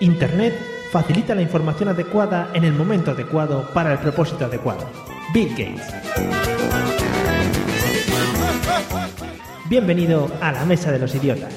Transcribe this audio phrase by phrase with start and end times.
[0.00, 0.54] Internet
[0.90, 4.88] facilita la información adecuada en el momento adecuado para el propósito adecuado.
[5.34, 5.94] Bill Gates.
[9.68, 11.54] Bienvenido a la Mesa de los Idiotas.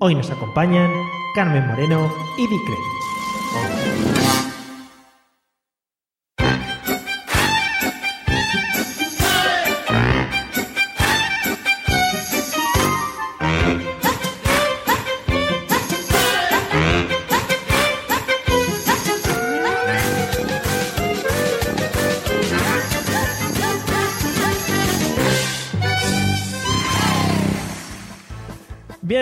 [0.00, 0.90] Hoy nos acompañan
[1.36, 4.11] Carmen Moreno y Dicre.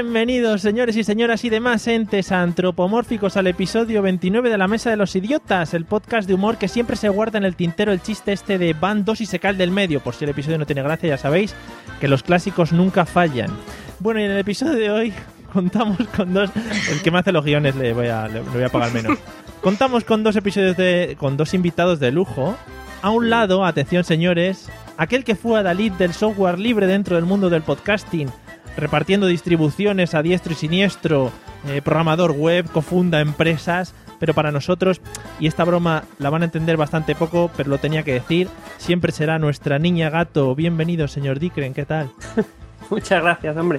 [0.02, 4.96] Bienvenidos, señores y señoras y demás entes antropomórficos al episodio 29 de La Mesa de
[4.96, 8.32] los Idiotas, el podcast de humor que siempre se guarda en el tintero el chiste
[8.32, 10.00] este de van dos y se cae del medio.
[10.00, 11.54] Por si el episodio no tiene gracia, ya sabéis
[12.00, 13.50] que los clásicos nunca fallan.
[13.98, 15.12] Bueno, y en el episodio de hoy
[15.52, 16.48] contamos con dos...
[16.90, 19.18] El que me hace los guiones le voy a, le voy a pagar menos.
[19.60, 21.14] Contamos con dos episodios de...
[21.20, 22.56] con dos invitados de lujo.
[23.02, 27.50] A un lado, atención señores, aquel que fue a del software libre dentro del mundo
[27.50, 28.30] del podcasting
[28.76, 31.30] repartiendo distribuciones a diestro y siniestro,
[31.68, 35.00] eh, programador web, cofunda empresas, pero para nosotros,
[35.40, 38.48] y esta broma la van a entender bastante poco, pero lo tenía que decir,
[38.78, 40.54] siempre será nuestra niña gato.
[40.54, 42.10] Bienvenido, señor Dicren, ¿qué tal?
[42.90, 43.78] Muchas gracias, hombre.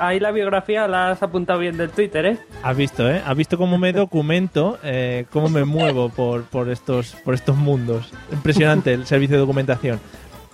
[0.00, 2.38] Ahí la biografía la has apuntado bien del Twitter, ¿eh?
[2.62, 3.22] Has visto, ¿eh?
[3.24, 8.12] Has visto cómo me documento, eh, cómo me muevo por, por, estos, por estos mundos.
[8.32, 10.00] Impresionante el servicio de documentación.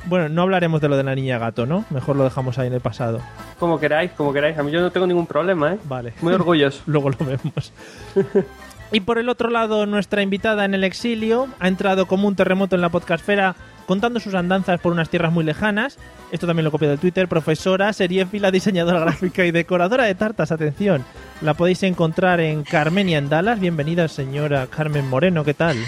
[0.07, 1.85] Bueno, no hablaremos de lo de la niña gato, ¿no?
[1.91, 3.21] Mejor lo dejamos ahí en el pasado.
[3.59, 4.57] Como queráis, como queráis.
[4.59, 5.79] A mí yo no tengo ningún problema, ¿eh?
[5.85, 6.15] Vale.
[6.21, 6.83] Muy orgulloso.
[6.87, 7.73] Luego lo vemos.
[8.93, 12.77] y por el otro lado, nuestra invitada en el exilio ha entrado como un terremoto
[12.77, 15.99] en la podcastfera contando sus andanzas por unas tierras muy lejanas.
[16.31, 17.27] Esto también lo copio del Twitter.
[17.27, 20.53] Profesora, seriéfila, diseñadora gráfica y decoradora de tartas.
[20.53, 21.05] Atención,
[21.41, 23.59] la podéis encontrar en Carmenia en Dallas.
[23.59, 25.43] Bienvenida, señora Carmen Moreno.
[25.43, 25.79] ¿Qué tal?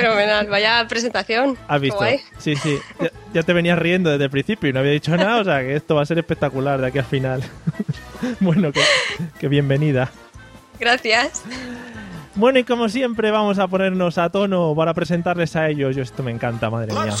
[0.00, 1.58] Fenomenal, vaya presentación.
[1.66, 2.04] ¿Has visto?
[2.38, 2.78] Sí, sí.
[3.00, 5.60] Ya, ya, te venías riendo desde el principio y no había dicho nada, o sea
[5.60, 7.42] que esto va a ser espectacular de aquí al final.
[8.40, 8.80] bueno, que,
[9.40, 10.10] que bienvenida.
[10.78, 11.42] Gracias.
[12.36, 15.96] Bueno, y como siempre vamos a ponernos a tono para presentarles a ellos.
[15.96, 17.12] Yo esto me encanta, madre mía.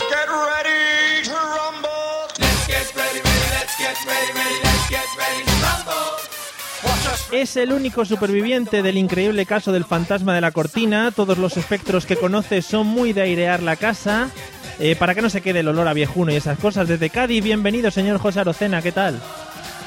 [7.30, 11.10] Es el único superviviente del increíble caso del fantasma de la cortina.
[11.10, 14.30] Todos los espectros que conoce son muy de airear la casa.
[14.78, 16.88] Eh, para que no se quede el olor a viejuno y esas cosas.
[16.88, 19.20] Desde Cádiz, bienvenido, señor José Arocena, ¿qué tal?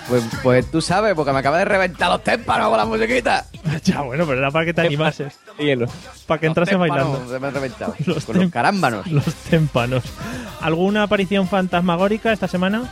[0.07, 3.45] Pues, pues tú sabes, porque me acaba de reventar los témpanos con la musiquita.
[3.83, 5.39] ya, bueno, pero era para que te animases.
[5.57, 5.87] Hielo.
[6.27, 7.27] Para que entrase bailando.
[7.27, 7.95] Se me han reventado.
[8.05, 9.07] Los con los carámbanos.
[9.11, 10.03] Los témpanos.
[10.59, 12.83] ¿Alguna aparición fantasmagórica esta semana?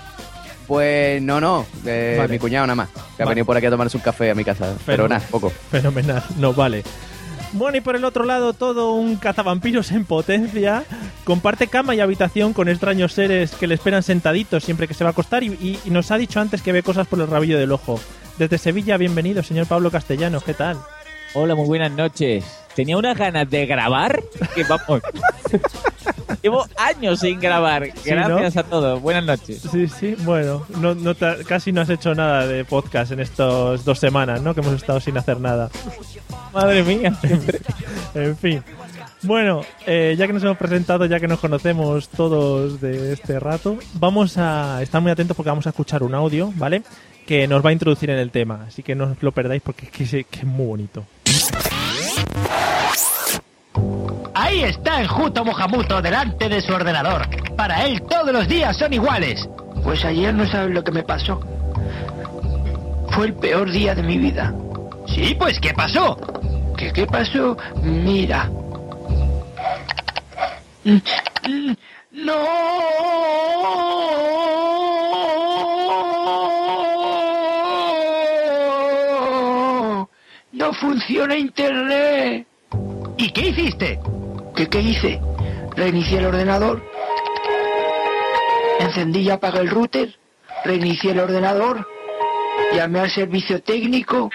[0.69, 2.27] Pues no, no, vale.
[2.27, 3.23] mi cuñado nada más, que vale.
[3.23, 5.49] ha venido por aquí a tomarse un café a mi casa, pero, pero nada, poco.
[5.49, 6.83] Fenomenal, no vale.
[7.53, 10.83] Bueno, y por el otro lado, todo un cazavampiros en potencia.
[11.23, 15.09] Comparte cama y habitación con extraños seres que le esperan sentaditos siempre que se va
[15.09, 15.43] a acostar.
[15.43, 17.99] Y, y, y, nos ha dicho antes que ve cosas por el rabillo del ojo.
[18.37, 20.43] Desde Sevilla, bienvenido, señor Pablo Castellanos.
[20.43, 20.77] ¿Qué tal?
[21.33, 22.45] Hola, muy buenas noches.
[22.75, 24.21] Tenía unas ganas de grabar
[24.55, 25.01] que vamos.
[26.41, 27.87] Llevo años sin grabar.
[28.05, 28.61] Gracias ¿no?
[28.61, 29.01] a todos.
[29.01, 29.61] Buenas noches.
[29.71, 30.15] Sí, sí.
[30.19, 34.41] Bueno, no, no te, casi no has hecho nada de podcast en estas dos semanas,
[34.41, 34.53] ¿no?
[34.53, 35.69] Que hemos estado sin hacer nada.
[36.53, 37.13] Madre mía.
[38.13, 38.63] en fin.
[39.23, 43.77] Bueno, eh, ya que nos hemos presentado, ya que nos conocemos todos de este rato,
[43.95, 46.83] vamos a estar muy atentos porque vamos a escuchar un audio, ¿vale?
[47.25, 48.65] Que nos va a introducir en el tema.
[48.67, 51.05] Así que no os lo perdáis porque es que, que es muy bonito.
[54.33, 57.27] Ahí está Enjuto Mojamuto delante de su ordenador.
[57.55, 59.47] Para él todos los días son iguales.
[59.83, 61.39] Pues ayer no sabes lo que me pasó.
[63.11, 64.53] Fue el peor día de mi vida.
[65.07, 66.17] Sí, pues ¿qué pasó?
[66.77, 67.57] ¿Qué, qué pasó?
[67.83, 68.49] Mira.
[72.11, 72.35] No.
[80.51, 82.48] No funciona internet.
[83.21, 83.99] ¿Y qué hiciste?
[84.55, 85.19] ¿Qué, qué hice?
[85.75, 86.81] Reinicié el ordenador.
[88.79, 90.17] Encendí y apagué el router.
[90.63, 91.85] Reinicié el ordenador.
[92.73, 94.29] Llamé al servicio técnico.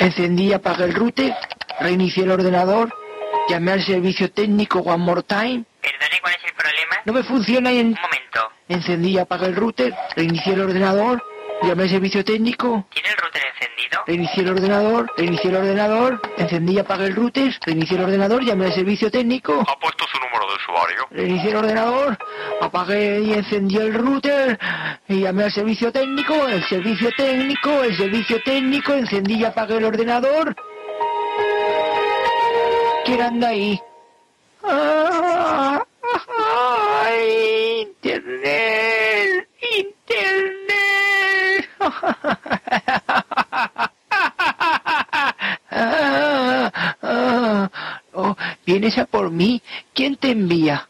[0.00, 1.34] Encendí y apagué el router.
[1.80, 2.92] Reinicié el ordenador.
[3.48, 5.64] Llamé al servicio técnico one more time.
[5.80, 6.96] Perdone, ¿cuál es el problema?
[7.06, 8.50] No me funciona y en- Un momento.
[8.68, 9.94] encendí y apagué el router.
[10.14, 11.22] Reinicié el ordenador.
[11.62, 12.86] Llamé al servicio técnico.
[12.92, 13.97] ¿Tiene el router encendido?
[14.08, 18.64] Reinicié el ordenador, reinicié el ordenador, encendí y apagué el router, reinicié el ordenador, llamé
[18.64, 19.60] al servicio técnico.
[19.60, 21.06] ¿Ha puesto su número de usuario?
[21.10, 22.18] Reinicié el ordenador,
[22.62, 24.58] apagué y encendí el router
[25.08, 29.84] y llamé al servicio técnico, el servicio técnico, el servicio técnico, encendí y apagué el
[29.84, 30.56] ordenador.
[33.04, 33.78] ¿Quién anda ahí?
[34.64, 35.84] ¡Ah!
[37.04, 37.82] ¡Ay!
[37.82, 39.48] ¡Internet!
[39.76, 40.48] ¡Internet!
[45.70, 46.72] Ah,
[47.02, 47.70] ah,
[48.78, 49.60] oh, ¿Vienes a por mí?
[49.92, 50.88] ¿Quién te envía?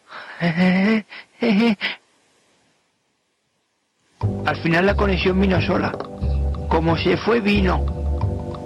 [4.47, 5.93] Al final la conexión vino sola.
[6.69, 7.87] Como se fue, vino.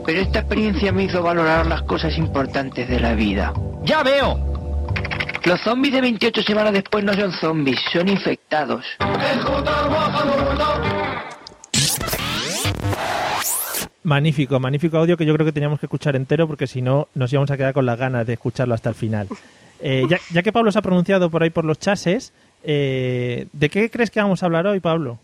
[0.04, 3.52] Pero esta experiencia me hizo valorar las cosas importantes de la vida.
[3.84, 4.52] ¡Ya veo!
[5.44, 8.84] Los zombies de 28 semanas después no son zombies, son infectados.
[14.04, 17.32] Magnífico, magnífico audio que yo creo que teníamos que escuchar entero porque si no nos
[17.32, 19.28] íbamos a quedar con las ganas de escucharlo hasta el final.
[19.84, 22.32] Eh, ya, ya que Pablo se ha pronunciado por ahí por los chases,
[22.62, 25.18] eh, ¿de qué crees que vamos a hablar hoy, Pablo?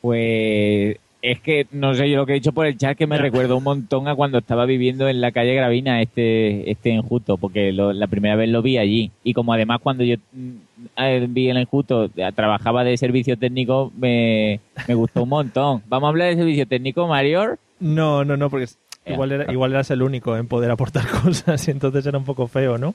[0.00, 0.96] Pues
[1.32, 3.22] es que no sé yo lo que he dicho por el chat que me Ya.
[3.22, 7.72] recuerdo un montón a cuando estaba viviendo en la calle Gravina este este enjuto porque
[7.72, 10.50] lo- la primera vez lo vi allí y como además cuando yo mm,
[10.98, 15.82] eh, vi el enjuto eh, trabajaba de servicio técnico me, me gustó un montón.
[15.88, 17.56] Vamos a hablar de servicio técnico, Mario.
[17.80, 18.66] No, no, no, porque
[19.06, 19.12] Ya.
[19.14, 22.46] igual, era- igual eras el único en poder aportar cosas y entonces era un poco
[22.48, 22.94] feo, ¿no?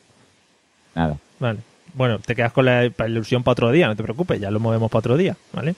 [0.96, 1.18] Nada.
[1.40, 1.60] Vale.
[1.96, 4.60] Bueno, te quedas con la, la ilusión para otro día, no te preocupes, ya lo
[4.60, 5.74] movemos para otro día, ¿vale?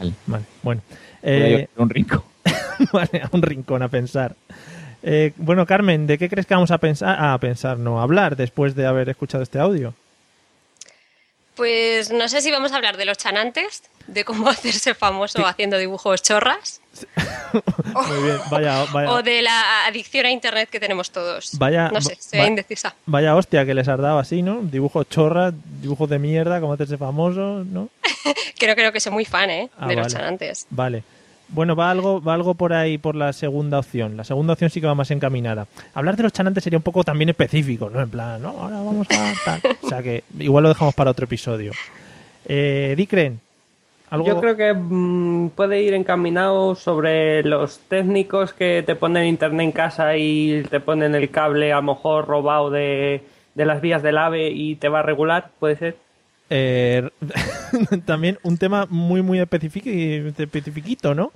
[0.00, 0.12] Vale.
[0.26, 0.82] Vale, bueno.
[1.22, 2.22] Voy a Eh, un rincón.
[2.92, 4.34] vale, a un rincón a pensar.
[5.02, 7.16] Eh, bueno, Carmen, ¿de qué crees que vamos a pensar?
[7.18, 9.94] Ah, a pensar, no, a hablar después de haber escuchado este audio.
[11.54, 15.78] Pues no sé si vamos a hablar de los chanantes, de cómo hacerse famoso haciendo
[15.78, 16.79] dibujos chorras,
[17.52, 21.58] Muy bien, vaya, vaya, o de la adicción a internet que tenemos todos.
[21.58, 22.94] Vaya- no sé, estoy va- indecisa.
[23.06, 24.60] vaya hostia que les has dado así, ¿no?
[24.62, 27.88] Dibujos chorras, dibujos de mierda, como hacerse famosos, ¿no?
[28.66, 29.70] No creo que soy muy fan, ¿eh?
[29.78, 30.14] Ah, de los vale.
[30.14, 30.66] chanantes.
[30.70, 31.02] Vale.
[31.48, 34.16] Bueno, va algo, va algo por ahí por la segunda opción.
[34.16, 35.66] La segunda opción sí que va más encaminada.
[35.94, 38.00] Hablar de los chanantes sería un poco también específico, ¿no?
[38.00, 39.60] En plan, no, ahora vamos a tal.
[39.82, 41.72] O sea que igual lo dejamos para otro episodio.
[42.46, 43.40] Eh, Dicren,
[44.10, 44.26] algo.
[44.26, 49.72] Yo creo que mm, puede ir encaminado sobre los técnicos que te ponen internet en
[49.72, 53.22] casa y te ponen el cable a lo mejor robado de,
[53.54, 55.96] de las vías del AVE y te va a regular, puede ser.
[56.50, 57.08] Eh,
[58.04, 61.32] también un tema muy, muy especifiquito, ¿no?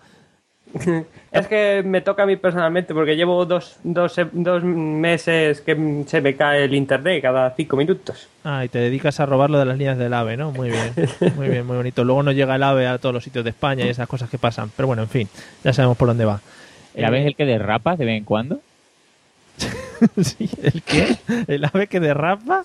[1.34, 6.20] Es que me toca a mí personalmente porque llevo dos, dos, dos meses que se
[6.20, 8.28] me cae el internet cada cinco minutos.
[8.44, 10.52] Ah, y te dedicas a robar lo de las líneas del AVE, ¿no?
[10.52, 10.92] Muy bien,
[11.36, 12.04] muy bien, muy bonito.
[12.04, 14.38] Luego no llega el AVE a todos los sitios de España y esas cosas que
[14.38, 14.70] pasan.
[14.76, 15.28] Pero bueno, en fin,
[15.64, 16.40] ya sabemos por dónde va.
[16.94, 18.60] ¿La Eh, ves el que derrapa de vez en cuando?
[20.22, 21.16] sí, ¿El qué?
[21.48, 22.62] ¿El AVE que derrapa?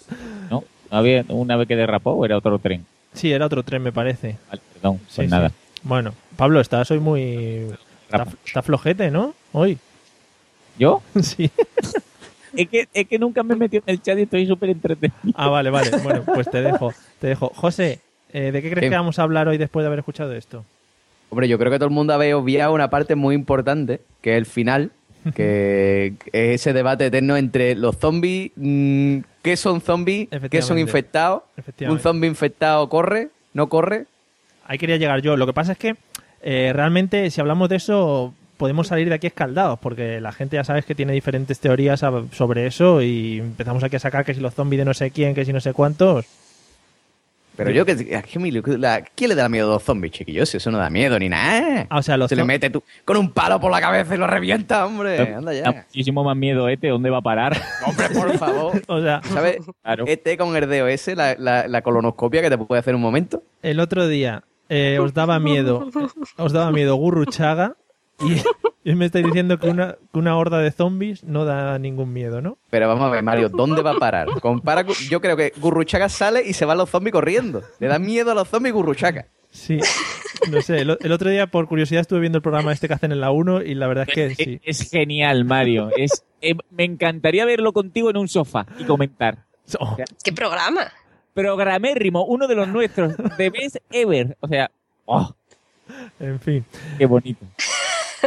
[0.51, 0.63] ¿No?
[0.91, 2.85] ¿Había una vez que derrapó o era otro tren?
[3.13, 4.37] Sí, era otro tren, me parece.
[4.49, 5.31] Vale, perdón, Sí, pues sí.
[5.31, 5.51] nada.
[5.83, 7.65] Bueno, Pablo, estás hoy muy...
[8.11, 9.33] Está, flojete, ¿no?
[9.53, 9.77] Hoy.
[10.77, 11.01] ¿Yo?
[11.21, 11.49] Sí.
[12.55, 15.19] Es que, es que nunca me he metido en el chat y estoy súper entretenido.
[15.35, 15.91] Ah, vale, vale.
[16.03, 16.91] Bueno, pues te dejo.
[17.19, 17.51] Te dejo.
[17.55, 17.99] José,
[18.33, 18.89] eh, ¿de qué crees Sí.
[18.89, 20.65] que vamos a hablar hoy después de haber escuchado esto?
[21.29, 24.37] Hombre, yo creo que todo el mundo había obviado una parte muy importante, que es
[24.39, 24.91] el final,
[25.35, 31.43] que es ese debate eterno entre los zombies, mm, qué son zombies, qué son infectados,
[31.87, 34.05] un zombie infectado corre, no corre.
[34.65, 35.37] Ahí quería llegar yo.
[35.37, 35.95] Lo que pasa es que
[36.41, 40.63] eh, realmente si hablamos de eso podemos salir de aquí escaldados porque la gente ya
[40.63, 42.03] sabes que tiene diferentes teorías
[42.33, 45.33] sobre eso y empezamos aquí a sacar que si los zombies de no sé quién,
[45.33, 46.25] que si no sé cuántos.
[47.55, 50.55] Pero yo, que, ¿a qué me- la- ¿quién le da miedo a los zombies, chiquillos?
[50.55, 51.87] Eso no da miedo ni nada.
[51.89, 54.17] Ah, o sea, los Se le mete tú con un palo por la cabeza y
[54.17, 55.19] lo revienta, hombre.
[55.35, 57.57] Anda Da muchísimo más miedo este, ¿dónde va a parar?
[57.85, 58.81] Hombre, por favor.
[58.87, 59.57] O sea, ¿Sabes?
[59.83, 60.05] Claro.
[60.07, 63.43] Este con el DOS, la, la, la colonoscopia que te puede hacer un momento.
[63.61, 65.89] el otro día eh, os daba miedo,
[66.37, 67.75] os daba miedo Gurruchaga
[68.19, 72.13] y, y me estáis diciendo que una, que una horda de zombies no da ningún
[72.13, 72.57] miedo, ¿no?
[72.69, 74.27] Pero vamos a ver, Mario, ¿dónde va a parar?
[74.41, 77.63] Compara, con- yo creo que Gurruchaga sale y se van los zombies corriendo.
[77.79, 79.25] Le da miedo a los zombies Gurruchaga.
[79.51, 79.79] Sí,
[80.51, 80.81] no sé.
[80.81, 83.31] El, el otro día por curiosidad estuve viendo el programa este que hacen en la
[83.31, 84.59] 1 y la verdad es que sí.
[84.63, 85.89] Es, es genial, Mario.
[85.97, 89.45] Es, eh, me encantaría verlo contigo en un sofá y comentar.
[89.79, 90.91] Oh, ¿Qué programa?
[91.33, 94.37] Programérrimo, uno de los nuestros, the best ever.
[94.39, 94.69] O sea,
[95.05, 95.33] oh,
[96.19, 96.65] En fin.
[96.97, 97.45] Qué bonito.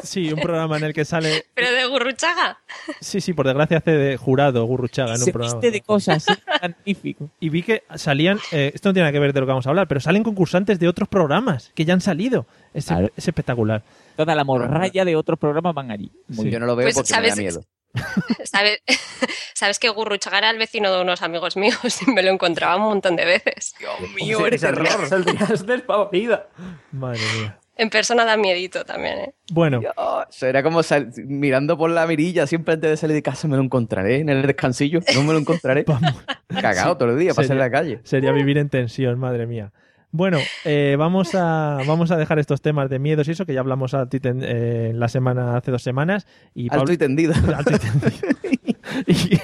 [0.02, 1.44] Sí, un programa en el que sale.
[1.54, 2.58] Pero de Gurruchaga.
[3.00, 5.60] Sí, sí, por desgracia hace de jurado Gurruchaga en un Se programa.
[5.60, 7.28] viste de cosas así, magnífico.
[7.40, 8.38] Y vi que salían.
[8.52, 10.22] eh, esto no tiene nada que ver de lo que vamos a hablar, pero salen
[10.22, 12.46] concursantes de otros programas que ya han salido.
[12.72, 13.10] Es, Claro.
[13.14, 13.82] es espectacular.
[14.16, 16.10] Toda la morralla de otros programas van allí.
[16.30, 16.50] Sí.
[16.50, 17.38] Yo no lo veo Pues, porque me da ¿sabes?
[17.38, 17.64] miedo.
[18.44, 18.82] ¿Sabes,
[19.54, 22.82] Sabes que Gurruchaga era el vecino de unos amigos míos y me lo encontraba un
[22.82, 23.74] montón de veces.
[23.78, 25.06] Sí, ese terror.
[25.08, 26.48] Saldrías despavorida.
[26.90, 27.58] Madre mía.
[27.74, 29.34] En persona da miedito también, ¿eh?
[29.50, 33.48] Bueno, Dios, era como sal- mirando por la mirilla siempre antes de salir de casa
[33.48, 35.84] me lo encontraré en el descansillo, no me lo encontraré.
[35.86, 36.14] vamos.
[36.48, 38.00] Cagado todo el día, pasar en la calle.
[38.04, 39.72] Sería vivir en tensión, madre mía.
[40.14, 43.60] Bueno, eh, vamos, a, vamos a dejar estos temas de miedos y eso, que ya
[43.60, 46.26] hablamos eh, en la semana, hace dos semanas.
[46.54, 47.32] Y Alto Pablo- y tendido.
[47.56, 49.40] alto y tendido.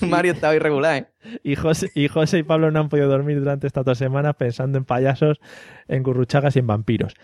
[0.00, 1.38] y, Mario estaba irregular, ¿eh?
[1.42, 4.78] y José, y José y Pablo no han podido dormir durante estas dos semanas pensando
[4.78, 5.38] en payasos,
[5.86, 7.14] en gurruchagas y en vampiros.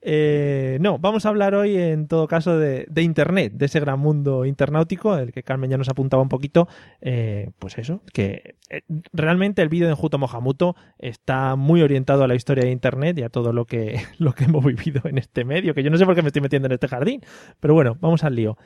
[0.00, 3.98] Eh, no, vamos a hablar hoy en todo caso de, de Internet, de ese gran
[3.98, 6.68] mundo internautico, el que Carmen ya nos apuntaba un poquito.
[7.00, 12.28] eh, pues eso, que eh, realmente el vídeo de Enjuto Mohamuto está muy orientado a
[12.28, 15.44] la historia de Internet y a todo lo que, lo que hemos vivido en este
[15.44, 17.20] medio, que yo no sé por qué me estoy metiendo en este jardín,
[17.60, 18.56] pero bueno, vamos al lío.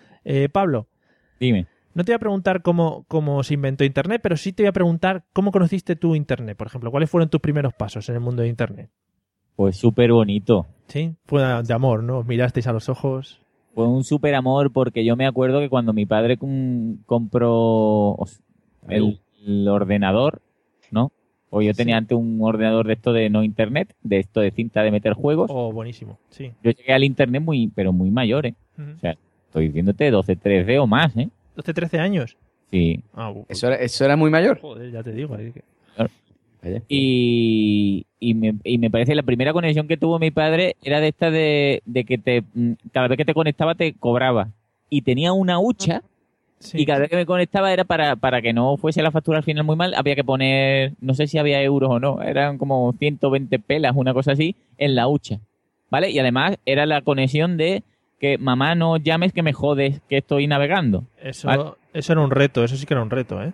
[0.53, 0.87] Pablo,
[1.41, 1.67] Dime.
[1.95, 4.73] no te voy a preguntar cómo, cómo se inventó Internet, pero sí te voy a
[4.73, 6.91] preguntar cómo conociste tú Internet, por ejemplo.
[6.91, 8.91] ¿Cuáles fueron tus primeros pasos en el mundo de Internet?
[9.57, 10.67] Pues súper bonito.
[10.93, 12.19] Sí, fue de amor, ¿no?
[12.19, 13.41] Os Mirasteis a los ojos.
[13.75, 18.17] Fue un súper amor porque yo me acuerdo que cuando mi padre com- compró
[18.89, 20.43] el, el ordenador,
[20.91, 21.11] ¿no?
[21.49, 24.83] O yo tenía antes un ordenador de esto de no internet, de esto de cinta
[24.83, 25.51] de meter juegos.
[25.55, 26.53] Oh, buenísimo, sí.
[26.63, 28.55] Yo llegué al internet muy, pero muy mayor, ¿eh?
[28.79, 31.31] O sea, estoy diciéndote 12, 13 o más, ¿eh?
[31.57, 32.37] 12, 13 años.
[32.71, 33.03] Sí.
[33.15, 34.61] Ah, bu- Eso era, eso era muy mayor.
[34.61, 35.35] Joder, ya te digo.
[35.35, 35.63] ahí que-
[36.89, 41.09] Y, y, me, y me parece la primera conexión que tuvo mi padre era de
[41.09, 44.49] esta de, de que te mm, cada vez que te conectaba te cobraba.
[44.89, 46.03] Y tenía una hucha
[46.61, 46.79] Sí.
[46.83, 49.43] y cada vez que me conectaba era para, para que no fuese la factura al
[49.45, 52.93] final muy mal, había que poner, no sé si había euros o no, eran como
[52.93, 55.41] 120 pelas, una cosa así, en la hucha.
[55.91, 56.11] ¿Vale?
[56.13, 57.83] Y además era la conexión de
[58.21, 61.03] que mamá no llames que me jodes que estoy navegando.
[61.21, 61.65] Eso, Vale.
[61.95, 63.53] eso era un reto, eso sí que era un reto, ¿eh?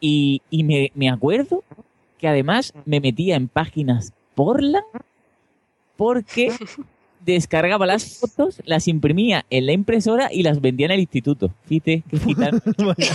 [0.00, 1.64] Y, y me, me acuerdo
[2.18, 4.84] que además me metía en páginas Portland
[5.96, 6.52] porque
[7.24, 11.52] descargaba las fotos, las imprimía en la impresora y las vendía en el instituto.
[11.66, 12.60] Fíjate, qué gitano.
[12.78, 13.14] Vaya,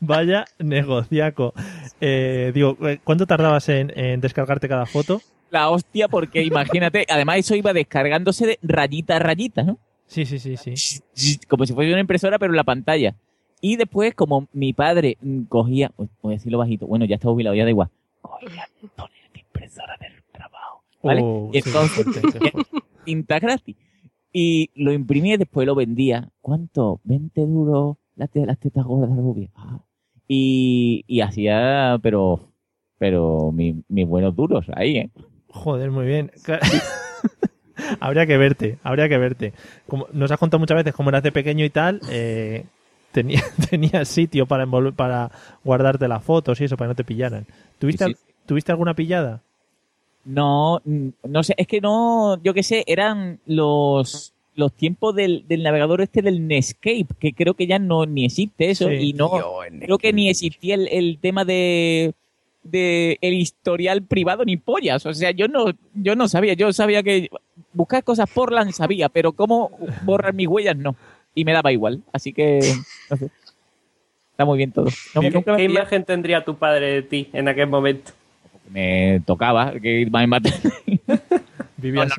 [0.00, 1.54] vaya negociaco.
[2.00, 5.20] Eh, digo, eh, ¿cuánto tardabas en, en descargarte cada foto?
[5.50, 9.78] La hostia, porque imagínate, además eso iba descargándose de rayita a rayita, ¿no?
[10.06, 11.38] Sí, sí, sí, sí.
[11.48, 13.14] Como si fuese una impresora, pero en la pantalla.
[13.60, 17.54] Y después, como mi padre mm, cogía, voy a decirlo bajito, bueno, ya está jubilado,
[17.54, 17.90] ya da igual,
[18.22, 21.20] cogía montones de impresoras del trabajo, ¿vale?
[21.22, 22.06] Oh, y sí, entonces,
[23.04, 23.76] tinta gratis.
[24.32, 26.30] Y lo imprimía y después lo vendía.
[26.40, 27.00] ¿Cuánto?
[27.04, 29.50] 20 duros las, las tetas gordas rubias.
[29.56, 29.80] Ah.
[30.28, 32.38] Y, y hacía, pero,
[32.96, 35.10] pero mi- mis buenos duros ahí, ¿eh?
[35.48, 36.30] Joder, muy bien.
[37.98, 39.52] Habría que verte, habría que verte.
[39.88, 42.64] Como nos has contado muchas veces cómo eras de pequeño y tal, eh,
[43.12, 45.30] tenía, tenías sitio para envolver, para
[45.64, 47.46] guardarte las fotos y eso, para que no te pillaran.
[47.78, 48.20] ¿Tuviste, Sí, sí.
[48.20, 49.42] al- ¿tuviste alguna pillada?
[50.24, 55.62] No, no sé, es que no, yo qué sé, eran los los tiempos del, del
[55.62, 58.94] navegador este del Netscape, que creo que ya no ni existe eso, Sí.
[58.96, 62.12] y no, Tío, creo que ni existía el, el tema de,
[62.62, 65.06] de el historial privado ni pollas.
[65.06, 67.30] O sea, yo no, yo no sabía, yo sabía que
[67.72, 69.70] buscar cosas por LAN sabía, pero cómo
[70.02, 70.94] borrar mis huellas no.
[71.34, 72.60] Y me daba igual, así que
[73.10, 73.30] no sé.
[74.32, 74.86] Está muy bien todo.
[75.14, 78.12] No, ¿Qué, qué imagen tendría tu padre de ti en aquel momento?
[78.70, 80.52] me tocaba que me matar.
[81.76, 82.12] Vivías,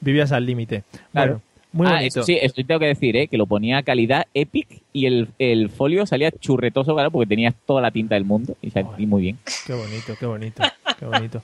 [0.00, 0.84] vivías al límite.
[1.12, 1.40] Claro.
[1.40, 2.20] Bueno, muy ah, bonito.
[2.20, 3.26] eso sí, eso tengo que decir, ¿eh?
[3.26, 7.54] que lo ponía a calidad epic y el, el folio salía churretoso, claro, porque tenías
[7.66, 9.38] toda la tinta del mundo y salí muy bien.
[9.66, 10.62] Qué bonito, qué bonito,
[10.98, 11.42] qué bonito.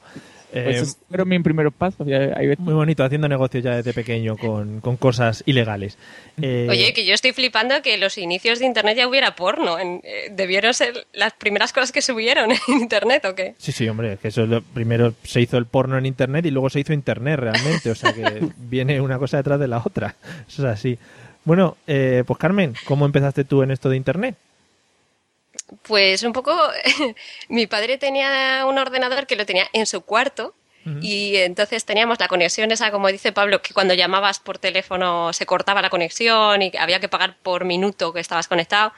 [0.53, 2.07] Eh, Pues esos fueron mis primeros pasos.
[2.07, 2.59] ya ahí ves.
[2.59, 5.97] muy bonito, haciendo negocios ya desde pequeño con, con cosas ilegales.
[6.43, 9.79] Eh, Oye, que yo estoy flipando que los inicios de Internet ya hubiera porno.
[9.79, 13.55] En- eh, debieron ser las primeras cosas que subieron en Internet, ¿o qué?
[13.59, 16.51] Sí, sí, hombre, que eso es lo primero se hizo el porno en internet y
[16.51, 18.23] luego se hizo internet realmente, o sea que
[18.59, 20.17] viene una cosa detrás de la otra.
[20.49, 20.99] Eso es así.
[21.45, 24.35] Bueno, eh, pues Carmen, ¿cómo empezaste tú en esto de internet?
[25.83, 26.57] Pues un poco,
[27.49, 30.55] mi padre tenía un ordenador que lo tenía en su cuarto
[31.03, 35.45] y entonces teníamos la conexión esa, como dice Pablo, que cuando llamabas por teléfono se
[35.45, 38.93] cortaba la conexión y había que pagar por minuto que estabas conectado.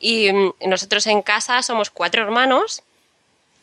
[0.00, 2.82] Y mm, nosotros en casa somos cuatro hermanos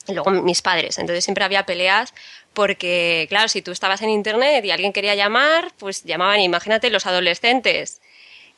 [0.07, 0.97] y luego mis padres.
[0.99, 2.13] Entonces siempre había peleas
[2.53, 7.05] Porque, claro, si tú estabas en internet y alguien quería llamar, pues llamaban, imagínate los
[7.05, 8.01] adolescentes,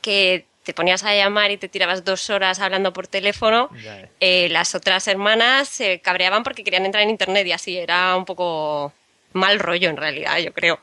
[0.02, 3.70] que te ponías a llamar y te tirabas dos horas hablando por teléfono,
[4.20, 8.26] eh, las otras hermanas se cabreaban porque querían entrar en internet y así era un
[8.26, 8.92] poco
[9.32, 10.78] mal rollo en realidad, yo creo.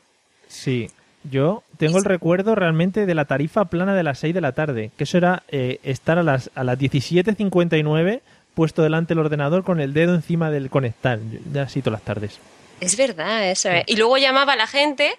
[0.47, 0.89] Sí,
[1.23, 4.89] yo tengo el recuerdo realmente de la tarifa plana de las 6 de la tarde,
[4.97, 8.21] que eso era eh, estar a las, a las 17.59
[8.55, 11.19] puesto delante del ordenador con el dedo encima del conectar,
[11.53, 12.39] ya así todas las tardes.
[12.81, 13.69] Es verdad, eso.
[13.69, 13.83] ¿eh?
[13.85, 15.13] Y luego llamaba a la gente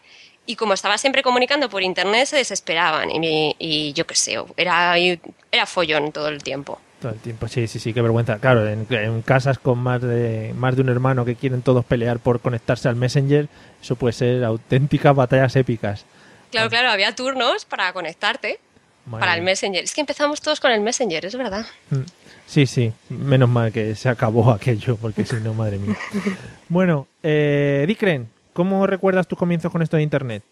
[0.47, 4.97] y como estaba siempre comunicando por internet se desesperaban y, y yo qué sé, era,
[4.97, 6.81] era follón todo el tiempo.
[7.01, 8.39] Todo el tiempo, sí, sí, sí, qué vergüenza.
[8.39, 12.21] Claro, en, en casas con más de, más de un hermano que quieren todos pelear
[12.21, 13.49] por conectarse al Messenger,
[13.83, 16.07] eso puede ser auténticas batallas épicas.
[16.51, 18.61] Claro, claro, había turnos para conectarte
[19.05, 19.43] Madre para el.
[19.43, 19.85] Messenger.
[19.85, 21.67] Es que empezamos todos con el Messenger, es verdad.
[21.91, 21.97] Mm.
[22.47, 25.97] Sí, sí, menos mal que se acabó aquello, porque si no, madre mía.
[26.69, 30.43] Bueno, eh, Dicren, ¿cómo recuerdas tus comienzos con esto de Internet?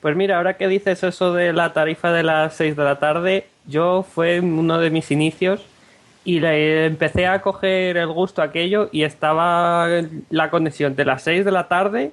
[0.00, 3.46] Pues mira, ahora que dices eso de la tarifa de las 6 de la tarde,
[3.66, 5.64] yo fue uno de mis inicios
[6.24, 9.86] y le empecé a coger el gusto a aquello y estaba
[10.30, 12.12] la conexión de las 6 de la tarde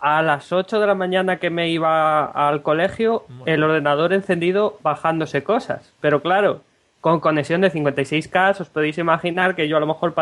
[0.00, 5.44] a las 8 de la mañana que me iba al colegio, el ordenador encendido bajándose
[5.44, 5.92] cosas.
[6.00, 6.62] Pero claro,
[7.02, 10.14] con conexión de 56K, os podéis imaginar que yo a lo mejor...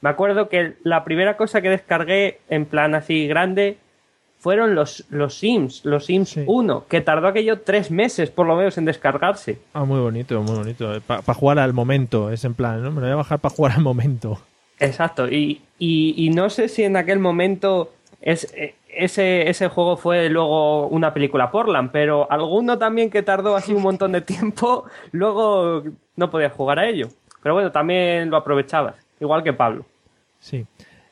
[0.00, 3.76] Me acuerdo que la primera cosa que descargué en plan así grande
[4.38, 8.78] fueron los, los Sims, los Sims 1, que tardó aquello tres meses por lo menos
[8.78, 9.58] en descargarse.
[9.72, 11.00] Ah, muy bonito, muy bonito.
[11.06, 12.90] Para jugar al momento, es en plan, ¿no?
[12.90, 14.40] Me lo voy a bajar para jugar al momento.
[14.80, 19.96] Exacto, y, y, y no sé si en aquel momento es, eh, ese, ese juego
[19.96, 24.84] fue luego una película Portland, pero alguno también que tardó así un montón de tiempo,
[25.12, 25.82] luego
[26.16, 27.08] no podías jugar a ello.
[27.42, 29.84] Pero bueno, también lo aprovechabas, igual que Pablo.
[30.40, 30.66] Sí.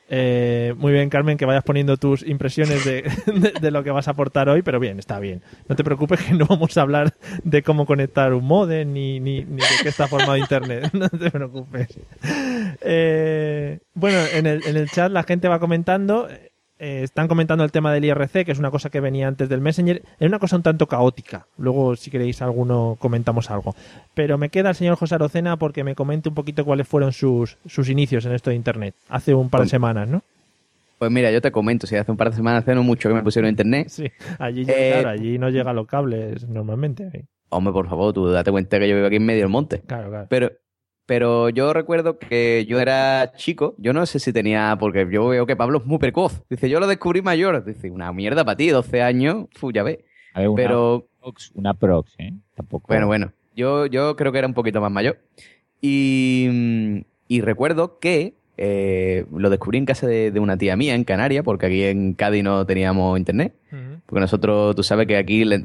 [0.09, 4.07] Eh, muy bien, Carmen, que vayas poniendo tus impresiones de, de- de lo que vas
[4.07, 5.41] a aportar hoy, pero bien, está bien.
[5.67, 9.43] No te preocupes que no vamos a hablar de cómo conectar un modem ni, ni,
[9.43, 10.89] ni de qué está formado Internet.
[10.93, 11.87] No te preocupes.
[12.81, 16.27] Eh, bueno, en el, en el chat la gente va comentando.
[16.79, 19.61] Eh, están comentando el tema del IRC, que es una cosa que venía antes del
[19.61, 20.01] Messenger.
[20.19, 21.47] Es una cosa un tanto caótica.
[21.57, 23.75] Luego, si queréis alguno, comentamos algo.
[24.13, 27.57] Pero me queda el señor José Arocena porque me comente un poquito cuáles fueron sus,
[27.65, 28.95] sus inicios en esto de Internet.
[29.09, 30.21] Hace un par de Pues- semanas, ¿no?
[30.99, 33.13] Pues mira, yo te comento, si hace un par de semanas hace no mucho que
[33.13, 33.87] me pusieron internet.
[33.89, 34.09] Sí,
[34.39, 37.07] allí, Eh, claro, allí no llegan los cables normalmente.
[37.13, 37.21] ahí.
[37.49, 39.81] Hombre, por favor, tú date cuenta que yo vivo aquí en medio del monte.
[39.85, 40.25] Claro, claro.
[40.27, 40.51] Pero,
[41.07, 45.45] pero yo recuerdo que yo era chico, yo no sé si tenía, porque yo veo
[45.45, 46.43] que Pablo es muy precoz.
[46.49, 47.63] Dice, yo lo descubrí mayor.
[47.63, 49.99] Dice, una mierda para ti, 12 años, fu, ya ves.
[50.33, 52.33] A ver, una Pero, prox, una prox, ¿eh?
[52.55, 52.87] Tampoco.
[52.89, 55.17] bueno, bueno, yo, yo creo que era un poquito más mayor.
[55.81, 56.97] Y, mm,
[57.29, 61.45] y recuerdo que eh, lo descubrí en casa de, de una tía mía en Canarias,
[61.45, 63.55] porque aquí en Cádiz no teníamos internet.
[63.71, 63.86] Ujú.
[64.07, 65.59] Porque nosotros, tú sabes que aquí le-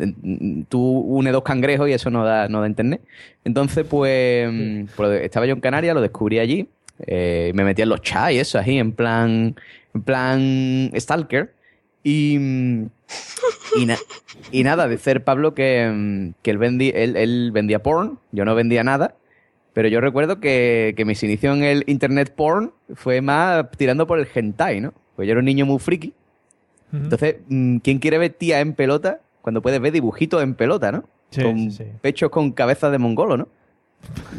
[0.68, 3.00] tú unes dos cangrejos y eso no da, no da internet.
[3.44, 6.68] Entonces, pues, mm, pues, estaba yo en Canarias, lo descubrí allí.
[7.06, 9.56] eh, me metí en los chats y eso, así, en plan,
[9.94, 11.52] en plan stalker.
[12.04, 12.86] Y, mm,
[13.76, 13.96] y, na-
[14.52, 16.62] y nada, dice el Pablo que, mm, que él,
[16.94, 19.14] él, él vendía porn, yo no vendía nada.
[19.72, 24.18] Pero yo recuerdo que, que mis inicios en el internet porn fue más tirando por
[24.20, 24.92] el hentai, ¿no?
[25.16, 26.12] Pues yo era un niño muy friki.
[26.92, 31.04] Entonces, mm, ¿quién quiere ver tía en pelota cuando puedes ver dibujitos en pelota, ¿no?
[31.30, 31.84] Sí, con sí, sí.
[32.00, 33.48] pechos con cabeza de mongolo, ¿no?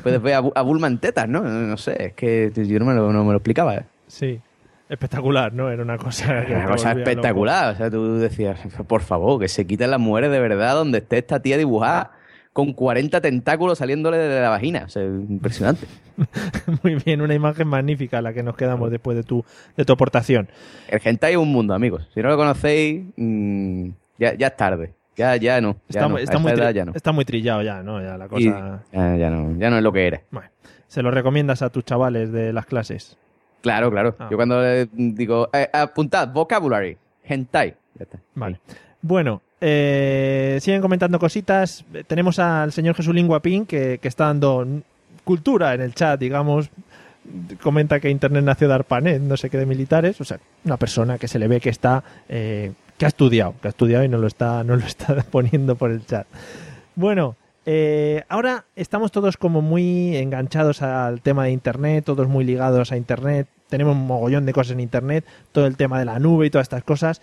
[0.04, 1.42] Puedes ver a, a Bulma en tetas, ¿no?
[1.42, 3.76] No sé, es que yo no me lo, no me lo explicaba.
[3.76, 3.86] ¿eh?
[4.08, 4.40] Sí.
[4.90, 5.72] Espectacular, ¿no?
[5.72, 7.00] Era una cosa Era una cosa loco.
[7.00, 7.74] espectacular.
[7.74, 11.18] O sea, tú decías, por favor, que se quiten las mujeres de verdad donde esté
[11.18, 12.12] esta tía dibujada
[12.54, 14.84] con 40 tentáculos saliéndole de la vagina.
[14.86, 15.88] O sea, impresionante.
[16.84, 19.44] Muy bien, una imagen magnífica la que nos quedamos después de tu,
[19.76, 20.48] de tu aportación.
[20.88, 22.08] El hentai es un mundo, amigos.
[22.14, 23.90] Si no lo conocéis, mm,
[24.20, 24.94] ya, ya es tarde.
[25.16, 25.74] Ya, ya no.
[25.74, 26.10] Ya Está, no.
[26.10, 26.92] muy- está, edad ya no.
[26.96, 28.02] está muy trillado ya, ¿no?
[28.02, 28.84] Ya la Y- cosa...
[28.92, 29.58] ya, ya no.
[29.60, 30.22] Ya no es lo que era.
[30.32, 30.50] Bueno,
[30.88, 33.18] se lo recomiendas a tus chavales de las clases.
[33.62, 34.16] Claro, claro.
[34.20, 34.28] Ah.
[34.30, 34.62] Yo cuando
[34.92, 37.76] digo, eh, apuntad, vocabulary, hentai.
[37.96, 38.20] Ya está.
[38.36, 38.60] Vale.
[39.02, 41.86] Bueno, eh, siguen comentando cositas.
[42.08, 44.68] Tenemos al señor Jesulín Guapín que, que está dando
[45.24, 46.70] cultura en el chat, digamos.
[47.62, 50.20] Comenta que Internet nació de ARPANET, no sé qué de militares.
[50.20, 52.04] O sea, una persona que se le ve que está.
[52.28, 55.78] eh, que ha estudiado, que ha estudiado y no lo está, no lo está poniendo
[55.78, 56.28] por el chat.
[56.96, 62.92] Bueno, eh, ahora estamos todos como muy enganchados al tema de Internet, todos muy ligados
[62.92, 63.48] a Internet.
[63.70, 66.66] Tenemos un mogollón de cosas en Internet, todo el tema de la nube y todas
[66.66, 67.22] estas cosas.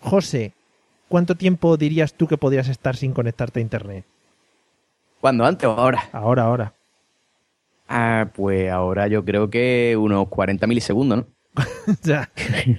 [0.00, 0.52] José,
[1.08, 4.04] ¿cuánto tiempo dirías tú que podrías estar sin conectarte a Internet?
[5.20, 5.44] ¿Cuándo?
[5.44, 6.08] ¿Antes o ahora?
[6.12, 6.72] Ahora, ahora.
[7.88, 11.26] Ah, pues ahora yo creo que unos 40 milisegundos, ¿no?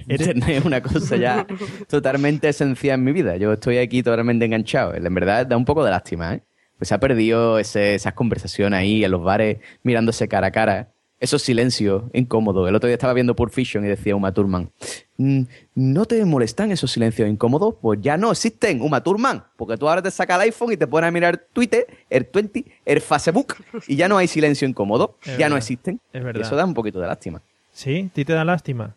[0.08, 1.48] eres- Internet es una cosa ya
[1.90, 3.38] totalmente esencial en mi vida.
[3.38, 4.94] Yo estoy aquí totalmente enganchado.
[4.94, 6.44] En verdad da un poco de lástima, ¿eh?
[6.78, 10.90] Pues se ha perdido ese- esas conversaciones ahí en los bares mirándose cara a cara.
[11.20, 12.70] Esos silencios incómodos.
[12.70, 14.70] El otro día estaba viendo Pulp Fiction y decía Uma Thurman,
[15.18, 15.42] "Mm,
[15.74, 17.74] ¿no te molestan esos silencios incómodos?
[17.82, 19.44] Pues ya no existen, Uma Thurman.
[19.56, 22.64] Porque tú ahora te sacas el iPhone y te pones a mirar Twitter, el 20,
[22.86, 23.56] el Facebook
[23.88, 25.16] y ya no hay silencio incómodo.
[25.26, 26.00] Es ya no existen.
[26.14, 26.44] es Y verdad.
[26.44, 27.42] eso da un poquito de lástima.
[27.74, 28.94] sí, a ti te da lástima.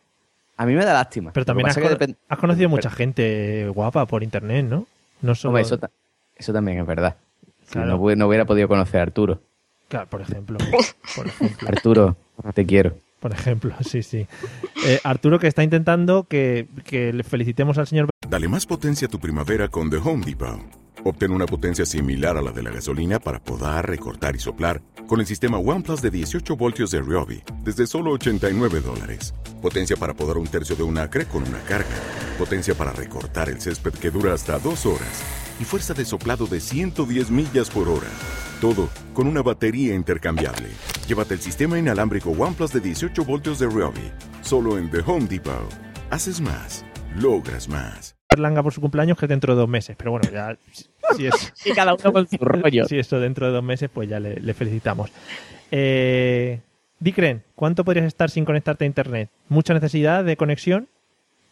[0.58, 1.32] A mí me da lástima.
[1.32, 4.86] Pero también has, conocido Pero- mucha gente guapa por internet, ¿no?
[5.22, 5.50] No solo...
[5.52, 5.90] Hombre, eso, ta-
[6.36, 7.16] eso también es verdad.
[7.70, 7.96] Claro.
[8.16, 9.40] no hubiera podido conocer a Arturo.
[9.90, 10.56] Claro, por ejemplo.
[11.16, 11.68] Por ejemplo.
[11.68, 12.16] Arturo,
[12.54, 12.96] te quiero.
[13.18, 14.26] Por ejemplo, sí, sí.
[14.86, 19.10] Eh, Arturo que está intentando que, que le felicitemos al señor Dale más potencia a
[19.10, 20.60] tu primavera con The Home Depot.
[21.02, 25.18] Obtén una potencia similar a la de la gasolina para podar, recortar y soplar con
[25.18, 29.34] el sistema OnePlus de 18 voltios de Ryobi desde solo 89 dólares.
[29.60, 31.88] Potencia para podar un tercio de un acre con una carga.
[32.38, 35.24] Potencia para recortar el césped que dura hasta dos horas.
[35.58, 38.08] Y fuerza de soplado de 110 millas por hora.
[38.60, 40.68] Todo con una batería intercambiable.
[41.08, 44.12] Llévate el sistema inalámbrico OnePlus de 18 voltios de Ryobi.
[44.42, 45.72] Solo en The Home Depot.
[46.10, 46.84] Haces más.
[47.16, 48.16] Logras más.
[48.36, 49.96] Langa por su cumpleaños que es dentro de dos meses.
[49.96, 50.56] Pero bueno, ya
[51.16, 52.84] si, es, Y cada uno con su rollo.
[52.86, 55.10] si eso dentro de dos meses, pues ya le, le felicitamos.
[55.70, 56.60] Eh,
[56.98, 59.30] Dicren, ¿cuánto podrías estar sin conectarte a internet?
[59.48, 60.86] ¿Mucha necesidad de conexión?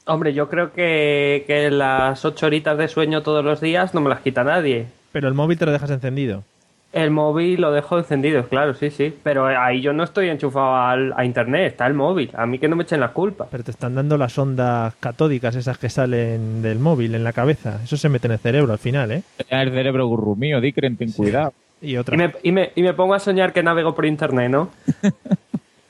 [0.04, 4.10] Hombre, yo creo que, que las ocho horitas de sueño todos los días no me
[4.10, 4.86] las quita nadie.
[5.10, 6.44] Pero el móvil te lo dejas encendido.
[6.90, 9.14] El móvil lo dejo encendido, claro, sí, sí.
[9.22, 12.30] Pero ahí yo no estoy enchufado al- a internet, está el móvil.
[12.34, 13.46] A mí que no me echen la culpa.
[13.50, 17.80] Pero te están dando las ondas catódicas, esas que salen del móvil en la cabeza.
[17.84, 19.22] Eso se mete en el cerebro al final, ¿eh?
[19.50, 21.52] El cerebro gurrumío, Dicren, ten cuidado.
[21.82, 22.14] Y otra.
[22.14, 24.70] Y me, y, me, y me pongo a soñar que navego por internet, ¿no?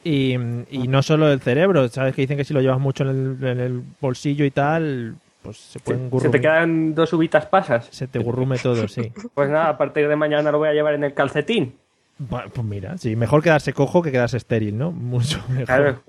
[0.05, 0.35] Y,
[0.71, 2.15] y no solo el cerebro, ¿sabes?
[2.15, 5.17] Que dicen que si lo llevas mucho en el, en el bolsillo y tal,
[5.49, 6.33] pues se pueden Se gurrumir.
[6.33, 7.89] te quedan dos uvitas pasas.
[7.91, 9.13] Se te gurrume todo, sí.
[9.35, 11.75] Pues nada, a partir de mañana lo voy a llevar en el calcetín.
[12.19, 14.91] Bueno, pues mira, sí, mejor quedarse cojo que quedarse estéril, ¿no?
[14.91, 15.67] Mucho mejor.
[15.67, 16.03] Claro.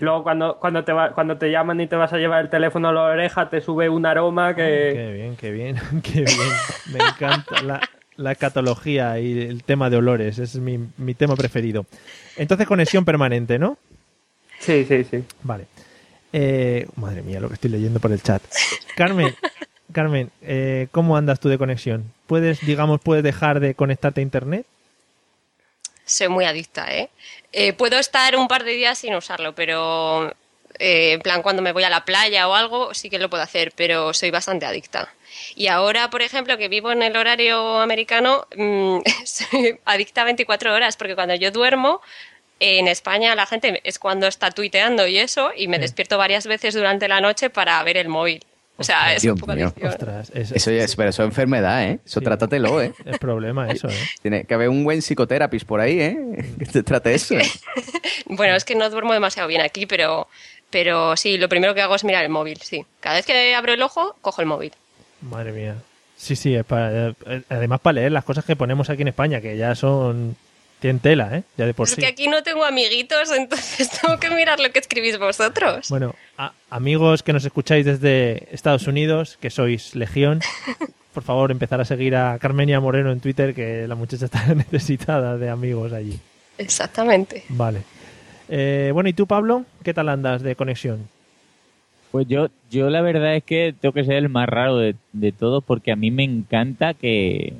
[0.00, 2.88] Luego cuando, cuando, te va- cuando te llaman y te vas a llevar el teléfono
[2.88, 4.90] a la oreja, te sube un aroma que...
[4.94, 6.50] Qué bien, qué bien, qué bien.
[6.92, 7.80] Me encanta la,
[8.16, 11.86] la escatología y el tema de olores, es mi, mi tema preferido.
[12.36, 13.78] Entonces, conexión permanente, ¿no?
[14.58, 15.24] Sí, sí, sí.
[15.42, 15.64] Vale.
[16.36, 18.42] Eh, madre mía, lo que estoy leyendo por el chat.
[18.96, 19.36] Carmen,
[19.92, 22.12] Carmen, eh, ¿cómo andas tú de conexión?
[22.26, 24.66] ¿Puedes, digamos, puedes dejar de conectarte a internet?
[26.04, 27.08] Soy muy adicta, ¿eh?
[27.52, 30.34] Eh, Puedo estar un par de días sin usarlo, pero
[30.80, 33.44] eh, en plan cuando me voy a la playa o algo sí que lo puedo
[33.44, 35.14] hacer, pero soy bastante adicta.
[35.54, 40.74] Y ahora, por ejemplo, que vivo en el horario americano, mm, soy adicta a 24
[40.74, 42.00] horas, porque cuando yo duermo,
[42.60, 46.74] en España la gente es cuando está tuiteando y eso, y me despierto varias veces
[46.74, 48.44] durante la noche para ver el móvil.
[48.76, 49.52] O sea, es Dios un poco.
[49.86, 52.00] Ostras, es, Eso ya es, pero eso es enfermedad, ¿eh?
[52.04, 52.24] Eso Sí.
[52.24, 52.92] trátatelo, ¿eh?
[53.04, 53.94] es problema eso, ¿eh?
[54.20, 56.18] Tiene que haber un buen psicoterapist por ahí, ¿eh?
[56.58, 57.34] Que te trate eso.
[57.38, 57.48] ¿eh?
[58.26, 60.26] Bueno, es que no duermo demasiado bien aquí, pero,
[60.70, 62.84] pero sí, lo primero que hago es mirar el móvil, sí.
[62.98, 64.72] Cada vez que abro el ojo, cojo el móvil.
[65.20, 65.76] Madre mía.
[66.16, 69.40] Sí, sí, es para- eh, además para leer las cosas que ponemos aquí en España,
[69.40, 70.36] que ya son...
[70.84, 71.44] Tienen tela, ¿eh?
[71.56, 72.00] Ya de por es sí.
[72.02, 75.88] que aquí no tengo amiguitos, entonces tengo que mirar lo que escribís vosotros.
[75.88, 80.40] Bueno, a- amigos que nos escucháis desde Estados Unidos, que sois legión,
[81.14, 85.38] por favor empezar a seguir a Carmenia Moreno en Twitter, que la muchacha está necesitada
[85.38, 86.20] de amigos allí.
[86.58, 87.44] Exactamente.
[87.48, 87.80] Vale.
[88.50, 89.64] Eh, bueno, ¿y tú, Pablo?
[89.84, 91.08] ¿Qué tal andas de conexión?
[92.10, 95.32] Pues yo, yo la verdad es que tengo que ser el más raro de, de
[95.32, 97.54] todos porque a mí me encanta que,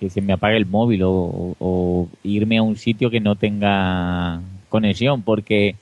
[0.00, 3.36] que se me apague el móvil o, o- o irme a un sitio que no
[3.36, 5.76] tenga conexión porque,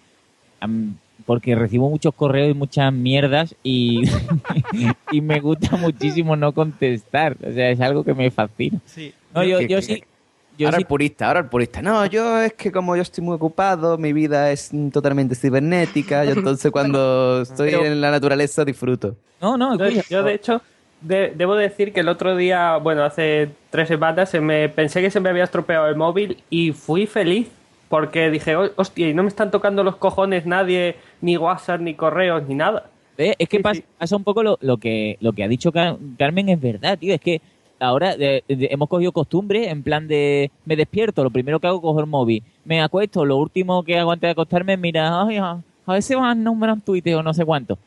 [1.27, 4.03] porque recibo muchos correos y muchas mierdas y,
[5.13, 7.37] y me gusta muchísimo no contestar.
[7.47, 8.79] O sea, es algo que me fascina.
[8.87, 9.13] Sí.
[9.35, 10.03] No, yo, yo sí.
[10.59, 11.81] Yo ahora sí el purista, ahora el purista.
[11.83, 16.29] No, yo es que como yo estoy muy ocupado, mi vida es totalmente cibernética, y
[16.37, 19.15] entonces cuando estoy Pero- en la naturaleza disfruto.
[19.41, 19.77] No, no,
[20.11, 20.61] yo, de hecho,
[21.01, 25.11] de- debo decir que el otro día, bueno, hace tres semanas, se me, pensé que
[25.11, 27.49] se me había estropeado el móvil y fui feliz
[27.89, 31.95] porque dije, "Oh, hostia, y no me están tocando los cojones nadie, ni WhatsApp, ni
[31.95, 32.85] correos, ni nada.
[33.17, 33.35] ¿Ves?
[33.39, 33.85] Es que Sí, pasa, sí.
[33.99, 37.15] pasa un poco lo, lo que lo que ha dicho Car- Carmen es verdad, tío.
[37.15, 37.41] Es que
[37.81, 41.79] ahora de- de- hemos cogido costumbre en plan de me despierto, lo primero que hago
[41.79, 45.13] es coger el móvil, me acuesto, lo último que hago antes de acostarme es mirar,
[45.27, 47.79] ay, a, a si van números en Twitter o no sé cuánto.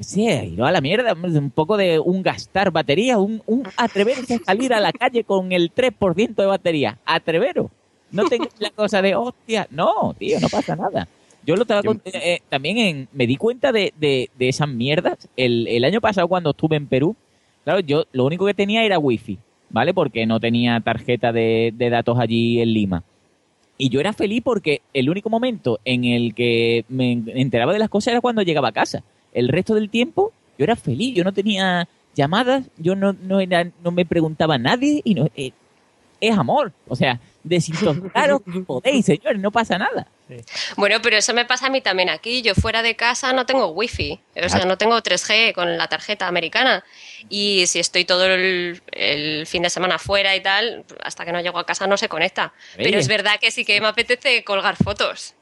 [0.00, 4.38] Sí, ir a la mierda, un poco de un gastar batería, un, un atreverse a
[4.44, 6.98] salir a la calle con el 3% de batería.
[7.04, 7.70] Atrevero.
[8.12, 11.08] No tengas la cosa de, hostia, no, tío, no pasa nada.
[11.44, 14.68] Yo lo estaba cont- eh, eh, también en, me di cuenta de, de, de esas
[14.68, 15.28] mierdas.
[15.36, 17.16] El, el año pasado cuando estuve en Perú,
[17.64, 19.38] claro, yo lo único que tenía era wifi,
[19.70, 19.92] ¿vale?
[19.94, 23.02] Porque no tenía tarjeta de, de datos allí en Lima.
[23.76, 27.88] Y yo era feliz porque el único momento en el que me enteraba de las
[27.88, 29.02] cosas era cuando llegaba a casa.
[29.32, 33.70] El resto del tiempo yo era feliz, yo no tenía llamadas, yo no, no, era,
[33.82, 35.52] no me preguntaba a nadie y no, eh,
[36.20, 36.72] es amor.
[36.88, 40.08] O sea, desintoxicaros podéis, señores, no pasa nada.
[40.76, 42.42] Bueno, pero eso me pasa a mí también aquí.
[42.42, 46.26] Yo fuera de casa no tengo wifi, o sea, no tengo 3G con la tarjeta
[46.26, 46.84] americana.
[47.28, 51.40] Y si estoy todo el, el fin de semana fuera y tal, hasta que no
[51.40, 52.52] llego a casa no se conecta.
[52.76, 55.34] Pero es verdad que sí que me apetece colgar fotos.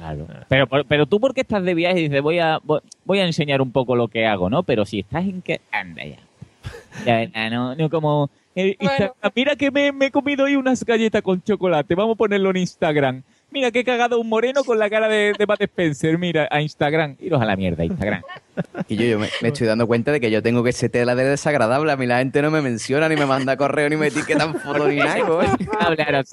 [0.00, 0.26] Claro.
[0.48, 2.58] Pero, por- pero tú porque estás de viaje y dices, voy a,
[3.04, 4.62] voy, a enseñar un poco lo que hago, ¿no?
[4.62, 5.60] Pero si estás en que...
[5.70, 6.16] Anda ya.
[7.04, 8.30] Ya, ya, no, no como...
[8.54, 11.94] eh, Instagram, Mira que me, me he comido hoy unas galletas con chocolate.
[11.94, 13.22] Vamos a ponerlo en Instagram.
[13.52, 16.16] Mira que he cagado un moreno con la cara de, de Matt Spencer.
[16.18, 17.16] Mira, a Instagram.
[17.18, 18.22] Iros a la mierda, Instagram.
[18.86, 21.16] Y yo, yo me, me estoy dando cuenta de que yo tengo que ser tela
[21.16, 21.90] de desagradable.
[21.90, 24.88] A mí la gente no me menciona, ni me manda correo, ni me etiquetan fotos,
[24.88, 25.16] ni nada.
[25.80, 26.24] Hablar,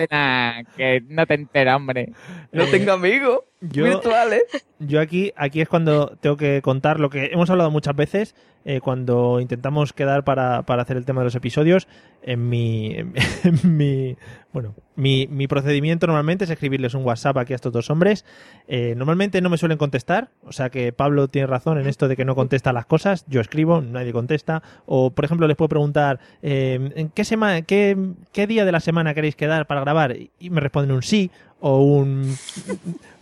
[0.75, 2.12] que no te enteras, hombre.
[2.51, 4.43] No tengo amigos Yo- virtuales.
[4.79, 8.79] Yo aquí, aquí es cuando tengo que contar lo que hemos hablado muchas veces eh,
[8.81, 11.87] cuando intentamos quedar para, para hacer el tema de los episodios.
[12.21, 12.95] En mi,
[13.43, 14.15] en mi
[14.53, 18.25] bueno, mi, mi procedimiento normalmente es escribirles un WhatsApp aquí a estos dos hombres.
[18.67, 22.15] Eh, normalmente no me suelen contestar, o sea que Pablo tiene razón en esto de
[22.15, 23.25] que no contesta las cosas.
[23.27, 24.61] Yo escribo, nadie contesta.
[24.85, 27.97] O por ejemplo les puedo preguntar eh, ¿en qué semana, qué,
[28.31, 31.81] qué día de la semana queréis quedar para grabar y me responden un sí o
[31.81, 32.35] un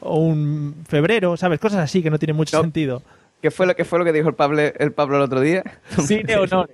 [0.01, 1.59] o un febrero, ¿sabes?
[1.59, 3.01] Cosas así que no tienen mucho sentido.
[3.41, 5.63] ¿Qué fue lo que fue lo que dijo el Pablo, el Pablo el otro día?
[6.05, 6.69] Sí, de honor.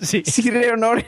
[0.00, 0.22] Sí.
[0.24, 1.04] Sire honore.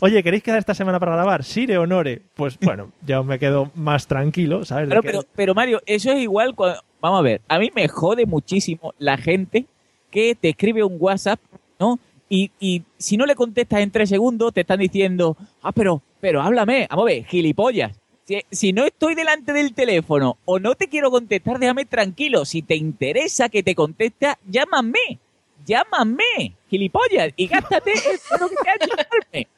[0.00, 1.42] Oye, ¿queréis quedar esta semana para grabar?
[1.44, 2.20] Sire honore.
[2.34, 4.88] Pues bueno, ya me quedo más tranquilo, ¿sabes?
[4.90, 6.80] Que- pero, pero Mario, eso es igual cuando...
[7.00, 9.64] Vamos a ver, a mí me jode muchísimo la gente
[10.10, 11.38] que te escribe un WhatsApp,
[11.78, 11.98] ¿no?
[12.28, 16.42] Y, y si no le contestas en tres segundos, te están diciendo, ah, pero, pero
[16.42, 17.92] háblame, vamos a ver, gilipollas.
[18.28, 22.44] Si, si no estoy delante del teléfono o no te quiero contestar, déjame tranquilo.
[22.44, 25.18] Si te interesa que te conteste, llámame.
[25.64, 29.48] Llámame, gilipollas, y gástate el dinero que te ha hecho llamarme.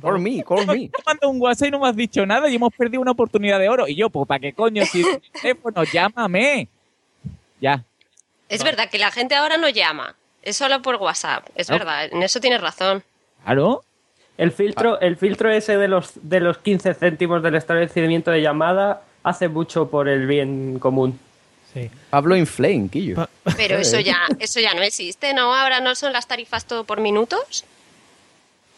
[0.00, 0.88] Call me, call me.
[0.88, 3.58] Te mando un WhatsApp y no me has dicho nada y hemos perdido una oportunidad
[3.58, 3.88] de oro.
[3.88, 4.84] Y yo, pues, ¿para qué coño?
[4.86, 6.68] Si el teléfono, llámame.
[7.60, 7.82] Ya.
[8.48, 11.46] Es verdad que la gente ahora no llama, es solo por WhatsApp.
[11.54, 11.78] Es No.
[11.78, 13.02] verdad, en eso tienes razón.
[13.44, 13.82] Claro.
[14.38, 19.02] El filtro, el filtro ese de los, de los 15 céntimos del establecimiento de llamada
[19.24, 21.18] hace mucho por el bien común.
[21.74, 21.90] Sí.
[22.08, 23.28] Pablo Inflame, Quillo.
[23.56, 25.54] Pero eso ya, eso ya no existe, ¿no?
[25.54, 27.64] Ahora no son las tarifas todo por minutos.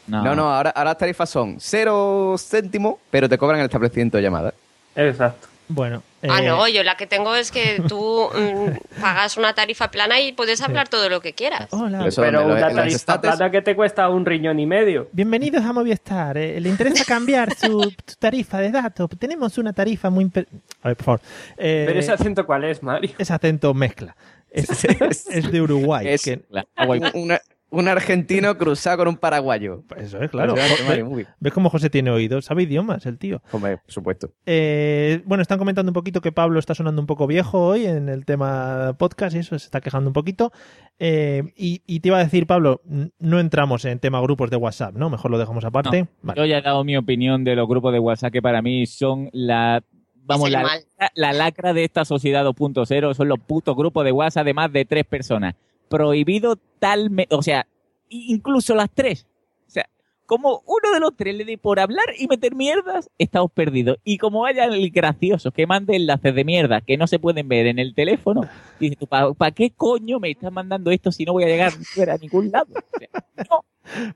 [0.07, 4.23] No, no, ahora, ahora las tarifas son cero céntimos, pero te cobran el establecimiento de
[4.25, 4.55] llamada.
[4.97, 5.47] Exacto.
[5.69, 6.03] Bueno.
[6.29, 10.21] Ah, eh, no, yo la que tengo es que tú mm, pagas una tarifa plana
[10.21, 11.69] y puedes hablar todo lo que quieras.
[11.71, 12.07] Hola.
[12.15, 15.09] Pero lo- una tarifa estates- plana que te cuesta un riñón y medio.
[15.13, 16.37] Bienvenidos a Movistar.
[16.37, 19.09] eh, ¿Le interesa cambiar su, su tarifa de datos?
[19.19, 20.25] Tenemos una tarifa muy...
[20.27, 20.47] imper-
[20.83, 21.21] A ver, por favor.
[21.57, 23.11] Eh, Pero ese acento cuál es, Mario.
[23.19, 24.15] ese acento mezcla.
[24.51, 24.69] Es,
[25.31, 26.07] es de Uruguay.
[26.09, 26.43] Es que-
[26.87, 29.85] un, una- un argentino cruzado con un paraguayo.
[29.97, 30.55] Eso es, claro.
[30.55, 31.29] ¿Ves, muy bien.
[31.39, 32.45] ves cómo José tiene oídos?
[32.45, 33.43] Sabe idiomas, el tío.
[33.53, 34.33] Hombre, por supuesto.
[34.47, 38.09] Eh, bueno, están comentando un poquito que Pablo está sonando un poco viejo hoy en
[38.09, 40.53] el tema podcast y eso se está quejando un poquito.
[40.99, 42.83] Eh, y, y te iba a decir, Pablo,
[43.19, 45.09] no entramos en tema grupos de WhatsApp, ¿no?
[45.09, 46.03] Mejor lo dejamos aparte.
[46.03, 46.09] No.
[46.23, 46.41] Vale.
[46.41, 49.31] Yo ya he dado mi opinión de los grupos de WhatsApp que para mí son
[49.33, 49.83] la
[50.25, 50.81] vamos la, mal.
[51.15, 54.85] la lacra de esta sociedad 2.0 son los putos grupos de WhatsApp de más de
[54.85, 55.55] tres personas.
[55.91, 57.67] Prohibido talmente, o sea,
[58.09, 59.27] incluso las tres.
[59.67, 59.91] O sea,
[60.25, 63.99] como uno de los tres le dé por hablar y meter mierdas, estamos perdidos.
[64.05, 67.67] Y como haya el gracioso que mande enlaces de mierda que no se pueden ver
[67.67, 68.49] en el teléfono,
[68.79, 71.73] dices tú, ¿para qué coño me estás mandando esto si no voy a llegar
[72.09, 72.69] a ningún lado?
[72.73, 73.09] O sea,
[73.51, 73.65] no.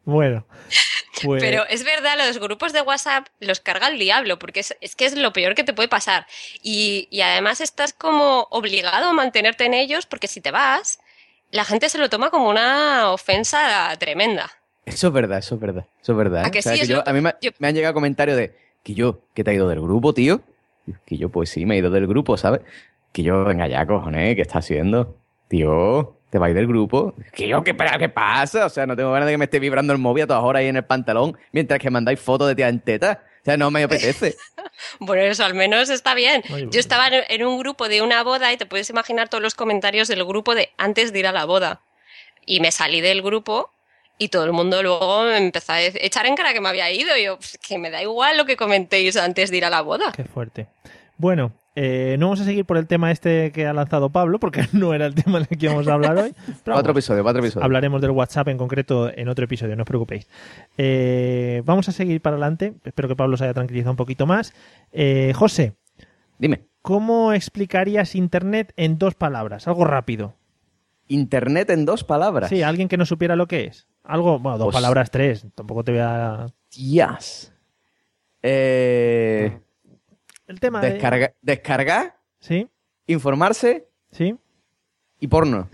[0.04, 0.46] Bueno,
[1.22, 4.96] pues Pero es verdad, los grupos de WhatsApp los carga el diablo, porque es, es
[4.96, 6.26] que es lo peor que te puede pasar.
[6.62, 10.98] Y, y además estás como obligado a mantenerte en ellos, porque si te vas,
[11.54, 14.50] la gente se lo toma como una ofensa tremenda.
[14.84, 15.86] Eso es verdad, eso es verdad.
[16.02, 16.44] Eso es verdad.
[16.44, 16.50] ¿A ¿eh?
[16.50, 16.78] que O sea, sí?
[16.78, 19.20] que Es yo- lo- a mí me, yo- me han llegado comentarios de que yo,
[19.34, 20.40] que te ha ido del grupo, tío.
[21.06, 22.60] Que yo, pues sí, me he ido del grupo, ¿sabes?
[23.12, 25.16] Que yo, venga ya, cojones, ¿qué estás haciendo?
[25.48, 27.14] Tío, ¿te ir del grupo?
[27.32, 28.66] Que yo, ¿qué, espera, ¿qué pasa?
[28.66, 30.60] O sea, no tengo ganas de que me esté vibrando el móvil a todas horas
[30.60, 33.22] ahí en el pantalón mientras que mandáis fotos de tía en teta.
[33.44, 34.36] Sea, no me apetece.
[34.98, 36.42] Bueno, eso al menos está bien.
[36.70, 40.08] Yo estaba en un grupo de una boda y te puedes imaginar todos los comentarios
[40.08, 41.80] del grupo de antes de ir a la boda.
[42.44, 43.70] Y me salí del grupo
[44.18, 47.16] y todo el mundo luego me empezó a echar en cara que me había ido.
[47.16, 49.80] Y yo, "Pff, que me da igual lo que comentéis antes de ir a la
[49.82, 50.12] boda.
[50.14, 50.66] qué fuerte.
[51.16, 54.62] Bueno, Eh, no vamos a seguir por el tema este que ha lanzado Pablo, porque
[54.72, 56.32] no era el tema del que íbamos a hablar hoy.
[56.46, 57.64] Pero Cuatro vamos, episodios, cuatro episodios.
[57.64, 60.28] hablaremos del WhatsApp en concreto en otro episodio, no os preocupéis.
[60.78, 62.74] Eh, vamos a seguir para adelante.
[62.84, 64.54] Espero que Pablo se haya tranquilizado un poquito más.
[64.92, 65.74] Eh, José,
[66.38, 69.66] Dime, ¿cómo explicarías Internet en dos palabras?
[69.68, 70.34] Algo rápido.
[71.08, 72.48] Internet en dos palabras.
[72.50, 73.86] Sí, alguien que no supiera lo que es.
[74.04, 75.46] Algo, bueno, dos Pues- palabras, tres.
[75.54, 76.46] Tampoco te voy a...
[76.70, 77.52] Tías.
[78.42, 79.58] Eh,
[80.46, 82.68] El tema de- descarga, descargar, Sí,
[83.06, 84.36] informarse sí.
[85.20, 85.68] y porno.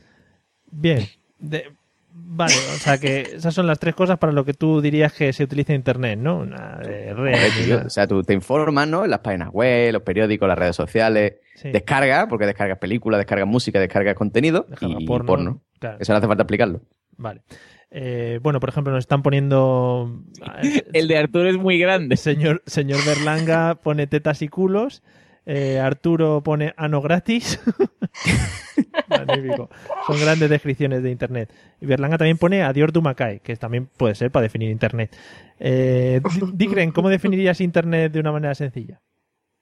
[0.70, 1.04] Bien.
[1.38, 1.72] De-
[2.12, 5.32] Vale, o sea que esas son las tres cosas para lo que tú dirías que
[5.32, 6.44] se utiliza Internet, ¿no?
[6.44, 7.86] Nada de red.
[7.86, 9.04] O sea, tú te informas, ¿no?
[9.04, 11.34] En las páginas web, los periódicos, las redes sociales.
[11.54, 11.70] Sí.
[11.70, 15.62] Descarga, porque descargas películas, descargas música, descargas contenido Descarga y porno, porno.
[15.78, 15.98] claro.
[16.00, 16.80] Eso no hace falta explicarlo.
[17.16, 17.42] Vale.
[17.90, 20.22] Eh, bueno, por ejemplo, nos están poniendo.
[20.92, 22.16] El de Arturo es muy grande.
[22.16, 25.02] Señor, señor Berlanga pone tetas y culos.
[25.46, 27.60] Eh, Arturo pone ano gratis.
[29.08, 29.70] Magnífico.
[30.06, 31.52] Son grandes descripciones de Internet.
[31.80, 35.16] Y Berlanga también pone adiós Dumacay, que también puede ser para definir Internet.
[35.58, 36.20] Eh,
[36.52, 39.00] Dicren, ¿cómo definirías Internet de una manera sencilla?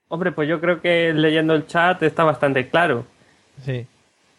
[0.09, 3.05] Hombre, pues yo creo que leyendo el chat está bastante claro.
[3.63, 3.85] Sí.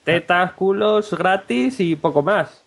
[0.04, 2.64] Tetas, culos, gratis y poco más.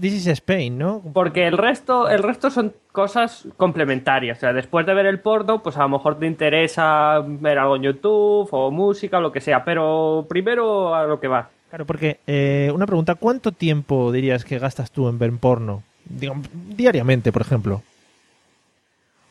[0.00, 1.02] This is Spain, ¿no?
[1.14, 4.36] Porque el resto, el resto son cosas complementarias.
[4.36, 7.76] O sea, después de ver el porno, pues a lo mejor te interesa ver algo
[7.76, 9.64] en YouTube o música o lo que sea.
[9.64, 11.48] Pero primero a lo que va.
[11.70, 15.82] Claro, porque eh, una pregunta, ¿cuánto tiempo dirías que gastas tú en ver porno?
[16.04, 17.82] Diariamente, por ejemplo.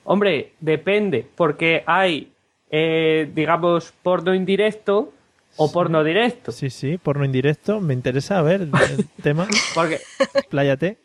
[0.04, 2.32] Hombre, depende, porque hay,
[2.70, 5.12] eh, digamos, porno indirecto
[5.58, 6.52] o porno directo.
[6.52, 7.80] Sí, sí, porno indirecto.
[7.82, 8.72] Me interesa, a ver, el
[9.24, 9.48] tema.
[9.74, 10.00] Porque,
[10.50, 10.98] Pláyate.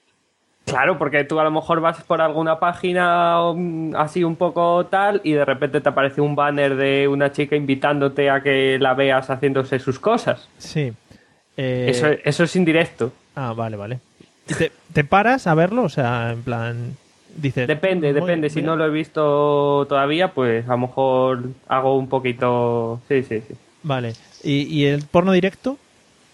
[0.64, 5.20] claro, porque tú a lo mejor vas por alguna página um, así un poco tal
[5.24, 9.30] y de repente te aparece un banner de una chica invitándote a que la veas
[9.30, 10.48] haciéndose sus cosas.
[10.58, 10.92] Sí.
[11.56, 13.12] Eh, Eso, eso es indirecto.
[13.34, 13.98] Ah, vale, vale.
[14.48, 15.82] ¿Y te, te paras a verlo?
[15.84, 16.96] O sea, en plan,
[17.36, 17.68] dices...
[17.68, 18.50] Depende, "Voy- depende.
[18.50, 18.66] Si voy a-".
[18.70, 23.00] no lo he visto todavía, pues a lo mejor hago un poquito...
[23.08, 23.54] Sí, sí, sí.
[23.82, 24.12] Vale.
[24.42, 25.78] ¿Y, y el porno directo?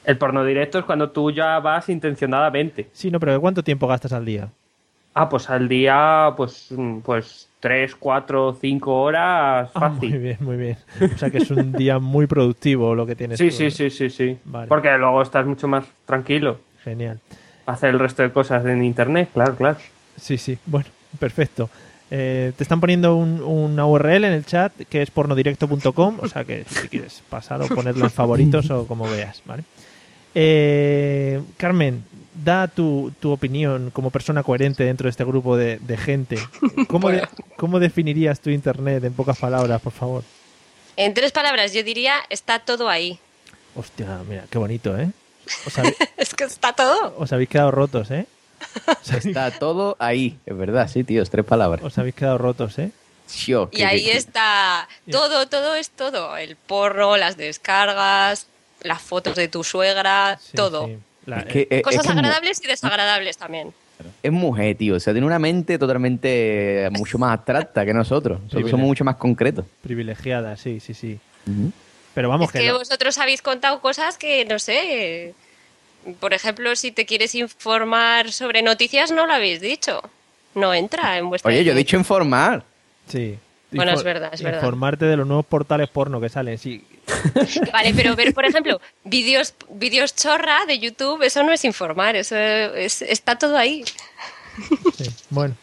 [0.04, 2.88] El porno directo es cuando tú ya vas intencionadamente.
[2.92, 4.48] Sí, no, pero ¿cuánto tiempo gastas al día?
[5.14, 10.10] Ah, pues al día, pues, mm, pues 3, 4, 5 horas Ah, fácil.
[10.10, 10.76] muy bien, muy bien.
[11.14, 13.90] O sea que es un día muy productivo lo que tienes sí, tú, sí, sí,
[13.90, 14.38] sí, sí.
[14.44, 14.68] Vale.
[14.68, 16.58] Porque luego estás mucho más tranquilo.
[16.84, 17.18] Genial.
[17.64, 19.78] Hacer el resto de cosas en internet, claro, claro.
[20.16, 20.58] Sí, sí.
[20.66, 20.86] Bueno,
[21.18, 21.68] perfecto.
[22.10, 26.44] Eh, te están poniendo un- una URL en el chat que es pornodirecto.com, o sea
[26.44, 29.64] que si quieres pasar o ponerlo en favoritos o como veas, ¿vale?
[30.34, 32.04] Eh, Carmen,
[32.44, 36.38] da tu, tu opinión como persona coherente dentro de este grupo de, de gente.
[36.88, 40.22] ¿Cómo, de- ¿Cómo definirías tu internet en pocas palabras, por favor?
[40.96, 43.18] En tres palabras, yo diría, está todo ahí.
[43.74, 45.10] Hostia, mira, qué bonito, ¿eh?
[45.76, 47.14] Habe- Es que está todo.
[47.18, 48.26] os habéis quedado rotos, ¿eh?
[49.24, 50.38] Está todo ahí.
[50.46, 51.82] Es verdad, sí, tío, es tres palabras.
[51.84, 52.90] os habéis quedado rotos, ¿eh?
[53.72, 56.36] Y ahí que- está todo, todo es todo.
[56.36, 58.46] El porno, las descargas,
[58.82, 60.86] las fotos de tu suegra, Sí, todo.
[60.86, 60.98] sí.
[61.26, 63.74] La- Es que, eh, es Cosas es agradables y desagradables también.
[64.22, 64.94] es mujer, tío.
[64.94, 68.40] O sea, tiene una mente totalmente mucho más abstracta que nosotros.
[68.50, 69.64] Somos mucho más concretos.
[69.82, 71.18] privilegiada, sí, sí, sí.
[72.14, 75.34] Pero vamos es que, que no- vosotros habéis contado cosas que, no sé,
[76.20, 80.02] por ejemplo, si te quieres informar sobre noticias, no lo habéis dicho.
[80.54, 81.48] No entra en vuestra...
[81.50, 82.64] Oye, yo he dicho informar.
[83.08, 83.38] Sí.
[83.72, 84.60] Bueno, es verdad, es verdad.
[84.60, 86.56] Informarte de los nuevos portales porno que salen.
[86.56, 86.82] Sí,
[87.72, 92.36] Vale, pero ver, por ejemplo, vídeos vídeos chorra de YouTube, eso no es informar, eso
[92.36, 93.84] es- está todo ahí.
[94.96, 95.10] sí.
[95.30, 95.54] Bueno,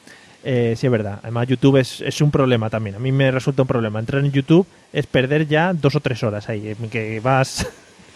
[0.44, 1.20] eh, sí es verdad.
[1.24, 2.96] Además, YouTube es, es un problema también.
[2.98, 4.00] A mí me resulta un problema.
[4.00, 6.76] Entrar en YouTube es perder ya dos o tres horas ahí.
[6.80, 7.66] en Que vas,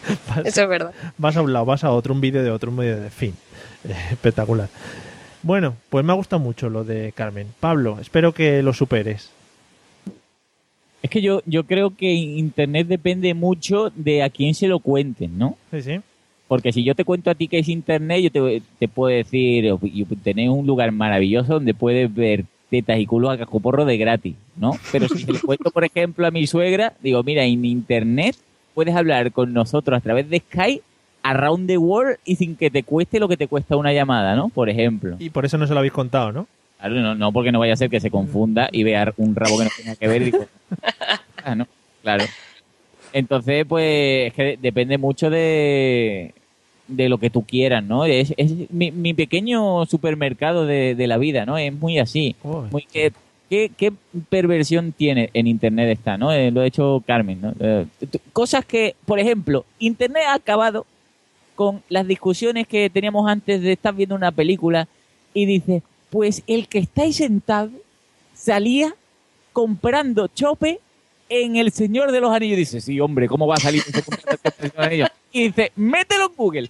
[0.30, 0.94] vas, Eso es verdad.
[1.18, 3.34] vas a un lado, vas a otro, un vídeo de otro, un vídeo de fin.
[4.12, 4.70] Espectacular.
[5.44, 7.48] Bueno, pues me ha gustado mucho lo de Carmen.
[7.60, 9.32] Pablo, espero que lo superes.
[11.04, 15.38] Es que yo, yo creo que Internet depende mucho de a quién se lo cuenten,
[15.38, 15.58] ¿no?
[15.72, 16.00] Sí, sí.
[16.48, 19.74] Porque si yo te cuento a ti que es Internet, yo te, te puedo decir,
[19.84, 24.36] y tenés un lugar maravilloso donde puedes ver tetas y culos a cascoporro de gratis,
[24.56, 24.72] ¿no?
[24.92, 28.36] Pero si se le cuento, por ejemplo, a mi suegra, digo, mira, en Internet
[28.78, 30.84] puedes hablar con nosotros a través de Skype
[31.24, 34.50] around the world y sin que te cueste lo que te cuesta una llamada, ¿no?
[34.50, 35.16] Por ejemplo.
[35.18, 36.48] Y por eso no se lo habéis contado, ¿no?
[36.78, 39.58] Claro, no, no porque no vaya a ser que se confunda y vea un rabo
[39.58, 40.46] que no tenga que ver y digo,
[41.44, 41.66] ah, no,
[42.04, 42.26] claro.
[43.14, 46.36] Entonces, pues, es que depende mucho de,
[46.88, 48.06] de lo que tú quieras, ¿no?
[48.06, 51.58] Es, es mi, mi pequeño supermercado de, de la vida, ¿no?
[51.58, 52.36] Es muy así.
[52.44, 52.68] Uy.
[52.70, 53.12] Muy que
[53.50, 53.94] ¿qué,
[54.30, 56.32] perversión tiene en Internet está, ¿no?
[56.32, 57.54] Eh, lo ha hecho Carmen, ¿no?
[57.60, 57.86] Eh,
[58.34, 60.86] cosas que, por ejemplo, Internet ha acabado
[61.56, 64.88] con las discusiones que teníamos antes de estar viendo una película
[65.34, 67.72] y dice, pues el que está ahí sentado
[68.36, 68.94] salía
[69.54, 70.80] comprando chope
[71.30, 72.58] en El Señor de los Anillos.
[72.58, 75.10] Dice, sí, hombre, ¿cómo va a salir ese Señor de los Anillos?
[75.32, 76.70] Y dice, mételo en Google.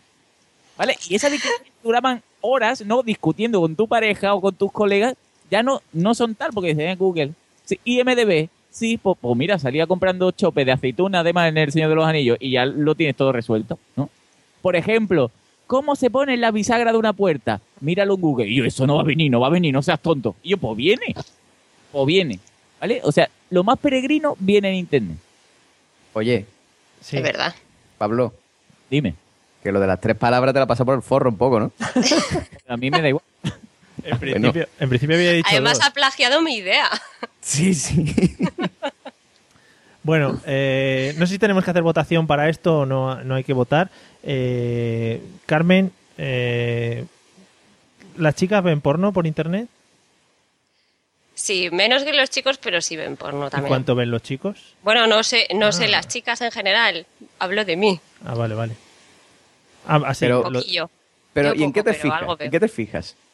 [0.77, 0.95] ¿Vale?
[1.09, 3.03] Y esas discusiones duraban horas, ¿no?
[3.03, 5.15] Discutiendo con tu pareja o con tus colegas.
[5.49, 7.31] Ya no, no son tal, porque dicen en Google.
[7.65, 11.89] Sí, IMDB, sí, pues, pues mira, salía comprando chope de aceituna además en El Señor
[11.89, 14.09] de los Anillos y ya lo tienes todo resuelto, ¿no?
[14.61, 15.31] Por ejemplo,
[15.67, 17.61] ¿cómo se pone la bisagra de una puerta?
[17.81, 18.47] Míralo en Google.
[18.47, 20.35] Y yo, eso no va a venir, no va a venir, no seas tonto.
[20.43, 21.15] Y yo, pues viene.
[21.91, 22.39] Pues viene.
[22.79, 23.01] ¿Vale?
[23.03, 25.17] O sea, lo más peregrino viene en Internet.
[26.13, 26.45] Oye,
[27.01, 27.17] Sí.
[27.17, 27.53] Es verdad.
[27.97, 28.33] Pablo,
[28.89, 29.15] Dime.
[29.63, 31.71] que lo de las tres palabras te la pasa por el forro un poco, ¿no?
[32.67, 33.23] A mí me da igual.
[34.11, 35.87] En principio, en principio había dicho Además dos.
[35.87, 36.89] ha plagiado mi idea.
[37.41, 38.35] Sí, sí.
[40.03, 43.43] Bueno, eh, no sé si tenemos que hacer votación para esto o no, no hay
[43.43, 43.89] que votar.
[44.23, 47.03] Eh, Carmen, eh,
[48.15, 49.67] ¿las chicas ven porno por internet?
[51.35, 53.67] Sí, menos que los chicos, pero sí ven porno ¿Y también.
[53.67, 54.75] cuánto ven los chicos?
[54.81, 55.89] Bueno, no sé, no sé Ah.
[55.89, 57.05] las chicas en general.
[57.39, 57.99] Hablo de mí.
[58.25, 58.75] Ah, vale, vale.
[59.85, 60.89] Ah, así, Pero- Un lo- poquillo.
[61.33, 62.19] Pero, Yo ¿y en qué te pero fijas?
[62.21, 62.45] algo veo.
[62.45, 63.26] ¿En qué te fijas en,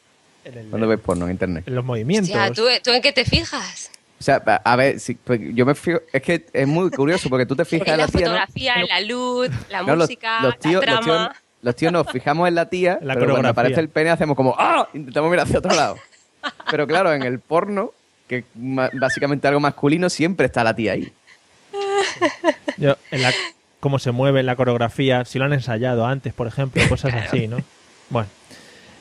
[0.44, 1.64] el- cuando ves porno en internet?
[1.66, 2.30] en los movimientos.
[2.34, 3.90] Hostia, ¿tú, ¿tú en qué te fijas?
[4.20, 7.46] O sea, a ver, si- pues yo me fijo, es que es muy curioso porque
[7.46, 8.26] tú te fijas En en la la tía, ¿no?
[8.26, 11.36] fotografía, en la luz, la No, los- música, los tíos, la los tíos- trama.
[11.62, 14.54] los tíos nos fijamos en la tía, La pero cuando aparece el pene hacemos como
[14.58, 14.88] ¡Ah!
[14.94, 15.96] Intentamos mirar hacia otro lado.
[16.70, 17.92] Pero claro, en el porno,
[18.28, 21.12] que es básicamente algo masculino, siempre está la tía ahí.
[22.76, 23.32] Yo, en la,
[23.80, 27.48] cómo se mueve en la coreografía, si lo han ensayado antes, por ejemplo, cosas así,
[27.48, 27.58] ¿no?
[28.10, 28.28] Bueno.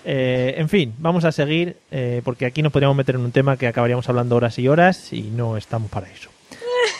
[0.05, 3.55] Eh, en fin, vamos a seguir, eh, porque aquí nos podríamos meter en un tema
[3.57, 6.29] que acabaríamos hablando horas y horas y no estamos para eso.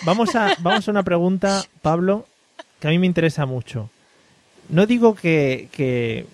[0.05, 2.25] Vamos a, vamos a una pregunta, Pablo,
[2.79, 3.89] que a mí me interesa mucho.
[4.69, 6.25] No digo que, que,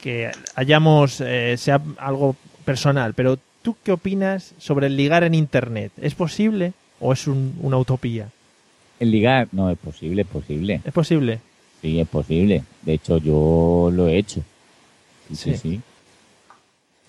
[0.00, 5.92] que hayamos, eh, sea algo personal, pero ¿tú qué opinas sobre el ligar en Internet?
[6.00, 8.28] ¿Es posible o es un- una utopía?
[8.98, 10.80] El ligar, no, es posible, es posible.
[10.84, 11.40] ¿Es posible?
[11.82, 12.64] Sí, es posible.
[12.82, 14.42] De hecho, yo lo he hecho.
[15.28, 15.80] Sí, sí, Sí.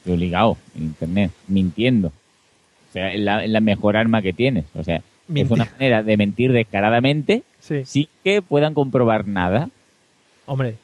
[0.03, 0.09] Sí.
[0.09, 2.07] Yo he ligado en internet, mintiendo.
[2.09, 4.65] O sea, es la, es la mejor arma que tienes.
[4.75, 5.01] O sea,
[5.33, 7.83] es una manera de mentir descaradamente Sí.
[7.85, 9.69] sin que puedan comprobar nada.
[10.45, 10.75] Hombre,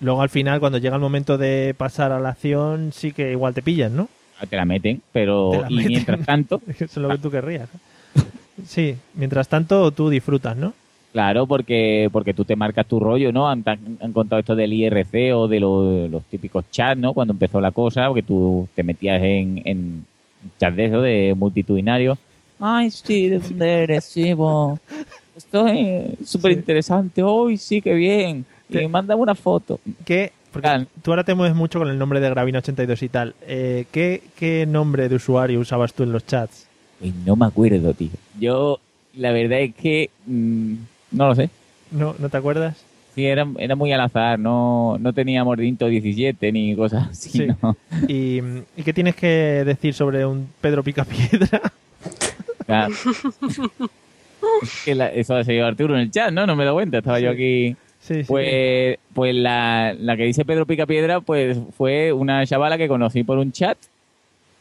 [0.00, 3.54] luego al final, cuando llega el momento de pasar a la acción, sí que igual
[3.54, 4.08] te pillan, ¿no?
[4.50, 5.88] Te la meten, pero la y meten.
[5.92, 7.68] mientras tanto, Eso es lo que tú querrías.
[8.66, 10.72] Sí, mientras tanto tú disfrutas, ¿no?
[11.16, 13.48] Claro, porque porque tú te marcas tu rollo, ¿no?
[13.48, 17.14] Han, han contado esto del IRC o de lo- los típicos chats, ¿no?
[17.14, 20.04] Cuando empezó la cosa, porque tú te metías en, en
[20.60, 22.18] chats de eso, de multitudinario.
[22.60, 24.04] Ay, sí, ¿de dónde eres?
[24.04, 24.78] Sí, vos.
[25.34, 27.22] Estoy súper interesante.
[27.22, 28.44] Hoy sí, qué bien.
[28.68, 29.80] Y Te- mándame una foto.
[30.04, 30.32] ¿Qué?
[30.52, 30.84] Porque Claro.
[31.02, 33.34] tú ahora te mueves mucho con el nombre de Gravina82 y tal.
[33.46, 36.66] Eh, ¿qué, ¿Qué nombre de usuario usabas tú en los chats?
[37.00, 38.10] Y no me acuerdo, tío.
[38.38, 38.80] Yo,
[39.14, 40.74] la verdad es que mm,
[41.16, 41.50] no lo sé.
[41.90, 42.76] ¿No, ¿no te acuerdas?
[43.14, 44.38] Sí, era, era muy al azar.
[44.38, 47.46] No, no tenía mordinto 17 ni cosas así, Sí.
[47.62, 47.76] ¿no?
[48.08, 48.40] ¿Y,
[48.76, 49.26] ¿Y qué tienes que
[49.64, 51.60] decir sobre un Pedro Picapiedra?
[52.66, 52.94] Claro.
[54.62, 56.46] Es que la- eso ha seguido Arturo en el chat, ¿no?
[56.46, 57.74] No me dado cuenta, estaba yo aquí.
[58.00, 58.24] Sí, sí.
[58.28, 63.38] Pues, pues la, la que dice Pedro Picapiedra, pues fue una chavala que conocí por
[63.38, 63.76] un chat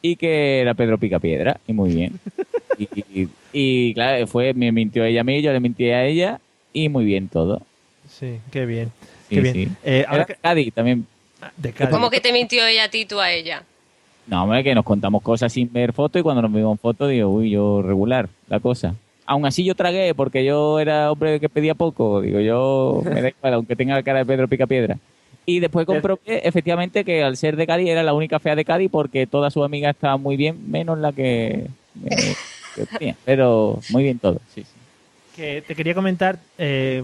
[0.01, 2.14] y que era Pedro Picapiedra, y muy bien.
[2.78, 2.89] Y,
[3.22, 6.41] y- y, claro, fue, me mintió ella a mí, yo le mentí a ella,
[6.76, 7.61] y muy bien todo.
[8.07, 8.91] Sí, qué bien.
[9.30, 9.53] Sí, qué bien.
[9.53, 9.67] sí.
[9.84, 11.07] Eh, ahora que- Cádiz también.
[11.57, 11.91] de Cádiz.
[11.91, 13.63] ¿Cómo que te mintió ella a ti y tú a ella?
[14.28, 17.30] No, hombre, que nos contamos cosas sin ver fotos y cuando nos vimos fotos digo,
[17.30, 18.95] uy, yo regular la cosa.
[19.26, 22.21] Aún así yo tragué porque yo era hombre que pedía poco.
[22.21, 24.97] Digo, yo me da igual, aunque tenga la cara de Pedro Picapiedra.
[25.45, 28.89] Y después comprobé efectivamente que al ser de Cádiz era la única fea de Cádiz
[28.91, 31.67] porque todas sus amigas estaban muy bien, menos la que,
[32.05, 32.34] eh,
[32.76, 33.15] que tenía.
[33.26, 34.69] Pero muy bien todo, sí, sí.
[35.36, 37.04] Que te quería comentar, eh,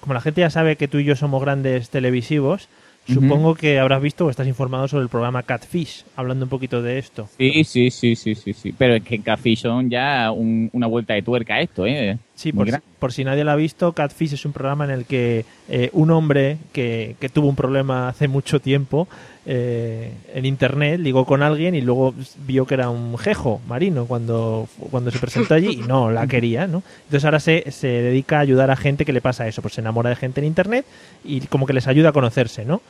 [0.00, 2.68] como la gente ya sabe que tú y yo somos grandes televisivos,
[3.06, 6.98] supongo que habrás visto o estás informado sobre el programa Catfish, hablando un poquito de
[6.98, 7.28] esto.
[7.36, 8.74] Sí, sí, sí, sí, sí, sí.
[8.76, 12.18] Pero es que en Café son ya un- una vuelta de tuerca esto, ¿eh?
[12.36, 12.68] Sí, por,
[12.98, 16.10] por si nadie lo ha visto, Catfish es un programa en el que eh, un
[16.10, 19.08] hombre que, que tuvo un problema hace mucho tiempo
[19.46, 22.14] eh, en internet ligó con alguien y luego
[22.46, 26.66] vio que era un jejo marino cuando, cuando se presentó allí y no la quería,
[26.66, 26.82] ¿no?
[27.04, 29.80] Entonces ahora se, se dedica a ayudar a gente que le pasa eso, pues se
[29.80, 30.84] enamora de gente en internet
[31.24, 32.82] y como que les ayuda a conocerse, ¿no?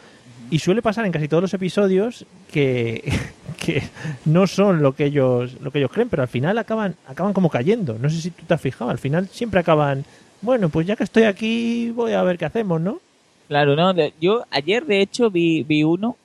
[0.51, 3.03] Y suele pasar en casi todos los episodios que,
[3.65, 3.83] que
[4.25, 7.51] no son lo que ellos lo que ellos creen, pero al final acaban acaban como
[7.51, 7.99] cayendo.
[7.99, 10.05] No sé si tú te has fijado, al final siempre acaban,
[10.43, 13.01] bueno, pues ya que estoy aquí voy a ver qué hacemos, ¿no?
[13.49, 16.17] Claro, no, yo ayer de hecho vi, vi uno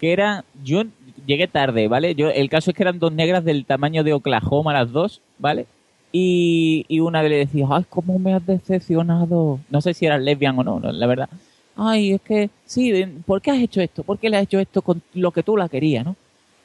[0.00, 0.84] que era, yo
[1.26, 2.14] llegué tarde, ¿vale?
[2.14, 5.66] Yo El caso es que eran dos negras del tamaño de Oklahoma las dos, ¿vale?
[6.12, 9.60] Y, y una le decía, ay, cómo me has decepcionado.
[9.70, 11.28] No sé si eran lesbian o no, no, la verdad.
[11.80, 12.92] Ay, es que, sí,
[13.24, 14.02] ¿por qué has hecho esto?
[14.02, 16.16] ¿Por qué le has hecho esto con lo que tú la querías, no?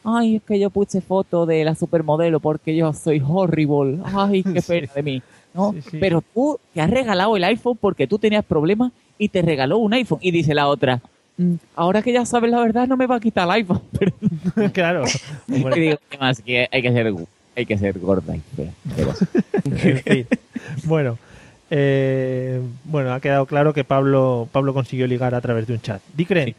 [0.04, 4.00] Ay, es que yo puse foto de la supermodelo porque yo soy horrible.
[4.06, 5.22] Ay, qué pena de mí.
[5.54, 5.72] ¿no?
[5.74, 5.98] Sí, sí.
[6.00, 9.94] Pero tú te has regalado el iPhone porque tú tenías problemas y te regaló un
[9.94, 10.18] iPhone.
[10.22, 11.00] Y dice la otra,
[11.38, 13.82] "Mm, ahora que ya sabes la verdad, no me va a quitar el iPhone.
[14.74, 15.04] Claro.
[15.48, 16.42] Bueno, y digo, ¿qué más?
[16.42, 17.14] Que hay que ser,
[17.56, 18.72] hay que ser gorda y fea.
[18.96, 19.14] Pero-
[19.64, 20.28] en fin.
[20.86, 21.18] Bueno,
[21.70, 26.02] eh, bueno, ha quedado claro que Pablo Pablo consiguió ligar a través de un chat.
[26.16, 26.56] Dicren, Sí.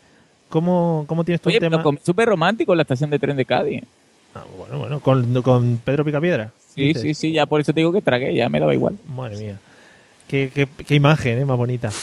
[0.48, 1.82] ¿cómo, ¿cómo tienes tu Oye, tema?
[2.04, 3.82] súper romántico en la estación de tren de Cádiz.
[4.34, 6.50] Ah, bueno, bueno, con, con Pedro Picapiedra.
[6.74, 7.02] Sí, dices.
[7.02, 8.96] sí, sí, ya por eso te digo que tragué, ya me daba igual.
[9.14, 9.58] Madre mía.
[10.26, 11.44] Qué, qué, qué imagen, ¿eh?
[11.44, 11.90] Más bonita.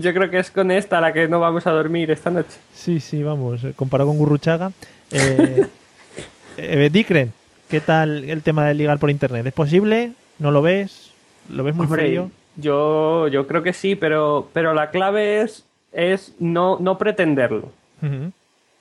[0.00, 2.56] Yo creo que es con esta la que no vamos a dormir esta noche.
[2.74, 3.62] Sí, sí, vamos.
[3.64, 4.72] eh, Comparado con Gurruchaga.
[5.10, 5.66] Eh,
[6.58, 7.32] eh, Dicren,
[7.70, 9.46] ¿qué tal el tema de ligar por internet?
[9.46, 10.12] ¿Es posible?
[10.38, 11.12] ¿No lo ves?
[11.48, 12.30] ¿Lo ves muy Hombre, frío?
[12.56, 17.70] Yo, yo creo que sí, pero, pero la clave es, es no, no pretenderlo.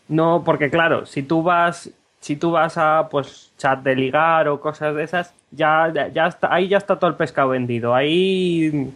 [0.08, 1.90] No, porque claro, si tú vas,
[2.20, 6.28] si tú vas a pues chat de ligar o cosas de esas, ya, ya, ya
[6.28, 7.94] está, ahí ya está todo el pescado vendido.
[7.94, 8.92] Ahí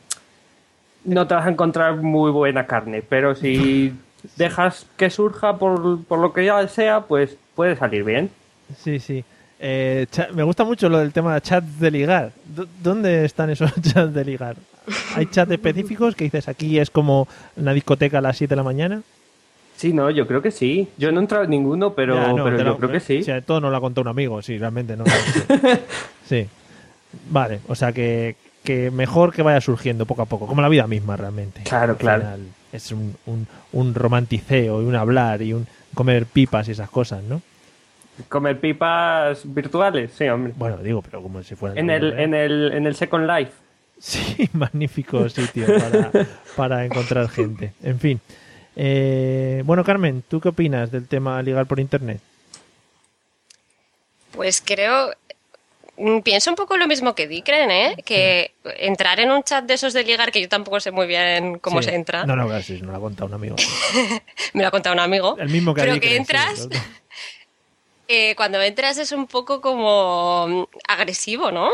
[1.04, 3.02] no te vas a encontrar muy buena carne.
[3.02, 3.94] Pero si
[4.36, 8.30] dejas que surja por, por lo que ya sea, pues puede salir bien.
[8.78, 9.26] Sí, sí.
[9.64, 12.32] Eh, me gusta mucho lo del tema de chats de ligar.
[12.82, 14.56] ¿Dónde están esos chats de ligar?
[15.16, 18.64] ¿Hay chats específicos que dices aquí es como una discoteca a las 7 de la
[18.64, 19.02] mañana?
[19.78, 20.88] Sí, no, yo creo que sí.
[20.98, 23.20] Yo no he entrado en ninguno, pero, Ya, no, pero yo lo- creo que sí.
[23.20, 25.06] O sea, todo nos lo ha contado un amigo, sí, realmente no.
[25.06, 25.12] Sí.
[26.28, 26.48] Sí.
[27.30, 30.88] Vale, o sea que, que mejor que vaya surgiendo poco a poco, como la vida
[30.88, 31.62] misma realmente.
[31.64, 32.22] Claro, Al claro.
[32.22, 32.40] final
[32.72, 37.22] Es un, un, un romanticeo y un hablar y un comer pipas y esas cosas,
[37.24, 37.42] ¿no?
[38.30, 40.54] Comer pipas virtuales, sí, hombre.
[40.56, 41.80] Bueno, digo, pero como si fuera...
[41.80, 43.52] En el, en el, en el Second Life.
[44.00, 46.12] Sí, magnífico sitio para,
[46.56, 47.74] para encontrar gente.
[47.84, 48.20] En fin.
[48.76, 52.20] Eh, bueno, Carmen, ¿tú qué opinas del tema ligar por internet?
[54.32, 55.12] Pues creo,
[55.98, 57.96] mm, pienso un poco lo mismo que Dicren, ¿eh?
[58.06, 61.60] Que entrar en un chat de esos de ligar, que yo tampoco sé muy bien
[61.60, 61.90] cómo Sí.
[61.90, 63.56] se entra, No, no, sí, nos lo ha contado un amigo.
[64.54, 65.38] me lo ha contado un amigo.
[65.38, 66.70] El mismo que Pero Dicren, que entras.
[68.14, 71.70] Eh, cuando entras es un poco como mm, agresivo, ¿no?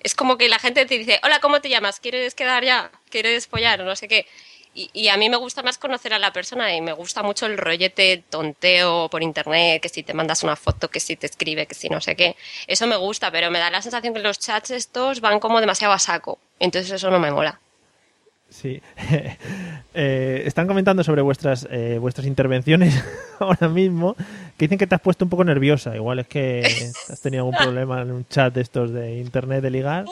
[0.00, 1.98] Es como que la gente te dice, hola, ¿cómo te llamas?
[1.98, 2.92] ¿Quieres quedar ya?
[3.10, 3.80] ¿Quieres follar?
[3.80, 4.26] No sé qué.
[4.72, 7.46] Y, y a mí me gusta más conocer a la persona y me gusta mucho
[7.46, 11.66] el rollete tonteo por internet, que si te mandas una foto, que si te escribe,
[11.66, 12.36] que si no sé qué.
[12.68, 15.92] Eso me gusta, pero me da la sensación que los chats estos van como demasiado
[15.92, 16.38] a saco.
[16.60, 17.60] Entonces eso no me mola.
[18.50, 18.80] Sí.
[19.98, 23.02] Eh, están comentando sobre vuestras eh, vuestras intervenciones
[23.40, 24.14] ahora mismo,
[24.58, 25.96] que dicen que te has puesto un poco nerviosa.
[25.96, 26.60] Igual es que
[27.08, 30.04] has tenido algún problema en un chat de estos de internet de ligar.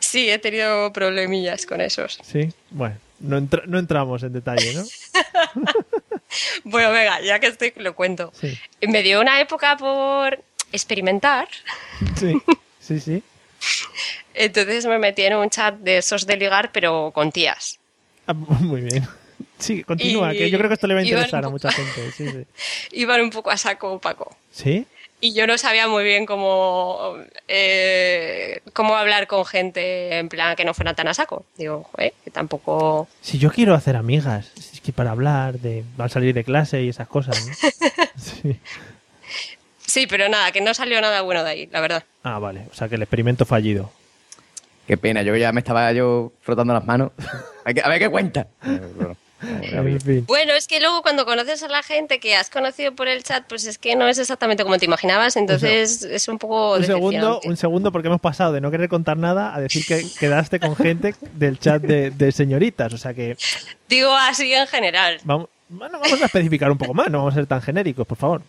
[0.00, 2.18] Sí, he tenido problemillas con esos.
[2.24, 2.48] Sí.
[2.70, 4.82] Bueno, no, entra- no entramos en detalle, ¿no?
[6.64, 8.32] Bueno, venga, ya que estoy, lo cuento.
[8.34, 8.58] Sí.
[8.88, 10.42] Me dio una época por
[10.72, 11.46] experimentar,
[12.18, 12.34] Sí,
[12.80, 13.22] sí, sí.
[14.34, 17.78] Entonces me metí en un chat de esos de ligar, pero con tías.
[18.26, 19.06] Ah, muy bien.
[19.58, 22.12] Sí, continúa, Y- que yo creo que esto le va a interesar a mucha gente.
[22.12, 22.44] Sí, sí.
[22.92, 24.36] Iban un poco a saco, Paco.
[24.52, 24.86] ¿Sí?
[25.18, 27.16] Y yo no sabía muy bien cómo,
[27.48, 31.46] eh, cómo hablar con gente en plan que no fuera tan a saco.
[31.56, 33.08] Digo, joder, que tampoco...
[33.22, 36.90] Si yo quiero hacer amigas, es que para hablar de al salir de clase y
[36.90, 37.52] esas cosas, ¿no?
[38.18, 38.58] Sí.
[39.86, 42.04] Sí, pero nada, que no salió nada bueno de ahí, la verdad.
[42.22, 42.66] Ah, vale.
[42.70, 43.90] O sea que el experimento fallido.
[44.86, 47.12] Qué pena, yo ya me estaba yo frotando las manos.
[47.64, 48.46] A ver qué cuenta.
[50.26, 53.44] Bueno, es que luego cuando conoces a la gente que has conocido por el chat,
[53.46, 57.40] pues es que no es exactamente como te imaginabas, entonces es un poco Un segundo,
[57.44, 60.74] un segundo, porque hemos pasado de no querer contar nada a decir que quedaste con
[60.74, 62.92] gente del chat de, de señoritas.
[62.92, 63.36] O sea que
[63.88, 65.18] Digo así en general.
[65.24, 68.16] vamos, bueno, vamos a especificar un poco más, no vamos a ser tan genéricos, por
[68.16, 68.42] favor.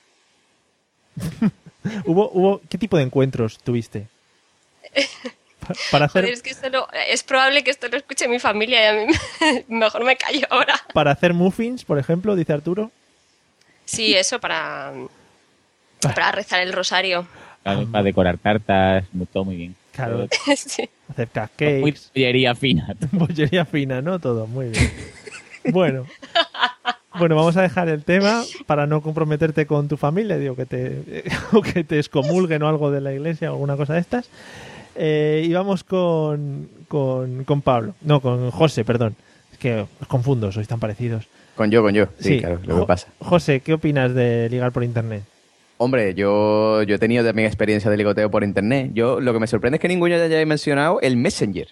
[2.05, 4.07] hubo, hubo, ¿Qué tipo de encuentros tuviste?
[5.67, 8.39] Pa- Para hacer, Joder, es que esto lo- es probable que esto lo escuche mi
[8.39, 9.13] familia y a mí
[9.67, 10.75] mejor me callo ahora.
[10.93, 12.91] para hacer muffins, por ejemplo, dice Arturo.
[13.85, 14.93] Sí, eso para,
[16.01, 17.27] para rezar el rosario.
[17.63, 19.75] Claro, para decorar tartas, muy- todo muy bien.
[19.91, 20.89] Claro, Sí.
[21.09, 22.95] hacer Muy cupcakes, pollería fina.
[23.11, 24.19] bollería fina, ¿no?
[24.19, 24.91] Todo, muy bien.
[25.71, 26.05] Bueno,
[27.19, 31.23] Bueno, vamos a dejar el tema para no comprometerte con tu familia, digo, que te,
[31.53, 34.29] o que te excomulguen o algo de la iglesia o alguna cosa de estas.
[34.95, 39.15] Eh, y vamos con, con, con Pablo, no, con José, perdón.
[39.51, 41.27] Es que os confundo, sois tan parecidos.
[41.55, 42.05] Con yo, con yo.
[42.19, 42.39] Sí, Sí.
[42.39, 43.07] claro, lo que pasa.
[43.19, 45.23] José, ¿qué opinas de ligar por internet?
[45.79, 48.91] Hombre, yo, yo he tenido también experiencia de ligoteo por internet.
[48.93, 51.67] Yo lo que me sorprende es que ninguno haya mencionado el Messenger.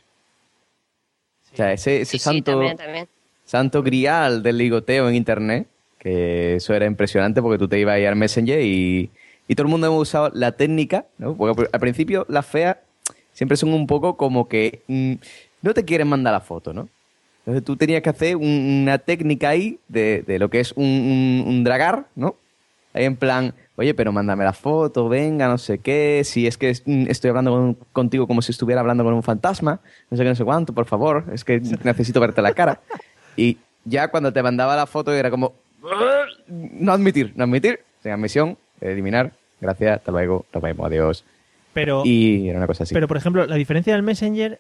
[1.54, 3.08] O sea, ese, ese Sí, sí, santo, también, también.
[3.46, 5.68] Santo grial del ligoteo en internet,
[6.00, 9.10] que eso era impresionante porque tú te ibas a ir al Messenger y,
[9.48, 11.36] y todo el mundo hemos usado la técnica, ¿no?
[11.36, 12.78] Porque al principio las feas
[13.34, 15.14] siempre son un poco como que mm,
[15.62, 16.88] no te quieren mandar la foto, ¿no?
[17.40, 20.86] Entonces tú tenías que hacer un- una técnica ahí de, de lo que es un,
[20.86, 22.36] un- un dragar, ¿no?
[22.94, 26.74] Ahí en plan, oye, pero mándame la foto, venga, no sé qué, si es que
[26.86, 30.30] mm, estoy hablando con- contigo como si estuviera hablando con un fantasma, no sé qué,
[30.30, 32.82] no sé cuánto, por favor, es que necesito verte la cara.
[33.38, 35.54] Y ya cuando te mandaba la foto era como,
[36.48, 39.32] no admitir, no admitir, sin admisión, eliminar,
[39.62, 41.24] gracias, hasta luego, nos vemos, adiós.
[41.74, 42.94] Pero, Y era una cosa así.
[42.94, 44.60] pero por ejemplo, la diferencia del Messenger,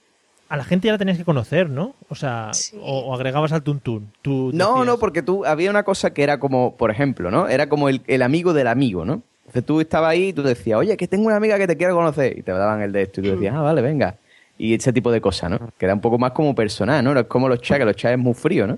[0.49, 1.95] a la gente ya la tenías que conocer, ¿no?
[2.09, 2.77] O sea, Sí.
[2.81, 4.11] o, o agregabas al tuntún.
[4.21, 7.47] Tú No, decías- no, porque tú había una cosa que era como, por ejemplo, ¿no?
[7.47, 9.21] Era como el, el amigo del amigo, ¿no?
[9.39, 11.95] Entonces tú estabas ahí y tú decías, oye, que tengo una amiga que te quiero
[11.95, 12.37] conocer.
[12.37, 14.15] Y te daban el de esto y tú decías, ah, vale, venga.
[14.57, 15.59] Y ese tipo de cosas, ¿no?
[15.77, 17.13] Que era un poco más como personal, ¿no?
[17.13, 18.77] No es como los chats, que los chats es muy frío, ¿no?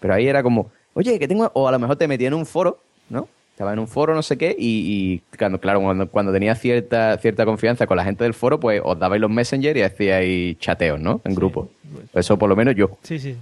[0.00, 1.50] Pero ahí era como, oye, que tengo...
[1.54, 3.28] O a lo mejor te metía en un foro, ¿no?
[3.52, 7.16] Estaba en un foro, no sé qué, y, y cuando, claro, cuando, cuando tenía cierta,
[7.18, 10.98] cierta confianza con la gente del foro, pues os dabais los messenger y hacíais chateos,
[10.98, 11.20] ¿no?
[11.24, 11.68] En grupo.
[12.12, 12.98] Eso por lo menos yo.
[13.02, 13.36] Sí, sí.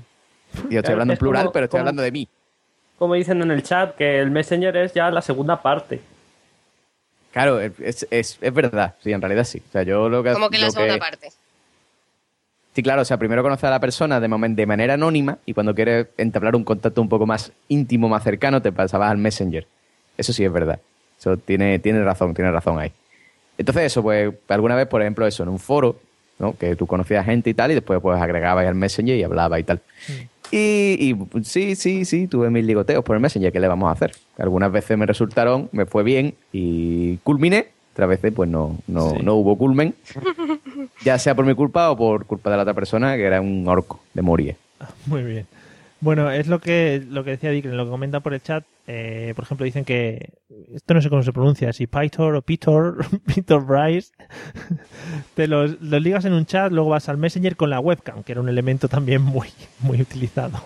[0.69, 2.29] Y yo estoy hablando en como- plural, pero estoy como- hablando de mí.
[2.99, 6.03] Como dicen en el chat, que el Messenger es ya la segunda parte.
[7.33, 9.63] Claro, es, es, es verdad, sí, en realidad sí.
[9.67, 10.35] O sea, yo lo que...
[10.35, 11.29] Como que la lo segunda que- parte.
[12.75, 15.75] Sí, claro, o sea, primero conocer a la persona de, de manera anónima y cuando
[15.75, 19.67] quieres entablar un contacto un poco más íntimo, más cercano, te pasabas al Messenger.
[20.17, 20.81] Eso sí es verdad.
[21.19, 22.91] Eso tiene, tiene razón, tiene razón ahí.
[23.59, 26.01] Entonces eso, pues, alguna vez, por ejemplo, eso, en un foro,
[26.39, 26.57] ¿no?
[26.57, 29.65] Que tú conocías gente y tal, y después pues agregabas al Messenger y hablabas y
[29.65, 29.81] tal.
[30.51, 33.89] Y, y, pues, sí, sí, sí, tuve mis ligoteos por el Messenger, ¿qué le vamos
[33.89, 34.13] a hacer?
[34.39, 39.19] Algunas veces me resultaron, me fue bien y culminé, otras veces pues no, no, Sí.
[39.23, 39.95] no hubo culmen,
[41.05, 43.67] ya sea por mi culpa o por culpa de la otra persona, que era un
[43.69, 44.57] orco de morir.
[45.07, 45.47] Muy bien.
[46.01, 48.65] Bueno, es lo que lo que decía Dick, lo que comenta por el chat.
[48.89, 50.31] eh, por ejemplo, dicen que
[50.75, 54.11] esto no sé cómo se pronuncia, si Pythor o Pitor, Pitor Bryce,
[55.35, 58.33] te los, los ligas en un chat, luego vas al Messenger con la webcam, que
[58.33, 60.61] era un elemento también muy, muy utilizado.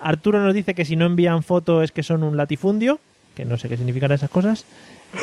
[0.00, 2.98] Arturo nos dice que si no envían foto es que son un latifundio,
[3.34, 4.64] que no sé qué significan esas cosas.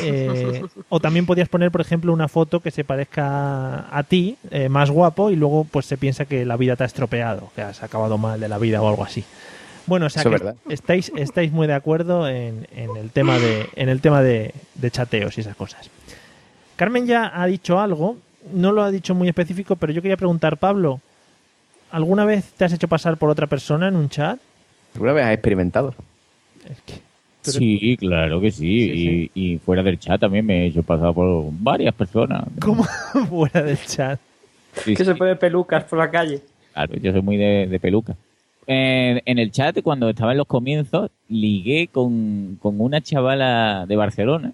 [0.00, 4.68] Eh, o también podías poner, por ejemplo, una foto que se parezca a ti, eh,
[4.68, 7.82] más guapo, y luego pues se piensa que la vida te ha estropeado, que has
[7.82, 9.24] acabado mal de la vida o algo así.
[9.86, 10.54] Bueno, o sea Eso que verdad.
[10.68, 14.90] estáis, estáis muy de acuerdo en, en el tema de, en el tema de, de
[14.90, 15.90] chateos y esas cosas.
[16.76, 18.16] Carmen ya ha dicho algo,
[18.52, 21.00] no lo ha dicho muy específico, pero yo quería preguntar, Pablo,
[21.90, 24.38] ¿alguna vez te has hecho pasar por otra persona en un chat?
[24.94, 25.94] ¿Alguna vez has experimentado?
[26.68, 27.02] Es que-
[27.42, 28.90] Sí, claro que sí.
[28.92, 32.44] Sí, y, y fuera del chat también me he hecho pasar por varias personas.
[32.60, 32.84] ¿Cómo
[33.28, 34.18] fuera del chat?
[34.74, 36.40] Sí, Que sí, se pone pelucas por la calle.
[36.72, 38.16] Claro, yo soy muy de, de peluca.
[38.66, 43.96] En, en el chat, cuando estaba en los comienzos, ligué con, con una chavala de
[43.96, 44.52] Barcelona,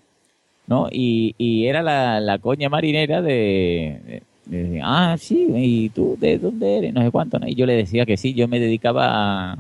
[0.67, 0.89] ¿no?
[0.91, 6.39] Y, y era la, la coña marinera de, de- de, Ah, sí, ¿y tú de
[6.39, 6.95] dónde eres?
[6.95, 7.47] No sé cuánto, ¿no?
[7.47, 9.59] Y yo le decía que sí, yo me dedicaba a...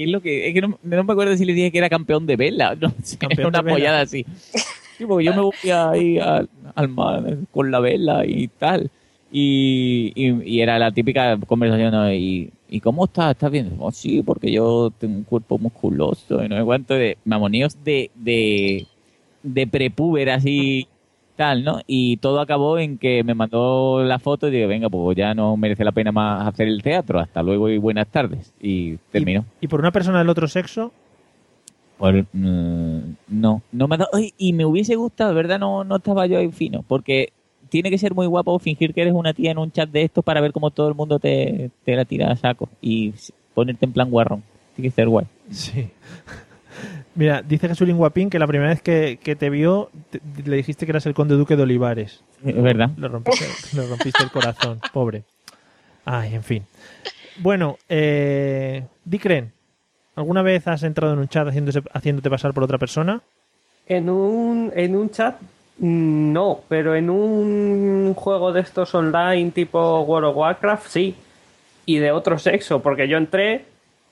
[0.00, 0.48] ¿Qué es lo que...?
[0.48, 2.90] Es que no, no me acuerdo si le dije que era campeón de vela, no
[3.02, 3.74] sé, Campeón una de vela.
[3.74, 4.24] pollada así.
[4.96, 8.90] Sí, porque yo me voy ahí al, al mar con la vela y tal.
[9.32, 12.12] Y, y, y era la típica conversación, ¿no?
[12.12, 13.32] Y, ¿y cómo estás?
[13.32, 13.76] ¿Estás bien?
[13.78, 18.10] Oh, sí, porque yo tengo un cuerpo musculoso y no sé cuánto de mamoníos de,
[18.14, 18.86] de,
[19.42, 20.88] de prepúber así
[21.40, 21.80] tal, ¿no?
[21.86, 25.56] Y todo acabó en que me mandó la foto y digo, venga, pues ya no
[25.56, 27.18] merece la pena más hacer el teatro.
[27.18, 28.52] Hasta luego y buenas tardes.
[28.60, 29.46] Y terminó.
[29.58, 30.92] ¿Y por una persona del otro sexo?
[31.96, 34.10] Pues, mm, no, no me ha dado.
[34.12, 35.58] Ay, y me hubiese gustado, ¿verdad?
[35.58, 36.84] No, no estaba yo ahí fino.
[36.86, 37.32] Porque
[37.70, 40.22] tiene que ser muy guapo fingir que eres una tía en un chat de estos
[40.22, 42.68] para ver cómo todo el mundo te, te la tira a saco.
[42.82, 43.14] Y
[43.54, 44.42] ponerte en plan guarrón.
[44.76, 45.24] Tiene que ser guay.
[45.50, 45.88] Sí.
[47.14, 50.86] Mira, dice Jesulín Guapín que la primera vez que, que te vio te- le dijiste
[50.86, 52.22] que eras el conde duque de Olivares.
[52.44, 52.90] Es verdad.
[52.96, 53.46] Le rompiste,
[53.76, 55.24] le rompiste el corazón, pobre.
[56.04, 56.64] Ay, en fin.
[57.38, 59.52] Bueno, eh, Dicren,
[60.14, 63.20] ¿alguna vez has entrado en un chat haciéndose- haciéndote pasar por otra persona?
[63.86, 65.36] En un, en un chat,
[65.78, 71.14] mm, no, pero en un juego de estos online tipo World of Warcraft, sí.
[71.86, 73.64] Y de otro sexo, porque yo entré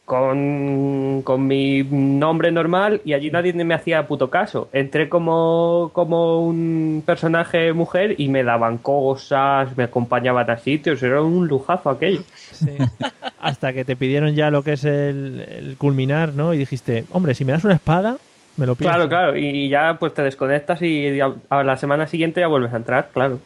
[0.08, 4.70] con, con mi nombre normal y allí nadie me hacía puto caso.
[4.72, 11.20] Entré como, como un personaje mujer y me daban cosas, me acompañaban a sitios, era
[11.20, 12.22] un lujazo aquello.
[12.52, 12.70] Sí.
[13.40, 16.54] Hasta que te pidieron ya lo que es el, el culminar, ¿no?
[16.54, 18.16] Y dijiste, hombre, si me das una espada,
[18.56, 18.88] me lo pido.
[18.88, 22.72] Claro, claro, y ya pues te desconectas y a a la semana siguiente ya vuelves
[22.72, 23.40] a entrar, claro.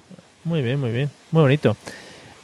[0.45, 1.11] Muy bien, muy bien.
[1.33, 1.77] Muy bonito.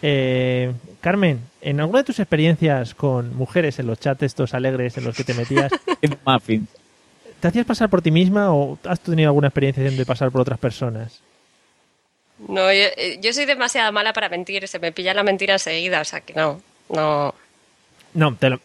[0.02, 5.04] Eh, Carmen, en alguna de tus experiencias con mujeres en los chats estos alegres en
[5.04, 5.72] los que te metías.
[7.40, 10.58] ¿te hacías pasar por ti misma o has tenido alguna experiencia de pasar por otras
[10.58, 11.20] personas?
[12.48, 16.00] No, yo, eh, yo soy demasiado mala para mentir, se me pilla la mentira enseguida,
[16.00, 17.34] o sea que no, no.
[18.14, 18.60] No, te lo-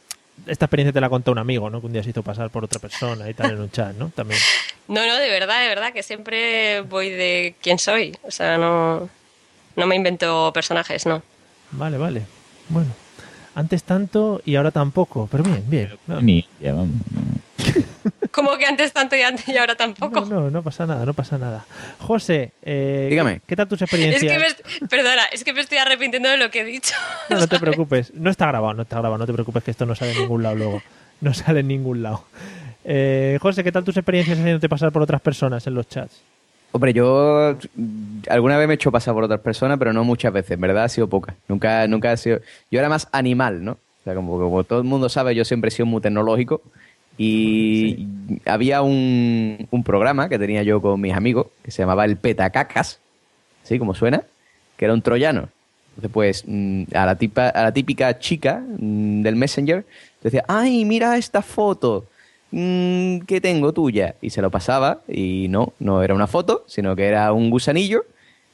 [0.48, 1.80] esta experiencia te la contó un amigo, ¿no?
[1.80, 4.10] Que un día se hizo pasar por otra persona y tal en un chat, ¿no?
[4.10, 4.40] También.
[4.88, 8.18] No, no, de verdad, de verdad, que siempre voy de quién soy.
[8.24, 9.10] O sea, no,
[9.76, 11.22] no me invento personajes, no.
[11.74, 12.22] Vale, vale.
[12.70, 12.90] Bueno,
[13.56, 15.90] antes tanto y ahora tampoco, pero bien, bien.
[16.08, 16.96] No, Ni, ya vamos.
[18.32, 20.22] Como que antes tanto y, antes y ahora tampoco.
[20.22, 21.66] no, no, no pasa nada, no pasa nada.
[22.00, 23.42] José, eh, Dígame.
[23.46, 24.32] ¿qué tal tus Es experiencias?
[24.34, 24.40] que
[24.82, 26.96] me, perdona, es que me estoy arrepintiendo de lo que he dicho.
[27.30, 28.12] No, no te preocupes.
[28.14, 29.20] No está grabado, no está grabado.
[29.20, 30.82] No te preocupes que esto no sale en ningún lado luego.
[31.22, 32.26] No sale en ningún lado.
[32.84, 36.22] Eh, José, ¿qué tal tus experiencias haciéndote pasar por otras personas en los chats?
[36.76, 37.56] Hombre, yo
[38.30, 40.86] alguna vez me he hecho pasar por otras personas, pero no muchas veces, en verdad
[40.86, 41.36] ha sido poca.
[41.48, 42.40] Nunca, nunca ha sido.
[42.72, 43.74] Yo era más animal, ¿no?
[43.74, 46.64] O sea, como, como todo el mundo sabe, yo siempre he sido muy tecnológico.
[47.16, 48.08] Y
[48.46, 53.00] había un, un programa que tenía yo con mis amigos que se llamaba el Petacacas,
[53.62, 53.78] ¿sí?
[53.78, 54.24] Como suena,
[54.76, 55.50] que era un troyano.
[55.90, 59.86] Entonces, pues, mm, a la, tipa, a la típica chica mm, del Messenger
[60.24, 62.08] decía, ay, mira esta foto
[62.54, 64.16] mm, que tengo tuya.
[64.22, 68.06] Y se lo pasaba y no, no era una foto, sino que era un gusanillo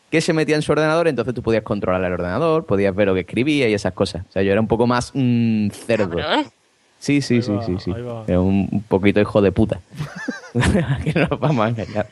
[0.09, 3.13] que se metía en su ordenador, entonces tú podías controlar el ordenador, podías ver lo
[3.13, 4.25] que escribía y esas cosas.
[4.27, 6.17] O sea, yo era un poco más mm, cerdo.
[6.97, 7.93] Sí, sí, Ahí sí, va, sí, sí.
[8.27, 9.79] Era un, poquito hijo de puta.
[11.03, 12.07] que no nos vamos a engañar.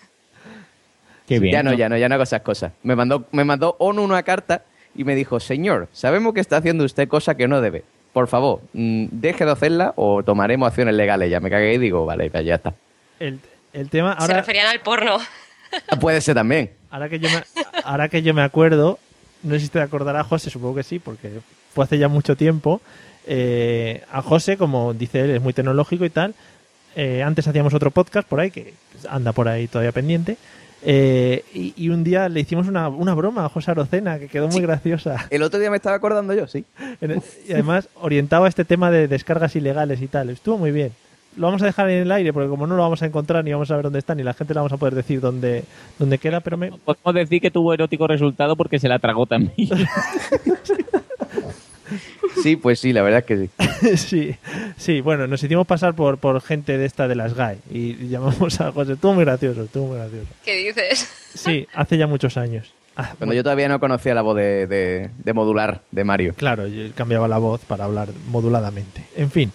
[1.27, 1.53] Qué bien.
[1.53, 2.71] Ya no, ya no, ya no hago esas cosas.
[2.83, 4.63] Me mandó, me mandó ONU una carta
[4.95, 7.83] y me dijo, señor, sabemos que está haciendo usted cosas que no debe.
[8.13, 11.29] Por favor, mm, deje de hacerla o tomaremos acciones legales.
[11.29, 12.73] Ya me cagué y digo, vale, pues ya está.
[13.19, 13.39] El,
[13.73, 15.17] el tema, Se ahora, referían al porno.
[15.99, 16.71] Puede ser también.
[16.89, 17.43] ahora, que yo me,
[17.83, 18.97] ahora que yo me acuerdo,
[19.43, 21.39] no sé si te acordarás, José, supongo que sí, porque
[21.73, 22.81] fue hace ya mucho tiempo.
[23.27, 26.33] eh, a José, como dice él, es muy tecnológico y tal.
[26.95, 28.73] eh, antes hacíamos otro podcast por ahí, que
[29.09, 30.37] anda por ahí todavía pendiente.
[30.83, 34.47] Eh, y, y un día le hicimos una, una broma a José Arocena que quedó
[34.47, 35.27] muy graciosa.
[35.29, 36.65] El otro día me estaba acordando yo, sí.
[37.01, 40.29] El- y además orientado a este tema de descargas ilegales y tal.
[40.29, 40.91] Estuvo muy bien.
[41.35, 43.51] Lo vamos a dejar en el aire porque como no lo vamos a encontrar ni
[43.51, 45.65] vamos a ver dónde está ni la gente le vamos a poder decir dónde,
[45.99, 46.71] dónde queda, pero me...
[46.71, 49.53] Podemos decir que tuvo erótico resultado porque se la tragó también.
[52.43, 53.37] Sí, pues sí, la verdad es que
[53.87, 53.97] sí.
[53.97, 54.35] sí,
[54.77, 58.59] sí, bueno, nos hicimos pasar por, por gente de esta de las GAE y llamamos
[58.61, 58.93] a José.
[58.93, 60.27] Estuvo muy gracioso, estuvo muy gracioso.
[60.45, 61.09] ¿Qué dices?
[61.33, 62.73] Sí, hace ya muchos años.
[62.95, 66.33] Ah, Cuando yo todavía no conocía la voz de, de- de modular de Mario.
[66.35, 69.03] Claro, yo cambiaba la voz para hablar moduladamente.
[69.15, 69.51] En fin.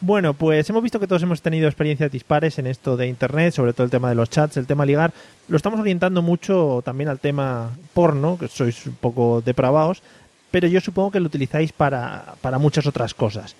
[0.00, 3.72] Bueno, pues hemos visto que todos hemos tenido experiencias dispares en esto de Internet, sobre
[3.72, 5.12] todo el tema de los chats, el tema ligar.
[5.48, 10.02] Lo estamos orientando mucho también al tema porno, que sois un poco depravados,
[10.50, 13.54] pero yo supongo que lo utilizáis para, para muchas otras cosas.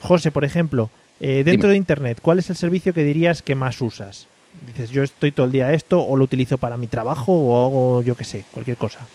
[0.00, 1.72] José, por ejemplo, eh, dentro Dime.
[1.72, 4.28] de Internet, ¿cuál es el servicio que dirías que más usas?
[4.66, 7.64] Dices, yo estoy todo el día a esto, o lo utilizo para mi trabajo, o
[7.64, 9.06] hago, yo qué sé, cualquier cosa.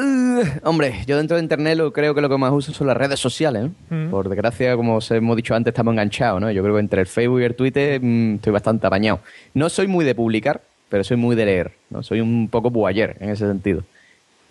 [0.00, 2.96] Uh, hombre, yo dentro de internet lo, creo que lo que más uso son las
[2.96, 3.66] redes sociales.
[3.66, 3.94] ¿eh?
[3.94, 4.10] Mm.
[4.10, 6.50] Por desgracia, como os hemos dicho antes, estamos enganchados, ¿no?
[6.50, 9.20] Yo creo que entre el Facebook y el Twitter mm, estoy bastante apañado.
[9.54, 12.02] No soy muy de publicar, pero soy muy de leer, ¿no?
[12.02, 13.84] Soy un poco buayer en ese sentido.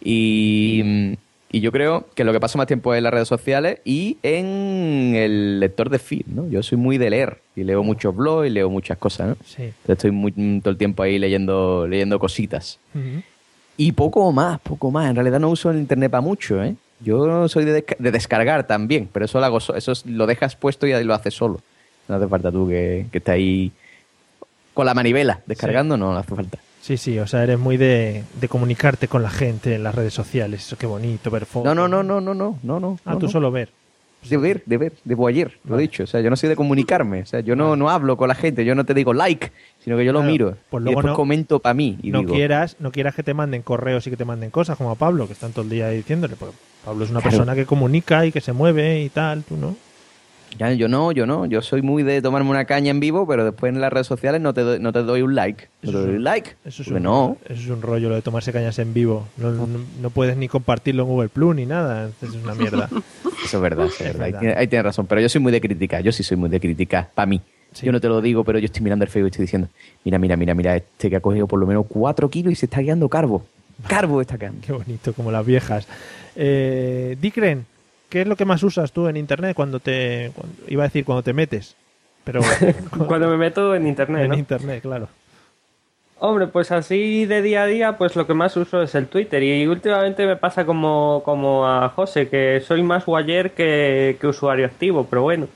[0.01, 1.14] Y, mm,
[1.52, 4.18] y yo creo que lo que paso más tiempo es en las redes sociales y
[4.24, 6.47] en el lector de feed, ¿no?
[6.49, 9.36] Yo soy muy de leer y leo muchos blogs y leo muchas cosas, ¿no?
[9.45, 9.64] Sí.
[9.64, 12.80] Entonces estoy muy, mm, todo el tiempo ahí leyendo, leyendo cositas.
[13.78, 15.10] Y poco más, poco más.
[15.10, 16.76] En realidad no uso el internet para mucho, ¿eh?
[16.99, 20.28] Yo soy de, desca- de descargar también, pero eso lo hago so- eso es- lo
[20.28, 21.60] dejas puesto y ahí lo haces solo.
[22.08, 23.72] No hace falta tú que, que estés ahí
[24.74, 26.60] con la manivela descargando, no, no hace falta.
[26.82, 30.14] Sí, sí, o sea, eres muy de, de comunicarte con la gente en las redes
[30.14, 30.66] sociales.
[30.66, 31.66] Eso qué bonito, ver fotos.
[31.76, 33.00] No, no, no, no, no, no, no, no.
[33.06, 33.32] Ah, no, tú no.
[33.32, 33.70] solo ver.
[34.28, 36.04] De ver, de ver, de voyer, lo he dicho.
[36.04, 37.22] O sea, yo no soy de comunicarme.
[37.22, 39.52] O sea, yo no, no hablo con la gente, yo no te digo like,
[39.84, 40.58] sino que yo lo miro.
[40.70, 41.98] pues y luego después no- comento para mí.
[42.04, 44.78] Y no digo, quieras, no quieras que te manden correos y que te manden cosas
[44.78, 46.36] como a Pablo, que están todo el día diciéndole.
[46.36, 46.56] Porque
[46.86, 47.38] Pablo es una Claro.
[47.38, 49.76] persona que comunica y que se mueve y tal, tú no.
[50.60, 51.45] Ya, yo no, yo no.
[51.45, 54.41] Yo soy muy de tomarme una caña en vivo, pero después en las redes sociales
[54.41, 55.68] no te doy, no te doy un like.
[55.82, 56.52] No Eso te doy un- like.
[56.66, 57.38] Eso es, un, no.
[57.45, 59.28] eso es un rollo lo de tomarse cañas en vivo.
[59.38, 59.68] No, no-
[60.02, 62.10] no puedes ni compartirlo en Google Plus ni nada.
[62.22, 62.89] Eso es una mierda.
[63.43, 64.26] Eso es verdad, eso es Es verdad.
[64.39, 64.60] Ahí verdad.
[64.60, 65.08] Ahí tienes razón.
[65.08, 65.99] Pero yo soy muy de crítica.
[66.02, 67.10] Yo sí soy muy de crítica.
[67.16, 67.41] Para mí.
[67.74, 67.86] Sí.
[67.88, 69.68] Yo no te lo digo, pero yo estoy mirando el Facebook y estoy diciendo,
[70.04, 72.66] mira, mira, mira, mira, este que ha cogido por lo menos 4 kilos y se
[72.68, 73.43] está quedando carbo.
[73.88, 74.60] Carbo está quedando.
[74.64, 75.88] Qué bonito, como las viejas.
[76.36, 77.66] Eh, Dicren,
[78.12, 80.32] ¿qué es lo que más usas tú en Internet cuando te...
[80.36, 81.76] cuando- iba a decir cuando te metes,
[82.24, 82.41] pero
[83.07, 84.38] Cuando me meto en internet, en ¿no?
[84.38, 85.07] Internet, claro.
[86.20, 89.41] Hombre, pues así de día a día, pues lo que más uso es el Twitter.
[89.41, 94.68] Y últimamente me pasa como, como a José, que soy más guayer que, que usuario
[94.68, 95.47] activo, pero bueno.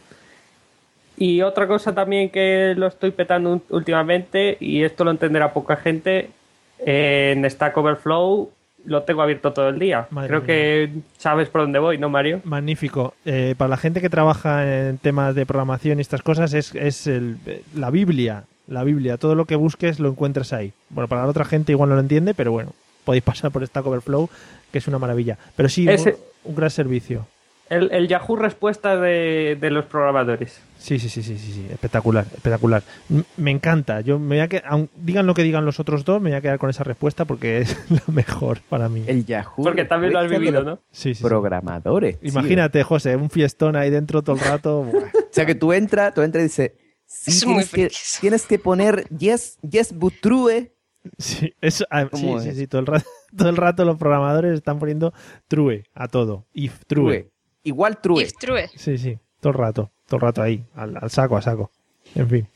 [1.17, 6.31] Y otra cosa también que lo estoy petando últimamente, y esto lo entenderá poca gente,
[6.79, 8.49] en Stack Overflow
[8.85, 10.07] lo tengo abierto todo el día.
[10.11, 10.47] Madre Creo mía.
[10.47, 12.41] que sabes por dónde voy, ¿no, Mario?
[12.43, 13.13] Magnífico.
[13.25, 17.07] Eh, para la gente que trabaja en temas de programación y estas cosas, es, es
[17.07, 17.37] el-
[17.75, 18.43] la Biblia.
[18.67, 19.17] La Biblia.
[19.17, 20.73] Todo lo que busques lo encuentras ahí.
[20.89, 22.73] Bueno, para la otra gente igual no lo entiende, pero bueno,
[23.03, 24.29] podéis pasar por Stack Overflow,
[24.71, 25.37] que es una maravilla.
[25.55, 27.27] Pero sí, Ese- un, un gran servicio.
[27.69, 30.61] El, el Yahoo respuesta de, de los programadores.
[30.77, 31.67] Sí, sí, sí, sí, sí, sí.
[31.71, 32.83] Espectacular, espectacular.
[33.09, 34.01] M- Me encanta.
[34.01, 36.37] Yo me voy a que- aun digan lo que digan los otros dos, me voy
[36.37, 37.75] a quedar con esa respuesta porque es
[38.07, 39.03] lo mejor para mí.
[39.07, 39.63] El Yahoo.
[39.63, 40.75] Porque también lo has vivido, ¿no?
[40.91, 41.23] Sí, sí, sí.
[41.23, 42.19] Programadores.
[42.19, 42.29] tío.
[42.29, 44.83] Imagínate, José, un fiestón ahí dentro todo el rato.
[44.91, 45.05] Buah.
[45.05, 46.71] O sea que tú entras, tú entras y dices,
[47.07, 47.71] sí, Es muy tienes,
[48.13, 50.71] que, tienes que poner yes, yes, but true.
[51.17, 53.05] Sí, eso, ah, sí, ¿Cómo sí, sí, todo el, rato,
[53.37, 55.13] todo el rato los programadores están poniendo
[55.47, 56.45] true a todo.
[56.53, 57.03] If true.
[57.21, 57.31] True.
[57.65, 58.23] Igual true.
[58.23, 58.69] If true.
[58.75, 61.71] Sí, sí, todo el rato, todo el rato ahí, al, al saco, a saco.
[62.15, 62.47] En fin.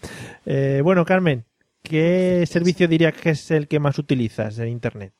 [0.45, 1.43] Eh, bueno, Carmen,
[1.83, 5.11] ¿qué servicio dirías que es el que más utilizas en Internet?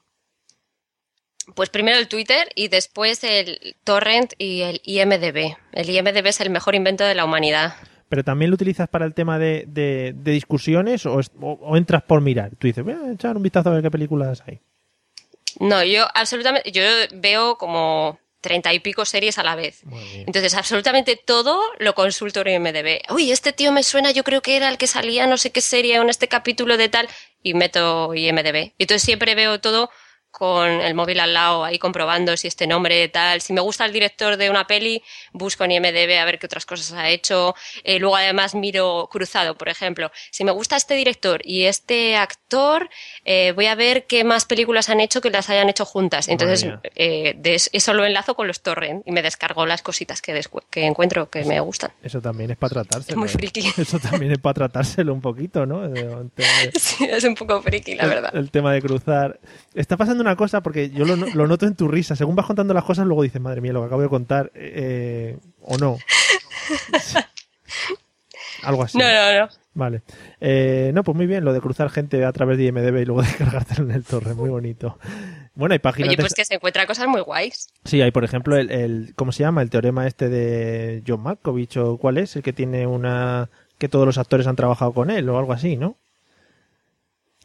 [1.55, 5.55] Pues primero el Twitter y después el Torrent y el IMDB.
[5.73, 7.73] El IMDB es el mejor invento de la humanidad.
[8.07, 11.75] ¿Pero también lo utilizas para el tema de, de- de discusiones o, es- o- o
[11.77, 12.51] entras por mirar?
[12.57, 14.59] Tú dices, voy a echar un vistazo a ver qué películas hay.
[15.59, 16.83] No, yo absolutamente, yo
[17.15, 19.81] veo como treinta y pico series a la vez.
[20.25, 23.01] Entonces, absolutamente todo lo consulto en IMDB.
[23.09, 25.61] Uy, este tío me suena, yo creo que era el que salía no sé qué
[25.61, 27.09] serie en este capítulo de tal,
[27.43, 28.73] y meto IMDB.
[28.77, 29.89] Y entonces siempre veo todo
[30.31, 33.41] con el móvil al lado, ahí comprobando si este nombre tal.
[33.41, 35.01] Si me gusta el director de una peli,
[35.33, 37.55] busco en IMDB a ver qué otras cosas ha hecho.
[37.83, 40.11] Eh, luego además miro cruzado, por ejemplo.
[40.31, 42.89] Si me gusta este director y este actor,
[43.25, 46.27] eh, voy a ver qué más películas han hecho que las hayan hecho juntas.
[46.27, 50.39] Entonces, eh, de eso lo enlazo con los torrent y me descargo las cositas que,
[50.69, 51.91] que encuentro que me gustan.
[52.03, 53.13] Eso también es para tratárselo.
[53.13, 53.73] Es muy friki.
[53.81, 55.79] Eso también es para tratárselo un poquito, ¿no?
[55.95, 56.05] Eh,
[56.35, 58.29] de- Sí, es un poco friki, la verdad.
[58.33, 59.39] El, el tema de cruzar.
[59.73, 62.15] Está pasando una cosa porque yo lo, no- lo noto en tu risa.
[62.15, 65.37] Según vas contando las cosas, luego dices, madre mía, lo que acabo de contar, eh,
[65.61, 65.97] o no.
[68.63, 68.97] Algo así.
[68.97, 69.49] No, no, no.
[69.73, 70.01] Vale.
[70.41, 73.21] Eh, no, pues muy bien, lo de cruzar gente a través de IMDB y luego
[73.23, 74.97] descargártelo en el torre, muy bonito.
[75.55, 77.69] Bueno, hay páginas Oye, pues que se encuentra cosas muy guays.
[77.85, 79.61] Sí, hay por ejemplo el, el- ¿cómo se llama?
[79.61, 84.05] El teorema este de John Malkovich o cuál es, el que tiene una que todos
[84.05, 85.95] los actores han trabajado con él o algo así, ¿no?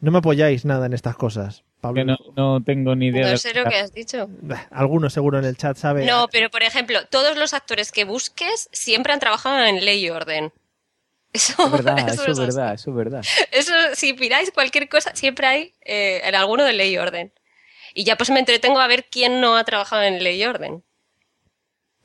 [0.05, 1.65] No me apoyáis nada en estas cosas.
[1.81, 3.25] Pablo, Que no, no tengo ni idea.
[3.25, 4.29] No de sé lo que has dicho.
[4.43, 6.05] Bah, alguno seguro en el chat sabe.
[6.05, 10.11] No, pero por ejemplo, todos los actores que busques siempre han trabajado en ley y
[10.11, 10.53] orden.
[11.33, 13.25] Eso Es verdad, eso es verdad, eso es verdad.
[13.51, 17.33] Eso, si miráis cualquier cosa, siempre hay eh, en alguno de ley y orden.
[17.95, 20.85] Y ya pues me entretengo a ver quién no ha trabajado en ley y orden.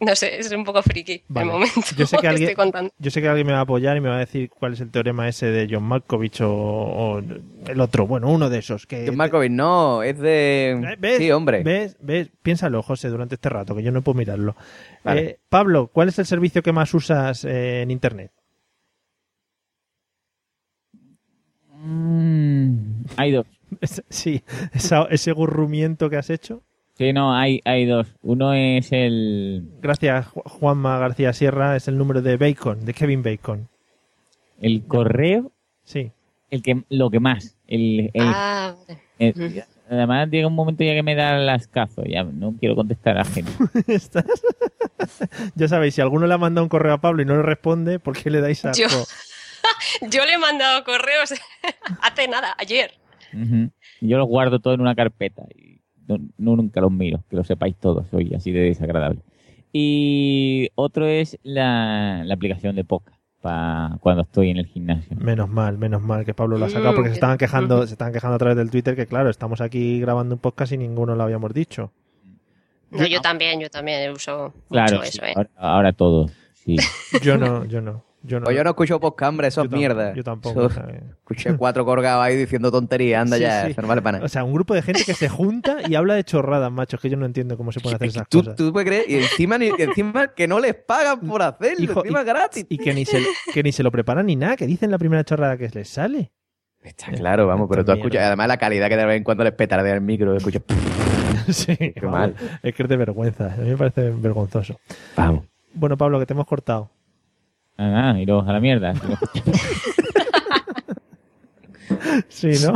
[0.02, 1.47] No sé, es un poco friki Vale.
[1.47, 2.91] el momento Yo sé que alguien, estoy contando.
[2.97, 4.80] yo sé que alguien me va a apoyar y me va a decir cuál es
[4.80, 9.06] el teorema ese de John Malkovich o, o el otro, bueno, uno de esos que
[9.06, 10.72] John Malkovich, no, es de...
[10.72, 11.18] Eh, ¿Ves?
[11.18, 11.64] Sí, hombre.
[11.64, 11.97] ¿Ves?
[12.00, 12.30] ¿Ves?
[12.41, 14.56] Piénsalo, José, durante este rato, que yo no puedo mirarlo.
[15.04, 15.22] Vale.
[15.22, 18.32] Eh, Pablo, ¿cuál es el servicio que más usas eh, en Internet?
[21.74, 23.45] Mm, hay dos.
[24.10, 24.43] Sí,
[24.74, 26.64] esa- ese gurrumiento que has hecho.
[27.00, 28.08] Sí, no, hay, hay dos.
[28.22, 33.24] Uno es el, Gracias, Ju- Juanma García Sierra, es el número de Bacon, de Kevin
[33.24, 33.70] Bacon.
[34.62, 35.52] el correo,
[35.86, 36.12] Sí.
[36.52, 37.56] el que lo que más.
[37.68, 38.76] El, el- Ah,
[39.18, 43.18] el- además llega un momento ya que me da las cazo, ya no quiero contestar
[43.18, 43.50] a gente.
[43.88, 44.26] ¿Estás?
[45.56, 48.00] ya sabéis, si alguno le ha mandado un correo a Pablo y no le responde,
[48.00, 48.84] ¿por qué le dais asco?
[48.84, 48.89] Yo.
[50.10, 51.34] Yo le he mandado correos
[52.02, 52.91] hace nada, ayer.
[53.34, 53.70] Ujú.
[54.02, 55.78] Yo los guardo todo en una carpeta y
[56.10, 59.22] no, no- nunca los miro, que lo sepáis todos, soy así de desagradable.
[59.72, 65.16] Y otro es la, la aplicación de Poca para cuando estoy en el gimnasio.
[65.18, 68.12] Menos mal, menos mal que Pablo lo ha sacado porque se estaban quejando, se estaban
[68.12, 71.24] quejando a través del Twitter que claro, estamos aquí grabando un podcast y ninguno lo
[71.24, 71.91] habíamos dicho.
[72.91, 75.34] No, yo también, yo también uso Claro, mucho eso, sí, ¿eh?
[75.36, 76.32] ahora, ahora todos.
[76.55, 76.76] Sí.
[77.24, 78.03] Yo no, yo no.
[78.22, 78.43] Yo no.
[78.45, 80.13] Pues yo no escucho podcast, hombre, eso Yo es mierda.
[80.13, 80.70] yo tampoco,
[81.20, 83.72] escuché cuatro colgados ahí diciendo tonterías, anda Sí, ya, sí.
[83.72, 84.26] eso no vale para nada.
[84.26, 87.01] O sea, un grupo de gente que se junta y habla de chorradas, macho, es
[87.01, 88.55] que yo no entiendo cómo se pueden hacer esas ¿Tú, cosas.
[88.57, 92.01] tú puedes creer, y encima, ni- que encima que no les pagan por hacerlo, Hijo,
[92.03, 92.65] encima y- gratis.
[92.67, 95.24] Y que ni, se, que ni se lo preparan ni nada, que dicen la primera
[95.24, 96.32] chorrada que les sale.
[96.84, 99.53] Está claro, vamos, pero tú escuchas, además la calidad que de vez en cuando les
[99.53, 100.61] petardea el micro, escuchas.
[101.49, 102.36] sí, Qué mal.
[102.63, 104.78] Es que es de vergüenza, a mí me parece vergonzoso.
[105.15, 105.45] Vamos.
[105.74, 106.89] Bueno, Pablo, que te hemos cortado.
[107.82, 108.93] Ah, iros a la mierda.
[112.27, 112.75] Sí, ¿no?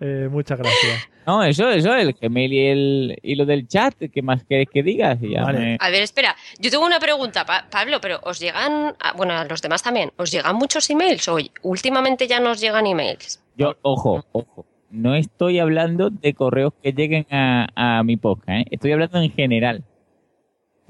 [0.00, 1.08] Eh, muchas gracias.
[1.26, 4.82] No, eso, eso, el Gmail y, el, y lo del chat, ¿qué más querés que
[4.82, 5.18] digas?
[5.22, 5.58] Y ya Vale.
[5.58, 9.32] me- A ver, espera, yo tengo una pregunta, Pa- Pablo, pero ¿os llegan, a- bueno,
[9.34, 11.26] a los demás también, ¿os llegan muchos emails?
[11.28, 13.42] O últimamente ya nos llegan emails.
[13.56, 14.66] Yo, ojo, ojo.
[14.90, 17.66] No estoy hablando de correos que lleguen a,
[17.98, 18.64] a mi podcast, ¿eh?
[18.70, 19.84] Estoy hablando en general.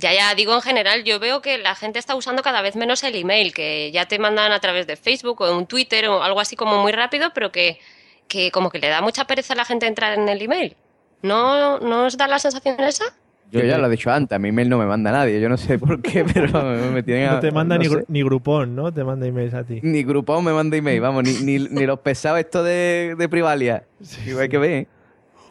[0.01, 3.05] Ya, ya, digo en general, yo veo que la gente está usando cada vez menos
[3.05, 6.40] el email, que ya te mandan a través de Facebook o un Twitter o algo
[6.40, 7.78] así como muy rápido, pero que,
[8.26, 10.74] que como que le da mucha pereza a la gente entrar en el email.
[11.22, 13.05] ¿No, ¿no os da la sensación esa?
[13.53, 15.57] Yo, ya lo he dicho antes, a mi email no me manda nadie, yo no
[15.59, 18.74] sé por qué, pero me tienen a- No te manda no ni, gru- ni grupón,
[18.76, 18.94] ¿no?
[18.94, 19.80] Te manda emails a ti.
[19.82, 23.84] Ni Groupon me manda email, vamos, ni, ni, ni los pesados estos de, de Privalia.
[24.24, 24.70] Digo, hay que ver.
[24.70, 24.86] ¿eh?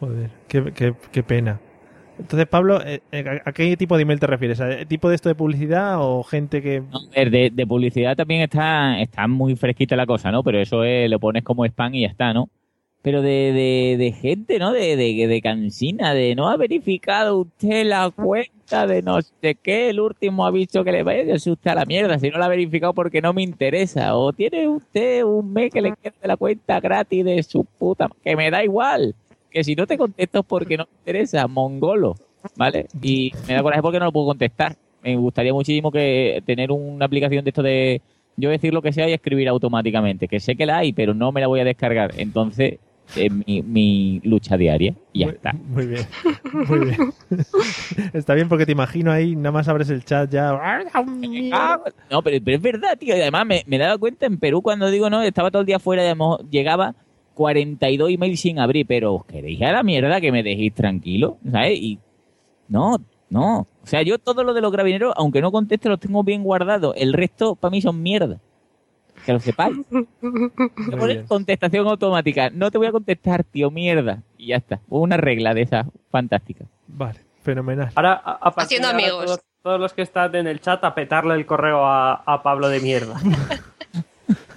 [0.00, 1.60] Joder, qué, qué- qué pena.
[2.20, 4.60] Entonces, Pablo, eh, eh, ¿a qué tipo de email te refieres?
[4.60, 6.82] ¿A tipo de esto de publicidad o gente que...
[7.14, 10.42] Ver, de, de publicidad también está, está muy fresquita la cosa, ¿no?
[10.42, 12.48] Pero eso es, lo pones como spam y ya está, ¿no?
[13.02, 14.72] Pero de, de, de gente, ¿no?
[14.72, 19.88] De, de, de cansina, de no ha verificado usted la cuenta de no sé qué,
[19.88, 22.50] el último aviso que le vaya a usted a la mierda, si no la ha
[22.50, 24.14] verificado porque no me interesa.
[24.14, 28.36] O tiene usted un mes que le queda la cuenta gratis de su puta, que
[28.36, 29.14] me da igual.
[29.50, 32.14] Que si no te contesto es porque no me interesa, mongolo,
[32.56, 32.86] ¿vale?
[33.02, 34.76] Y me da coraje porque no lo puedo contestar.
[35.02, 38.02] Me gustaría muchísimo que tener una aplicación de esto de
[38.36, 41.32] yo decir lo que sea y escribir automáticamente, que sé que la hay, pero no
[41.32, 42.12] me la voy a descargar.
[42.16, 42.78] Entonces,
[43.16, 45.52] es mi, mi lucha diaria y ya muy, está.
[45.52, 46.06] Muy bien,
[46.68, 47.12] muy bien.
[48.12, 50.50] Está bien porque te imagino ahí, nada más abres el chat ya...
[50.52, 51.80] Ah,
[52.10, 53.16] No, pero, pero es verdad, tío.
[53.16, 55.78] Y además me, me daba cuenta en Perú cuando digo, no, estaba todo el día
[55.78, 56.94] fuera, y además llegaba
[57.40, 61.78] 42 emails sin abrir, pero os queréis a la mierda que me dejéis tranquilo, ¿sabes?
[61.80, 61.98] Y
[62.68, 62.98] no,
[63.30, 63.60] no.
[63.82, 66.94] O sea, yo todo lo de los gravineros, aunque no conteste, los tengo bien guardados.
[66.98, 68.36] El resto, para mí, son mierda.
[69.24, 69.74] Que lo sepáis.
[70.20, 71.26] Bien.
[71.26, 72.50] contestación automática.
[72.50, 74.22] No te voy a contestar, tío, mierda.
[74.36, 74.80] Y ya está.
[74.90, 76.66] Una regla de esas fantástica.
[76.88, 77.90] Vale, fenomenal.
[77.94, 79.24] Ahora, a, a Haciendo amigos.
[79.24, 82.68] Todos, todos los que están en el chat a petarle el correo a, a Pablo
[82.68, 83.18] de mierda.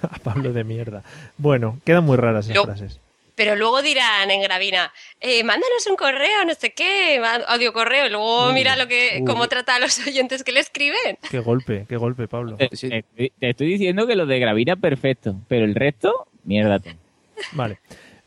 [0.12, 1.02] A Pablo de mierda.
[1.38, 3.00] Bueno, quedan muy raras esas Yo- frases.
[3.36, 8.10] Pero luego dirán en Gravina, eh, mándanos un correo, no sé qué, audio correo, y
[8.10, 9.24] luego Uy, mira lo que, uy.
[9.24, 11.18] cómo trata a los oyentes que le escriben.
[11.28, 12.56] Qué golpe, qué golpe, Pablo.
[12.56, 16.78] Te, te estoy- te estoy diciendo que lo de Gravina perfecto, pero el resto, mierda.
[16.78, 16.90] tú.
[17.52, 17.78] Vale.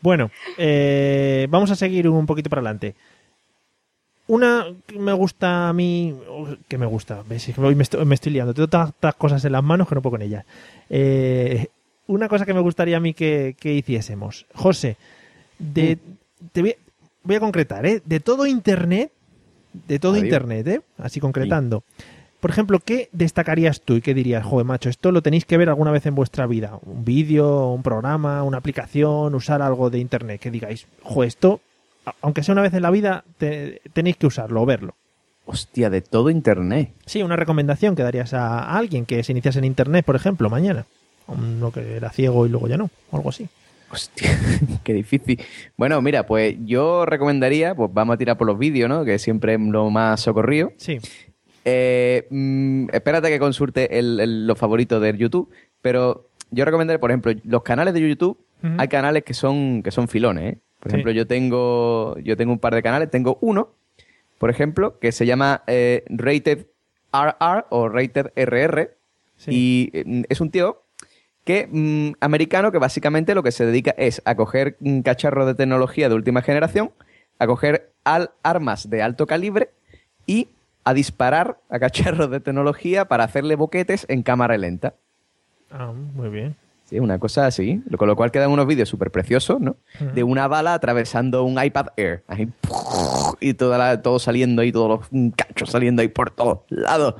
[0.01, 2.93] Bueno, eh, vamos a seguir un poquito para adelante.
[4.27, 6.13] Una que me gusta a mí,
[6.67, 9.63] que me gusta, ves, hoy me estoy, me estoy liando, tengo tantas cosas en las
[9.63, 10.45] manos que no puedo con ellas.
[10.89, 11.67] Eh,
[12.07, 14.45] una cosa que me gustaría a mí que, que hiciésemos.
[14.53, 14.97] José,
[15.59, 15.97] de,
[16.51, 16.75] te voy,
[17.23, 18.01] voy a concretar, ¿eh?
[18.03, 19.11] De todo Internet,
[19.87, 20.25] de todo Adiós.
[20.25, 20.81] Internet, ¿eh?
[20.97, 21.83] Así concretando.
[22.39, 25.69] Por ejemplo, ¿qué destacarías tú y qué dirías, joder, macho, esto lo tenéis que ver
[25.69, 26.79] alguna vez en vuestra vida?
[26.83, 31.61] Un vídeo, un programa, una aplicación, usar algo de Internet, que digáis, joder, esto,
[32.21, 34.95] aunque sea una vez en la vida, te- tenéis que usarlo o verlo.
[35.45, 36.91] Hostia, de todo internet.
[37.05, 40.85] Sí, una recomendación que darías a, alguien que se iniciase en Internet, por ejemplo, mañana.
[41.27, 43.47] Uno que era ciego y luego ya no, o algo así.
[43.89, 44.29] Hostia,
[44.83, 45.41] qué difícil.
[45.77, 49.05] Bueno, mira, pues yo recomendaría, pues vamos a tirar por los vídeos, ¿no?
[49.05, 50.73] Que siempre es lo más socorrido.
[50.77, 50.99] Sí.
[51.63, 55.49] Eh, mm, espérate que consulte el- el- los favoritos de YouTube,
[55.81, 58.37] pero yo recomendaría, por ejemplo, los canales de YouTube,
[58.77, 60.57] hay canales que son, que son filones, ¿eh?
[60.87, 60.95] Por Sí.
[60.95, 63.69] ejemplo, yo tengo, yo tengo un par de canales, tengo uno,
[64.37, 66.65] por ejemplo, que se llama eh, Rated
[67.11, 68.91] RR o Rated RR,
[69.35, 69.51] Sí.
[69.51, 70.81] y eh, es un tío
[71.43, 75.55] que mm, americano que básicamente lo que se dedica es a coger mm, cacharros de
[75.55, 76.91] tecnología de última generación,
[77.37, 79.69] a coger al- armas de alto calibre
[80.25, 80.47] y
[80.85, 84.93] a disparar a cacharros de tecnología para hacerle boquetes en cámara lenta.
[85.69, 86.55] Ah, muy bien.
[86.89, 87.81] Sí, una cosa así.
[87.97, 89.75] Con lo cual quedan unos vídeos súper preciosos, ¿no?
[90.13, 92.23] De una bala atravesando un iPad Air.
[92.27, 92.47] Ahí,
[93.41, 97.15] y toda la- todo saliendo ahí, todos los cachos saliendo ahí por todos lados.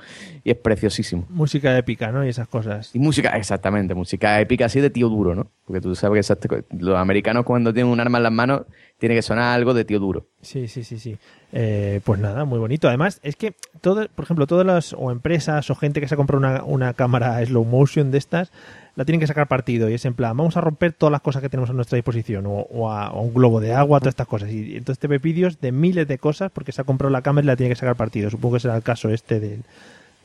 [0.46, 1.26] Y es preciosísimo.
[1.30, 2.26] Música épica, ¿no?
[2.26, 2.96] Y esas cosas.
[2.96, 5.52] Y música, exactamente, música épica así de tío duro, ¿no?
[5.66, 8.62] Porque tú sabes que los americanos cuando tienen un arma en las manos
[9.00, 10.26] tiene que sonar algo de tío duro.
[10.42, 11.18] Sí, sí, sí, sí.
[11.54, 12.88] Eh, pues nada, muy bonito.
[12.88, 16.18] Además, es que, todo, por ejemplo, todas las o empresas o gente que se ha
[16.18, 18.52] comprado una, una cámara slow motion de estas,
[18.96, 19.88] la tienen que sacar partido.
[19.90, 22.48] Y es en plan, vamos a romper todas las cosas que tenemos a nuestra disposición.
[22.48, 24.50] O, o a, o a un globo de agua, todas estas cosas.
[24.52, 27.44] Y entonces te ve vídeos de miles de cosas porque se ha comprado la cámara
[27.46, 28.30] y la tiene que sacar partido.
[28.32, 29.62] Supongo que será el caso este del,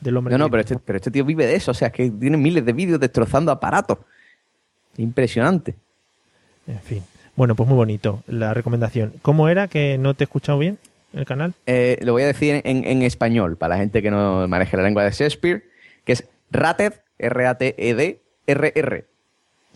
[0.01, 0.31] del hombre.
[0.33, 1.71] No, no, que- pero este, pero este tío vive de eso.
[1.71, 3.99] O sea, es que tiene miles de vídeos destrozando aparatos.
[4.97, 5.75] Impresionante.
[6.67, 7.03] En fin.
[7.35, 9.13] Bueno, pues muy bonito la recomendación.
[9.21, 10.77] ¿Cómo era que no te he escuchado bien
[11.13, 11.53] el canal?
[11.65, 14.83] Eh, lo voy a decir en, en español, para la gente que no maneje la
[14.83, 15.63] lengua de Shakespeare,
[16.05, 19.05] que es Rated, R-A-T-E-D, R-R.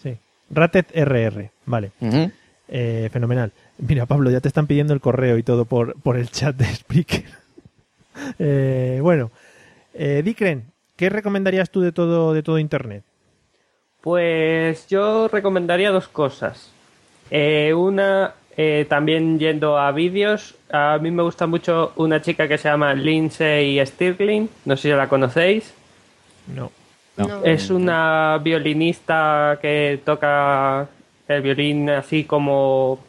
[0.01, 0.17] Sí.
[0.51, 1.51] Rated RR.
[1.65, 1.91] Vale.
[2.69, 3.51] Eh, fenomenal.
[3.79, 6.65] Mira, Pablo, ya te están pidiendo el correo y todo por, por el chat de
[6.65, 7.25] Spreaker.
[8.39, 9.29] Eh, bueno,
[9.93, 10.63] eh, Dikren,
[10.95, 13.03] ¿qué recomendarías tú de todo, de todo Internet?
[14.01, 16.71] Pues yo recomendaría dos cosas.
[17.31, 22.57] Eh, una, eh, también yendo a vídeos, a mí me gusta mucho una chica que
[22.57, 25.73] se llama Lindsay Stirling, no sé si la conocéis.
[26.55, 26.71] No.
[27.17, 27.43] No.
[27.43, 30.87] Es una violinista que toca
[31.27, 32.99] el violín así como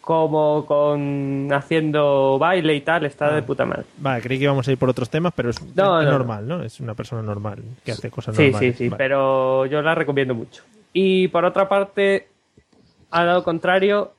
[0.00, 3.34] como con haciendo baile y tal, está Ah.
[3.36, 3.84] de puta madre.
[3.98, 6.48] Vale, creí que íbamos a ir por otros temas, pero es, No, es no, normal,
[6.48, 6.62] ¿no?
[6.64, 8.76] Es una persona normal que hace cosas Sí, normales.
[8.76, 8.98] sí, sí, Vale.
[8.98, 10.64] pero yo la recomiendo mucho.
[10.92, 12.26] Y por otra parte,
[13.12, 14.12] al lado contrario,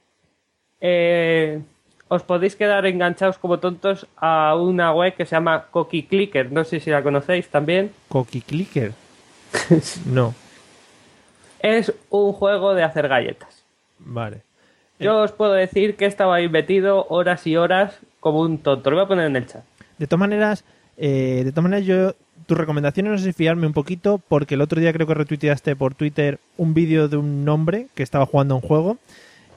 [0.80, 1.62] eh,
[2.08, 6.52] os podéis quedar enganchados como tontos a una web que se llama Cookie Clicker.
[6.52, 7.92] No sé si la conocéis también.
[8.10, 8.94] Cookie Clicker.
[10.06, 10.34] no,
[11.60, 13.64] Es un juego de hacer galletas.
[14.00, 14.42] vale.
[15.00, 18.90] Yo os puedo decir que estaba ahí metido horas y horas como un tonto.
[18.90, 19.64] Lo voy a poner en el chat.
[19.98, 20.64] De todas maneras,
[20.96, 22.14] eh, de todas maneras yo
[22.46, 25.76] tus recomendaciones no sé si fiarme un poquito porque el otro día creo que retuiteaste
[25.76, 28.98] por Twitter un vídeo de un hombre que estaba jugando a un juego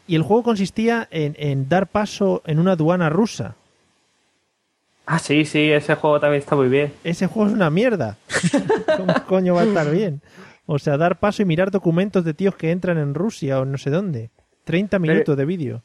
[0.09, 3.57] y el juego consistía en, en dar paso en una aduana rusa.
[5.07, 6.93] Ah, sí, sí, ese juego también está muy bien.
[7.05, 8.17] Ese juego es una mierda.
[8.97, 10.21] ¿Cómo coño va a estar bien?
[10.67, 13.79] O sea, dar paso y mirar documentos de tíos que entran en Rusia o no
[13.79, 14.31] sé dónde.
[14.65, 15.83] 30 minutos de vídeo.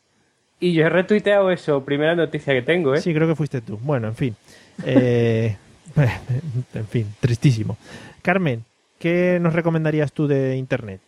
[0.60, 3.02] Y yo he retuiteado eso, primera noticia que tengo, ¿eh?
[3.02, 3.80] Sí, creo que fuiste tú.
[3.82, 4.36] Bueno, en fin.
[4.86, 5.56] Eh,
[6.74, 7.78] en fin, tristísimo.
[8.22, 8.66] Carmen,
[9.00, 11.02] ¿qué nos recomendarías tú de Internet?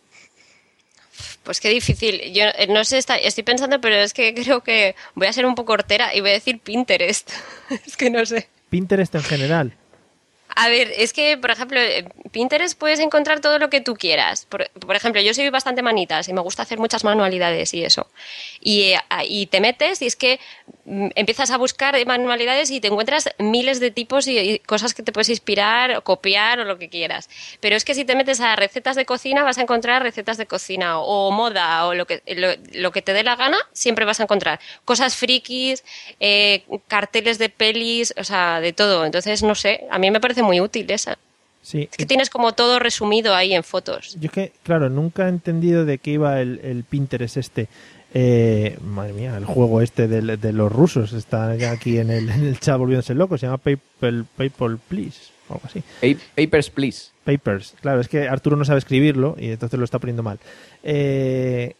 [1.42, 2.20] Pues qué difícil.
[2.32, 5.46] Yo eh, no sé, está- estoy pensando, pero es que creo que voy a ser
[5.46, 7.30] un poco hortera y voy a decir Pinterest.
[7.86, 8.48] es que no sé.
[8.70, 9.72] Pinterest en general.
[10.56, 11.80] A ver, es que, por ejemplo,
[12.30, 14.46] Pinterest puedes encontrar todo lo que tú quieras.
[14.46, 18.06] Por, ejemplo, yo soy bastante manitas y me gusta hacer muchas manualidades y eso.
[18.60, 20.38] Y, eh, y te metes y es que
[20.84, 25.12] mm, empiezas a buscar manualidades y te encuentras miles de tipos y, cosas que te
[25.12, 27.28] puedes inspirar, o copiar o lo que quieras.
[27.60, 30.46] Pero es que si te metes a recetas de cocina vas a encontrar recetas de
[30.46, 32.22] cocina o, moda o lo que,
[32.74, 35.84] lo que te dé la gana, siempre vas a encontrar cosas frikis,
[36.20, 39.04] eh, carteles de pelis, o sea, de todo.
[39.04, 41.18] Entonces, no sé, a mí me parece muy útil esa.
[41.62, 41.88] Sí.
[41.90, 44.16] Es que tienes como todo resumido ahí en fotos.
[44.20, 47.68] Yo es que, claro, nunca he entendido de qué iba el, el Pinterest este.
[48.16, 52.28] Eh, madre mía, el juego este de, de los rusos está ya aquí en el,
[52.30, 53.36] en el chat volviéndose loco.
[53.38, 55.18] Se llama Paper, Paper Please,
[55.48, 55.80] o algo así.
[56.00, 57.08] Pa- Papers, please.
[57.24, 57.74] Papers.
[57.80, 60.38] Claro, es que Arturo no sabe escribirlo y entonces lo está poniendo mal.
[60.84, 61.74] Eh,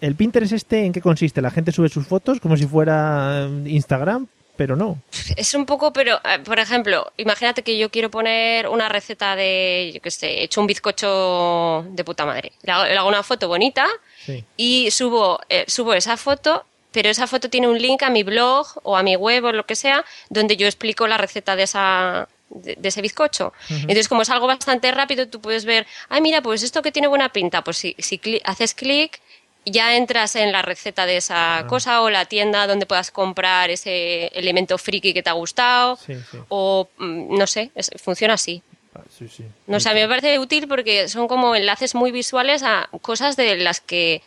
[0.00, 1.40] ¿El Pinterest este en qué consiste?
[1.40, 4.26] La gente sube sus fotos como si fuera eh, Instagram,
[4.56, 4.98] pero no.
[5.36, 9.90] Es un poco, pero, eh, por ejemplo, imagínate que yo quiero poner una receta de,
[9.94, 12.52] yo qué sé, he hecho un bizcocho de puta madre.
[12.62, 13.86] Le hago, le hago una foto bonita
[14.24, 14.44] Sí.
[14.56, 18.66] y subo, eh, subo esa foto, pero esa foto tiene un link a mi blog
[18.82, 22.28] o a mi web o lo que sea, donde yo explico la receta de esa
[22.48, 23.52] de, de ese bizcocho.
[23.70, 27.08] Entonces, como es algo bastante rápido, tú puedes ver, ay, mira, pues esto que tiene
[27.08, 29.20] buena pinta, pues si, si cli- haces clic,
[29.66, 31.66] ya entras en la receta de esa Ah.
[31.66, 36.14] cosa o la tienda donde puedas comprar ese elemento friki que te ha gustado Sí,
[36.30, 36.38] sí.
[36.48, 38.62] o mm, no sé, es- funciona así.
[38.94, 39.28] Ah, sí.
[39.66, 43.36] No sé, a mí me parece útil porque son como enlaces muy visuales a cosas
[43.36, 44.22] de las que,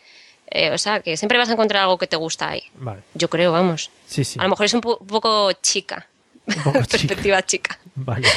[0.50, 2.62] eh, o sea, que siempre vas a encontrar algo que te gusta ahí.
[2.74, 3.00] Vale.
[3.14, 3.90] Yo creo, vamos.
[4.06, 4.38] Sí, sí.
[4.38, 6.06] A lo mejor es un, po- un poco chica,
[6.46, 6.88] Un poco chica.
[6.90, 7.78] perspectiva chica.
[7.96, 8.28] Vale.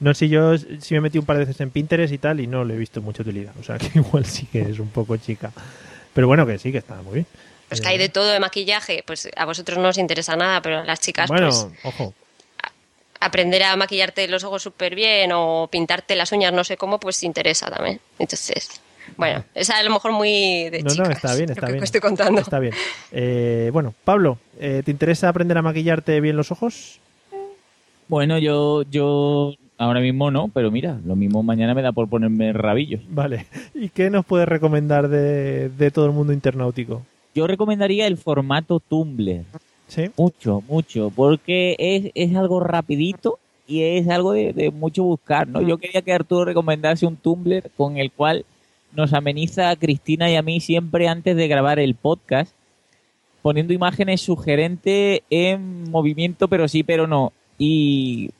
[0.00, 2.46] No sé, yo sí me metí un par de veces en Pinterest y tal y
[2.48, 3.52] no le he visto mucha utilidad.
[3.60, 5.52] O sea que igual sí que es un poco chica.
[6.16, 7.26] Pero bueno, que sí, que está muy bien.
[7.68, 10.78] Pues que hay de todo de maquillaje, pues a vosotros no os interesa nada, pero
[10.80, 12.14] a las chicas, Bueno, pues ojo.
[13.20, 17.22] aprender a maquillarte los ojos súper bien o pintarte las uñas no sé cómo, pues
[17.22, 18.00] interesa también.
[18.18, 18.80] Entonces,
[19.16, 21.08] bueno, es a lo mejor muy de No, chicas.
[21.08, 21.84] no, está bien, lo está que bien.
[21.84, 22.40] estoy contando.
[22.40, 22.74] Está bien.
[23.12, 26.98] Eh, bueno, Pablo, eh, ¿te interesa aprender a maquillarte bien los ojos?
[28.08, 32.52] Bueno, yo, yo ahora mismo no, pero mira, lo mismo mañana me da por ponerme
[32.52, 33.02] rabillos.
[33.08, 33.46] Vale.
[33.74, 37.02] ¿Y qué nos puedes recomendar de, de todo el mundo internautico?
[37.36, 39.44] yo recomendaría el formato Tumblr.
[39.88, 40.10] Sí.
[40.16, 43.38] Mucho, mucho, porque es, es algo rapidito
[43.68, 45.60] y es algo de, de mucho buscar, ¿no?
[45.60, 48.46] Yo quería que Arturo recomendase un Tumblr con el cual
[48.94, 52.54] nos ameniza a Cristina y a mí siempre antes de grabar el podcast,
[53.42, 57.32] poniendo imágenes sugerentes en movimiento, pero sí, pero no.
[57.58, 58.30] Y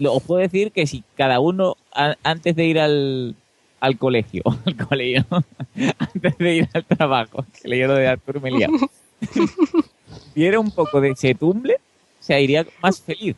[0.00, 3.36] lo, os puedo decir que si cada uno a- antes de ir al,
[3.78, 5.24] al colegio, al colegio,
[5.98, 8.72] antes de ir al trabajo, que leí lo de Arturo y me he liado,
[10.34, 11.76] viera un poco de ese Tumblr,
[12.18, 13.36] se iría más feliz.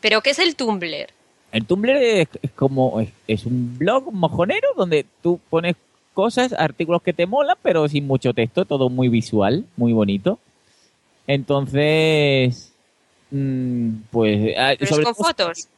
[0.00, 1.06] ¿Pero qué es el Tumblr?
[1.52, 5.76] El Tumblr es, es como es, es un blog mojonero donde tú pones
[6.14, 10.38] cosas, artículos que te molan, pero sin mucho texto, todo muy visual, muy bonito.
[11.28, 12.71] Entonces,
[14.10, 15.68] pues ah, ¿Pero es con todo- fotos?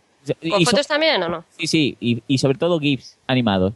[0.41, 1.45] y ¿Con fotos también o no?
[1.59, 3.73] Sí, sí, y, y sobre todo GIFs animados.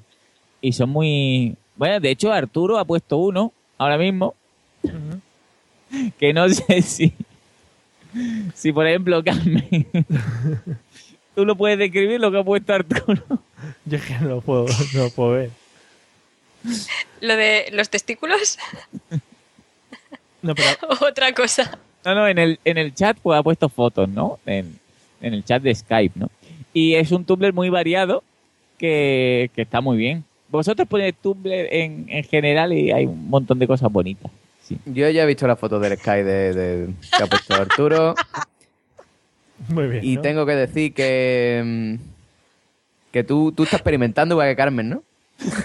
[0.60, 1.54] Y son muy...
[1.76, 4.34] Bueno, de hecho Arturo ha puesto uno ahora mismo
[6.18, 7.12] que no sé si...
[8.54, 9.86] Si por ejemplo, Carmen,
[11.34, 13.22] tú lo puedes describir lo que ha puesto Arturo.
[13.84, 14.64] Yo es que no lo puedo,
[14.94, 15.50] no lo puedo ver.
[17.20, 18.58] ¿Lo de los testículos?
[20.42, 20.68] No, pero
[21.06, 21.78] Otra cosa.
[22.08, 24.38] No, no, en el, en el chat pues ha puesto fotos, ¿no?
[24.46, 24.78] En,
[25.20, 26.30] en el chat de Skype, ¿no?
[26.72, 28.22] Y es un Tumblr muy variado
[28.78, 30.24] que, que está muy bien.
[30.48, 34.30] Vosotros ponéis Tumblr en, en general y hay un montón de cosas bonitas.
[34.86, 38.14] Yo ya he visto las fotos del Sky de, de- que ha puesto Arturo
[39.68, 40.04] muy bien.
[40.04, 40.22] y ¿no?
[40.22, 41.94] tengo que decir que mm,
[43.12, 45.02] que tú, tú estás experimentando igual que Carmen, ¿no?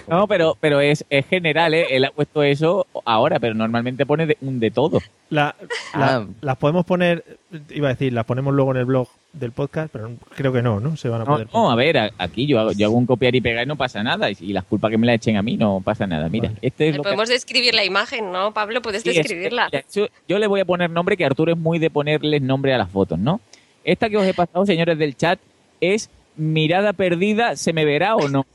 [0.08, 1.88] No, pero, pero es, es general, ¿eh?
[1.92, 5.00] Él ha puesto eso ahora, pero normalmente pone de, un de todo.
[5.30, 5.56] La-
[5.96, 6.26] la- Ah.
[6.42, 7.24] Las podemos poner,
[7.72, 10.80] iba a decir, las ponemos luego en el blog del podcast, pero creo que no,
[10.80, 10.96] ¿no?
[10.96, 11.48] Se van a No, poder.
[11.52, 14.04] no, a ver, aquí yo hago, yo hago un copiar y pegar y no pasa
[14.04, 14.30] nada.
[14.30, 16.30] Y, y las culpas que me la echen a mí no pasa nada.
[16.30, 18.82] Mira, este es que- podemos describir la imagen, ¿no, Pablo?
[18.84, 19.70] Puedes Sí, es- describirla.
[19.72, 19.84] mira,
[20.28, 22.92] yo le voy a poner nombre, que Arturo es muy de ponerles nombre a las
[22.92, 23.42] fotos, ¿no?
[23.84, 25.40] Esta que os he pasado, señores del chat,
[25.82, 28.46] es mirada perdida, ¿se me verá o no?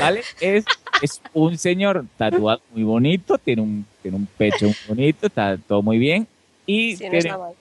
[0.00, 0.22] ¿Vale?
[0.40, 0.64] Es,
[1.02, 5.82] es un señor tatuado muy bonito, tiene un, tiene un pecho muy bonito, está todo
[5.82, 6.26] muy bien.
[6.66, 7.54] Y Sí, no tiene un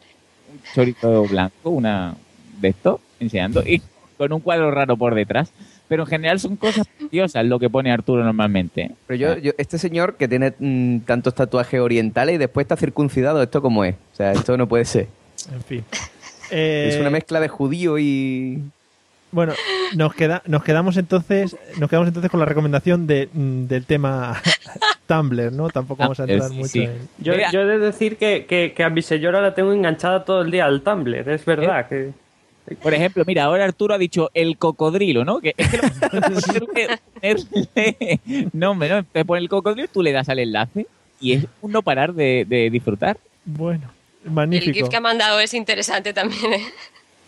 [0.74, 2.16] chorito blanco, una
[2.60, 3.82] de esto, enseñando, y
[4.18, 5.52] con un cuadro raro por detrás.
[5.90, 8.82] Pero en general son cosas preciosas lo que pone Arturo normalmente.
[8.84, 8.92] ¿eh?
[9.06, 13.44] Pero yo, yo este señor que tiene mm, tantos tatuajes orientales y después está circuncidado,
[13.44, 13.96] ¿esto cómo es?
[14.14, 15.08] O sea, esto no puede ser.
[15.52, 15.84] En fin.
[16.52, 18.64] Eh, Es una mezcla de judío y...
[19.34, 19.54] Bueno,
[19.96, 24.40] nos queda, nos quedamos entonces, nos quedamos entonces con la recomendación de, mm, del tema
[25.08, 25.70] Tumblr, ¿no?
[25.70, 26.84] Tampoco vamos a entrar sí, mucho sí.
[26.84, 27.10] en.
[27.18, 30.44] Yo, yo he de decir que, que, que a mi señora la tengo enganchada todo
[30.44, 31.88] el día al Tumblr, es verdad.
[31.90, 32.12] que
[32.82, 35.40] Por ejemplo, mira, ahora Arturo ha dicho el cocodrilo, ¿no?
[35.40, 36.68] Que es que lo
[37.16, 38.20] ponerle
[38.54, 39.04] nombre, ¿no?
[39.04, 40.86] Te pone el cocodrilo, tú le das al enlace
[41.20, 43.18] y es un no parar de, de disfrutar.
[43.46, 43.90] Bueno,
[44.24, 44.74] El magnífico.
[44.74, 46.66] GIF que ha mandado es interesante también, ¿eh?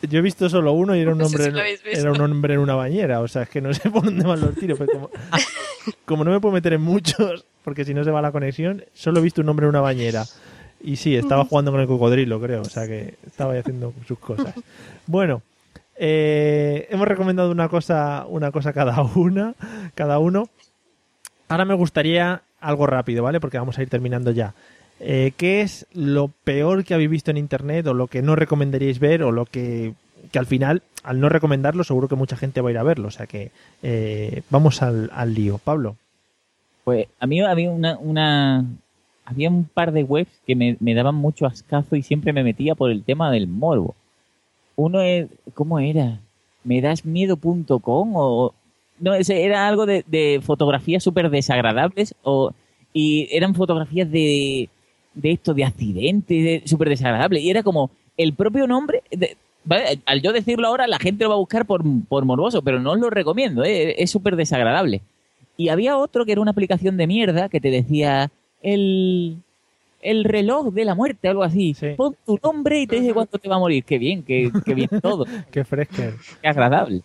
[0.01, 2.53] Yo he visto solo uno y era un No sé hombre, si era un hombre
[2.55, 3.21] en una bañera.
[3.21, 4.77] O sea, es que no sé por dónde van los tiros.
[4.77, 5.09] Como,
[6.05, 9.19] como no me puedo meter en muchos, porque si no se va la conexión, solo
[9.19, 10.25] he visto un hombre en una bañera.
[10.81, 12.61] Y sí, estaba jugando con el cocodrilo, creo.
[12.61, 14.53] O sea, que estaba ahí haciendo sus cosas.
[15.07, 15.41] Bueno,
[15.97, 19.55] eh, hemos recomendado una cosa, una cosa cada una,
[19.95, 20.49] cada uno.
[21.47, 23.39] Ahora me gustaría algo rápido, ¿vale?
[23.39, 24.53] Porque vamos a ir terminando ya.
[24.99, 28.99] Eh, ¿Qué es lo peor que habéis visto en Internet o lo que no recomendaríais
[28.99, 29.93] ver o lo que,
[30.31, 33.09] que al final, al no recomendarlo, seguro que mucha gente va a ir a verlo?
[33.09, 33.51] O sea que
[33.83, 35.57] eh, vamos al, al lío.
[35.57, 35.95] Pablo.
[36.83, 38.65] Pues a mí había una, una
[39.25, 42.75] había un par de webs que me, me daban mucho ascazo y siempre me metía
[42.75, 43.95] por el tema del morbo.
[44.75, 46.19] Uno es, ¿cómo era?
[46.63, 48.53] ¿Medasmiedo.com o
[48.99, 52.53] no, ese era algo de, de fotografías súper desagradables o
[52.93, 54.69] y eran fotografías de
[55.15, 59.99] de esto de accidentes de- súper desagradables y era como el propio nombre de- ¿vale?
[60.05, 62.91] al yo decirlo ahora la gente lo va a buscar por, por morboso pero no
[62.91, 63.95] os lo recomiendo ¿eh?
[64.01, 65.01] es súper desagradable
[65.57, 68.29] y había otro que era una aplicación de mierda que te decía
[68.61, 69.37] el,
[70.01, 71.73] el reloj de la muerte, algo así.
[71.95, 73.83] Pon tu nombre y te dice cuánto te va a morir.
[73.85, 75.25] Qué bien, qué, qué bien todo.
[75.51, 76.11] Qué fresca.
[76.41, 77.01] Qué agradable.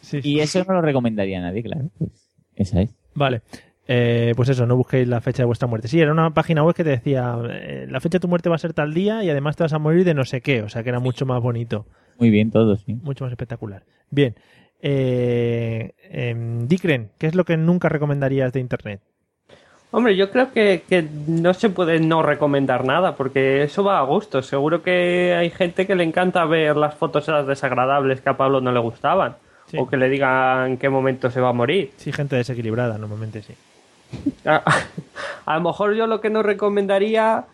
[0.00, 1.88] Sí, y eso no lo recomendaría a nadie, claro.
[1.98, 2.10] Pues
[2.56, 2.90] esa es.
[3.14, 3.40] Vale.
[3.88, 5.88] Eh, pues eso, no busquéis la fecha de vuestra muerte.
[5.88, 8.56] Sí, era una página web que te decía, eh, la fecha de tu muerte va
[8.56, 10.62] a ser tal día y además te vas a morir de no sé qué.
[10.62, 11.86] O sea que era mucho más bonito.
[12.18, 12.94] Muy bien todo, sí.
[12.94, 13.84] Mucho más espectacular.
[14.10, 14.34] Bien.
[14.82, 19.00] Eh, em, Dicren, ¿qué es lo que nunca recomendarías de Internet?
[19.92, 24.02] Hombre, yo creo que, que no se puede no recomendar nada, porque eso va a
[24.02, 24.42] gusto.
[24.42, 28.60] Seguro que hay gente que le encanta ver las fotos esas desagradables que a Pablo
[28.60, 29.36] no le gustaban.
[29.66, 29.78] Sí.
[29.78, 31.92] O que le digan en qué momento se va a morir.
[31.96, 33.54] Sí, gente desequilibrada, normalmente sí.
[34.44, 34.62] A,
[35.44, 37.44] A lo mejor yo lo que no recomendaría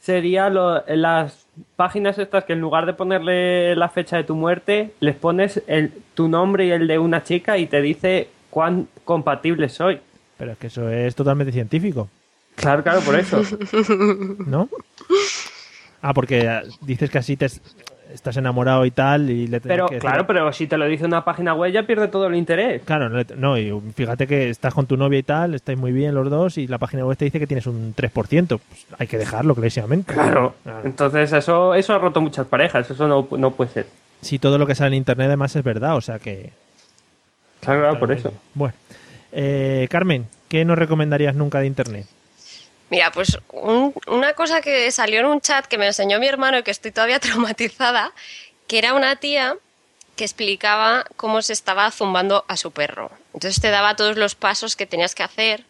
[0.00, 1.46] sería lo- las
[1.76, 5.92] páginas estas que en lugar de ponerle la fecha de tu muerte, les pones el,
[6.14, 10.00] tu nombre y el de una chica y te dice cuán compatible soy.
[10.36, 12.08] Pero es que eso es totalmente científico,
[12.56, 13.42] Claro, claro, por eso.
[14.46, 14.68] ¿no?
[16.02, 17.46] Ah, porque dices que así te
[18.14, 21.04] estás enamorado y tal y le Pero que decir- claro, pero si te lo dice
[21.04, 22.82] una página web ya pierde todo el interés.
[22.84, 26.14] Claro, no, no, y fíjate que estás con tu novia y tal, estáis muy bien
[26.14, 28.46] los dos y la página web te dice que tienes un 3%.
[28.48, 30.14] Pues hay que dejarlo clarísimamente.
[30.14, 30.54] Claro.
[30.84, 33.86] Entonces eso, eso ha roto muchas parejas, eso no, no puede ser.
[34.22, 36.50] Si todo lo que sale en internet además es verdad, o sea que...
[37.60, 38.32] Claro, claro, por eso.
[38.54, 38.74] Bueno.
[39.32, 42.06] Eh, Carmen, ¿qué no recomendarías nunca de internet?
[42.94, 46.58] Mira, pues un- una cosa que salió en un chat que me enseñó mi hermano
[46.58, 47.18] y que estoy todavía
[47.58, 48.12] traumatizada,
[48.68, 49.56] que era una tía
[50.14, 53.10] que explicaba cómo se estaba zumbando a su perro.
[53.32, 55.64] Entonces te daba todos los pasos que tenías que hacer.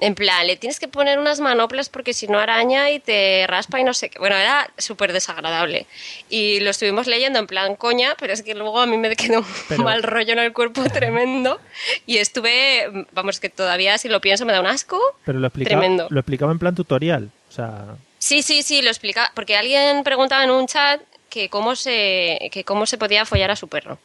[0.00, 3.80] En plan, le tienes que poner unas manoplas porque si no araña y te raspa
[3.80, 4.18] y no sé qué.
[4.20, 5.86] Bueno, era súper desagradable.
[6.30, 9.40] Y lo estuvimos leyendo en plan coña, pero es que luego a mí me quedó
[9.40, 11.60] un Pero- mal rollo en el cuerpo tremendo.
[12.06, 15.00] Y estuve, vamos, que todavía si lo pienso me da un asco.
[15.24, 16.06] Pero lo explicaba, Tremendo.
[16.10, 17.30] lo explicaba en plan tutorial.
[17.48, 17.84] O sea,
[18.20, 19.30] Sí, sí, sí, lo explicaba.
[19.34, 21.00] Porque alguien preguntaba en un chat
[21.30, 23.98] que cómo se, que cómo se podía follar a su perro.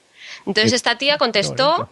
[0.47, 1.87] Entonces esta tía contestó.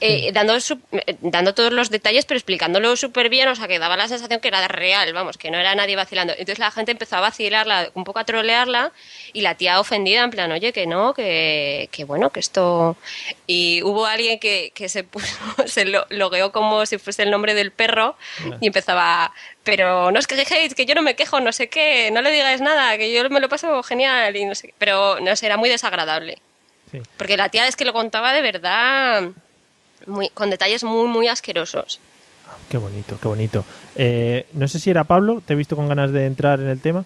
[0.00, 3.96] Eh, dando, eh, dando todos los detalles, pero explicándolo súper bien, o sea, que daba
[3.96, 6.32] la sensación que era real, vamos, que no era nadie vacilando.
[6.32, 8.92] Entonces la gente empezó a vacilarla, un poco a trolearla,
[9.32, 12.96] y la tía ofendida, en plan, oye, que no, que, que bueno, que esto...
[13.46, 17.54] Y hubo alguien que, que se puso, se lo, logueó como si fuese el nombre
[17.54, 18.16] del perro,
[18.60, 22.20] y empezaba, pero no os quejéis, que yo no me quejo, no sé qué, no
[22.20, 24.74] le digáis nada, que yo me lo paso genial, y no sé qué.
[24.76, 26.38] Pero, no sé, era muy desagradable.
[26.90, 27.00] Sí.
[27.16, 29.30] Porque la tía es que lo contaba de verdad
[30.06, 32.00] muy, con detalles muy, muy asquerosos.
[32.68, 33.64] qué bonito, qué bonito.
[33.96, 36.80] Eh, no sé si era Pablo, te he visto con ganas de entrar en el
[36.80, 37.04] tema.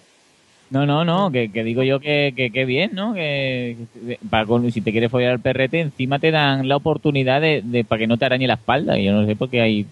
[0.71, 3.13] No, no, no, que, que digo yo que, que, que bien, ¿no?
[3.15, 7.41] Que, que para con- si te quieres follar al perrete, encima te dan la oportunidad
[7.41, 8.97] de, de para que no te arañe la espalda.
[8.99, 9.87] Y yo no sé por qué hay.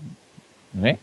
[0.73, 0.99] No sé.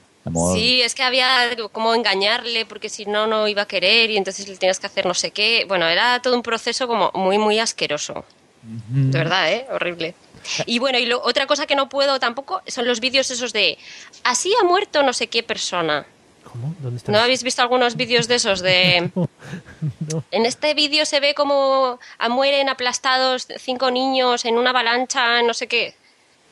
[0.55, 4.48] Sí, es que había como engañarle porque si no, no iba a querer y entonces
[4.48, 5.64] le tenías que hacer no sé qué.
[5.68, 8.24] Bueno, era todo un proceso como muy, muy asqueroso.
[8.62, 9.66] De verdad, ¿eh?
[9.70, 10.14] Horrible.
[10.66, 13.78] Y bueno, y lo- otra cosa que no puedo tampoco son los vídeos esos de
[14.22, 16.06] así ha muerto no sé qué persona.
[16.50, 16.74] ¿Cómo?
[16.78, 17.10] ¿Dónde está?
[17.10, 19.10] ¿No habéis visto algunos vídeos de esos de...
[20.12, 20.24] No.
[20.30, 21.98] En este vídeo se ve como
[22.30, 25.94] mueren aplastados cinco niños en una avalancha, no sé qué.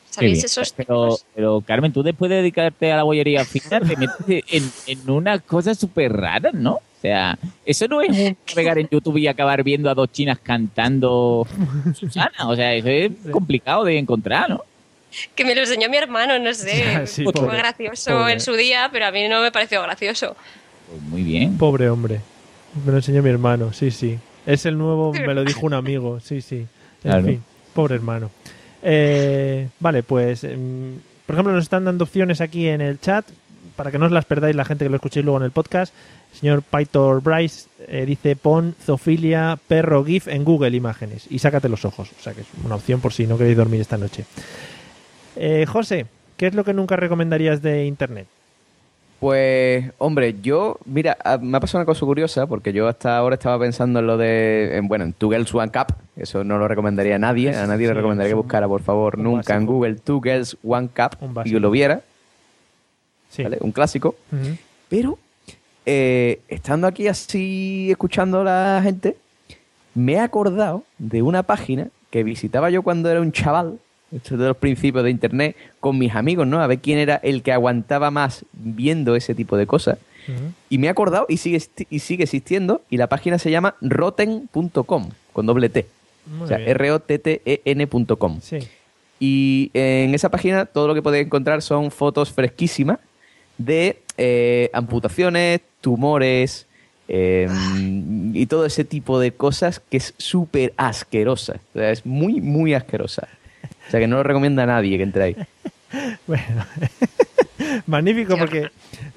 [0.09, 4.43] ¿Sabéis esos pero, pero, Carmen, tú después de dedicarte a la bollería fina, te metes
[4.47, 6.81] en, en unas cosas súper raras, ¿no?
[7.03, 10.39] O sea, eso no es un pegar en YouTube y acabar viendo a dos chinas
[10.39, 11.45] cantando
[11.93, 12.31] Susana.
[12.47, 14.63] O sea, eso es complicado de encontrar, ¿no?
[15.35, 17.05] Que me lo enseñó mi hermano, no sé.
[17.05, 17.57] Sí, Fue pobre.
[17.57, 18.31] gracioso Pobre.
[18.33, 20.37] en su día, pero a mí no me pareció gracioso.
[20.89, 21.57] Pues muy bien.
[21.57, 22.21] Pobre hombre.
[22.85, 24.17] Me lo enseñó mi hermano, sí, sí.
[24.45, 26.55] Es el nuevo, me lo dijo un amigo, sí, sí.
[26.55, 26.67] En
[27.11, 27.25] Claro.
[27.25, 27.43] fin,
[27.73, 28.31] pobre hermano.
[28.81, 33.25] Eh, vale, pues, em, por ejemplo, nos están dando opciones aquí en el chat
[33.75, 35.93] para que no os las perdáis la gente que lo escuchéis luego en el podcast.
[36.33, 41.69] El señor Pythor Bryce eh, dice pon zoofilia perro GIF en Google Imágenes y sácate
[41.69, 42.09] los ojos.
[42.17, 44.25] O sea que es una opción por si no queréis dormir esta noche.
[45.35, 46.05] Eh, José,
[46.37, 48.27] ¿qué es lo que nunca recomendarías de Internet?
[49.23, 53.57] Pues, hombre, yo, mira, me ha pasado una cosa curiosa, porque yo hasta ahora estaba
[53.57, 57.15] pensando en lo de, en, bueno, en Two Girls One Cup, eso no lo recomendaría
[57.15, 59.65] a nadie, a nadie Sí, le recomendaría que buscara, por favor, un nunca en.
[59.65, 62.01] Google Two Girls One Cup y lo viera,
[63.33, 63.43] Sí.
[63.43, 63.57] ¿vale?
[63.61, 64.15] Un clásico,
[64.89, 65.17] pero
[65.85, 69.17] eh, estando aquí así escuchando a la gente,
[69.95, 73.79] me he acordado de una página que visitaba yo cuando era un chaval,
[74.15, 76.61] esto es de los principios de internet, con mis amigos, ¿no?
[76.61, 79.97] A ver quién era el que aguantaba más viendo ese tipo de cosas.
[80.69, 82.81] Y me he acordado y sigue, y sigue existiendo.
[82.89, 85.85] Y la página se llama rotten.com, con doble T.
[86.27, 86.59] Muy o sea.
[86.59, 88.39] R-O-T-T-E-N.com.
[88.41, 88.59] Sí.
[89.19, 92.99] Y en esa página todo lo que podéis encontrar son fotos fresquísimas
[93.57, 96.65] de eh, amputaciones, tumores
[97.07, 97.47] eh,
[98.33, 101.59] y todo ese tipo de cosas que es súper asquerosa.
[101.75, 103.27] O sea, es muy, muy asquerosa.
[103.87, 105.35] O sea, que no lo recomienda a nadie que entre ahí.
[106.25, 106.65] Bueno,
[107.87, 108.69] magnífico porque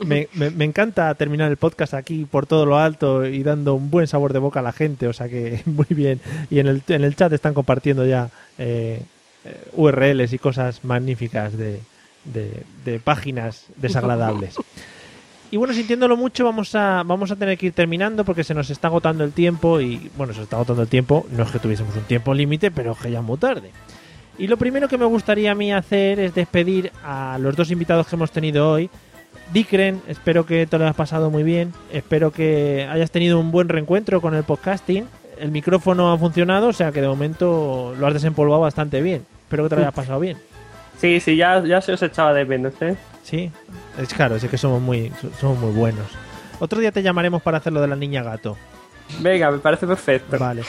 [0.04, 3.90] me, me- me encanta terminar el podcast aquí por todo lo alto y dando un
[3.90, 6.20] buen sabor de boca a la gente, o sea que muy bien.
[6.50, 9.00] Y en el, en el chat están compartiendo ya eh,
[9.46, 11.80] eh, URLs y cosas magníficas de,
[12.32, 14.56] de- de páginas desagradables.
[15.50, 18.68] Y bueno, sintiéndolo mucho, vamos a, vamos a tener que ir terminando porque se nos
[18.70, 21.94] está agotando el tiempo y bueno, se está agotando el tiempo, no es que tuviésemos
[21.96, 23.70] un tiempo límite, pero es que ya es muy tarde.
[24.38, 28.06] Y lo primero que me gustaría a mí hacer es despedir a los dos invitados
[28.08, 28.90] que hemos tenido hoy
[29.52, 31.72] Dicren, espero que te lo hayas pasado muy bien.
[31.92, 35.04] Espero que hayas tenido un buen reencuentro con el podcasting.
[35.38, 39.24] El micrófono ha funcionado, o sea que de momento lo has desempolvado bastante bien.
[39.44, 40.36] Espero que te lo hayas pasado bien.
[40.98, 42.96] Sí, sí, ya, ya se os echaba de menos, ¿eh?
[43.22, 43.50] Sí,
[43.98, 46.06] es claro, es que somos muy, somos muy buenos.
[46.58, 48.56] Otro día te llamaremos para hacer lo de la niña gato.
[49.20, 50.38] Venga, me parece perfecto.
[50.38, 50.62] Vale.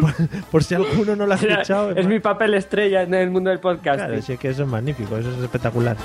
[0.00, 0.14] por,
[0.50, 1.90] por si alguno no lo ha escuchado.
[1.90, 3.98] es mi papel estrella en el mundo del podcast.
[3.98, 5.96] Claro, sí, que eso es magnífico, eso es espectacular.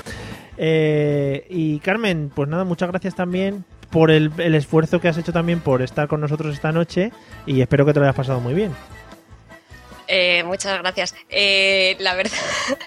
[0.56, 5.32] Eh, y Carmen, pues nada, muchas gracias también por el, el esfuerzo que has hecho
[5.32, 7.12] también por estar con nosotros esta noche
[7.46, 8.72] y espero que te lo hayas pasado muy bien.
[10.06, 11.14] Eh, muchas gracias.
[11.28, 12.32] Eh, la verdad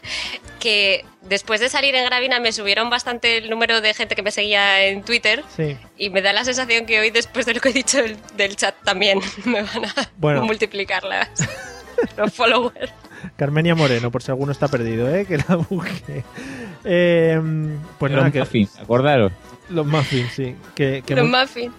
[0.63, 4.31] que después de salir en Gravina me subieron bastante el número de gente que me
[4.31, 5.75] seguía en Twitter Sí.
[5.97, 8.55] y me da la sensación que hoy después de lo que he dicho del, del
[8.55, 10.43] chat también me van a Bueno.
[10.45, 11.27] multiplicar las,
[12.17, 12.93] los followers.
[13.35, 15.25] Carmenia Moreno, por si alguno está perdido, ¿eh?
[15.25, 16.23] que la busque.
[16.85, 17.39] Eh,
[17.99, 19.31] pues Los nada, que, muffins, acordaros.
[19.69, 20.55] los muffins, sí.
[20.75, 21.73] Que, que, Los mu- muffins.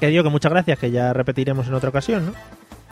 [0.00, 2.26] que digo que muchas gracias, que ya repetiremos en otra ocasión,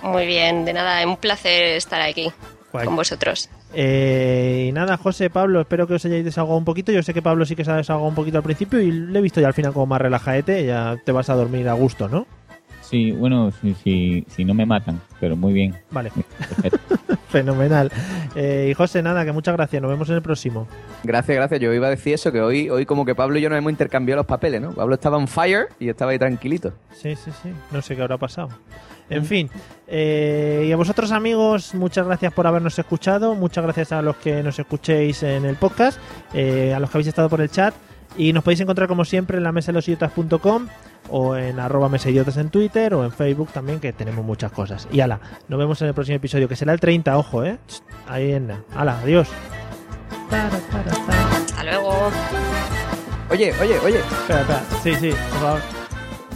[0.02, 0.10] ¿no?
[0.10, 2.30] Muy bien, de nada, un placer estar aquí
[2.72, 2.84] Guay.
[2.84, 3.48] con vosotros.
[3.74, 6.92] Eh, y nada, José, Pablo, espero que os hayáis desahogado un poquito.
[6.92, 9.18] Yo sé que Pablo sí que se ha desahogado un poquito al principio y le
[9.18, 10.64] he visto ya al final como más relajadete.
[10.64, 12.26] Ya te vas a dormir a gusto, ¿no?
[12.82, 15.74] Sí, bueno, si, si, si no me matan, pero muy bien.
[15.90, 16.96] Vale, Perfecto.
[17.28, 17.90] fenomenal.
[18.36, 19.82] Eh, y José, nada, que muchas gracias.
[19.82, 20.68] Nos vemos en el próximo.
[21.02, 21.60] Gracias, gracias.
[21.60, 23.72] Yo iba a decir eso, que hoy, hoy como que Pablo y yo nos hemos
[23.72, 24.70] intercambiado los papeles, ¿no?
[24.72, 26.72] Pablo estaba on fire y yo estaba ahí tranquilito.
[26.92, 27.50] Sí, sí, sí.
[27.72, 28.50] No sé qué habrá pasado.
[29.10, 29.50] En fin,
[29.86, 34.42] eh, y a vosotros amigos, muchas gracias por habernos escuchado, muchas gracias a los que
[34.42, 35.98] nos escuchéis en el podcast,
[36.32, 37.74] eh, a los que habéis estado por el chat
[38.16, 40.68] y nos podéis encontrar como siempre en la mesa de los idiotas.com
[41.10, 44.88] o en arroba mesaidiotas en Twitter o en Facebook también que tenemos muchas cosas.
[44.90, 47.58] Y ala, nos vemos en el próximo episodio que será el 30, ojo, eh.
[48.08, 48.50] Ahí en.
[48.74, 49.28] Ala, adiós.
[50.30, 52.10] Hasta luego.
[53.30, 54.62] Oye, oye, oye, Espera, espera.
[54.82, 55.60] Sí, sí, por favor.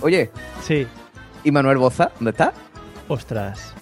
[0.02, 0.30] oye,
[0.62, 0.86] Sí.
[1.44, 2.10] ¿Y Manuel Boza?
[2.16, 2.52] ¿Dónde está?
[3.08, 3.74] Ostras.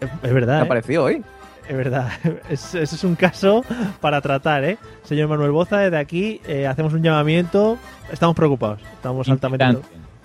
[0.00, 0.56] Es, es ¿Qué verdad.
[0.56, 0.64] ha ¿eh?
[0.64, 1.24] aparecido hoy?
[1.68, 2.08] Es verdad,
[2.48, 3.64] es, ese es un caso
[4.00, 4.78] para tratar, ¿eh?
[5.02, 7.76] Señor Manuel Boza, desde aquí eh, hacemos un llamamiento.
[8.12, 9.78] Estamos preocupados, estamos altamente,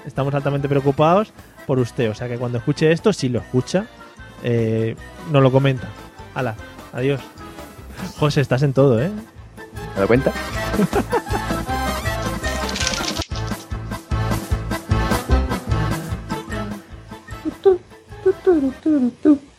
[0.05, 1.33] estamos altamente preocupados
[1.65, 2.11] por usted.
[2.11, 3.85] O sea que cuando escuche esto, si lo escucha,
[4.43, 4.95] eh,
[5.31, 5.87] nos lo comenta.
[6.35, 6.55] Hala,
[6.93, 7.21] adiós.
[8.19, 9.09] José, estás en todo, ¿eh?
[9.95, 10.31] ¿Te das cuenta?
[18.59, 19.50] do do do do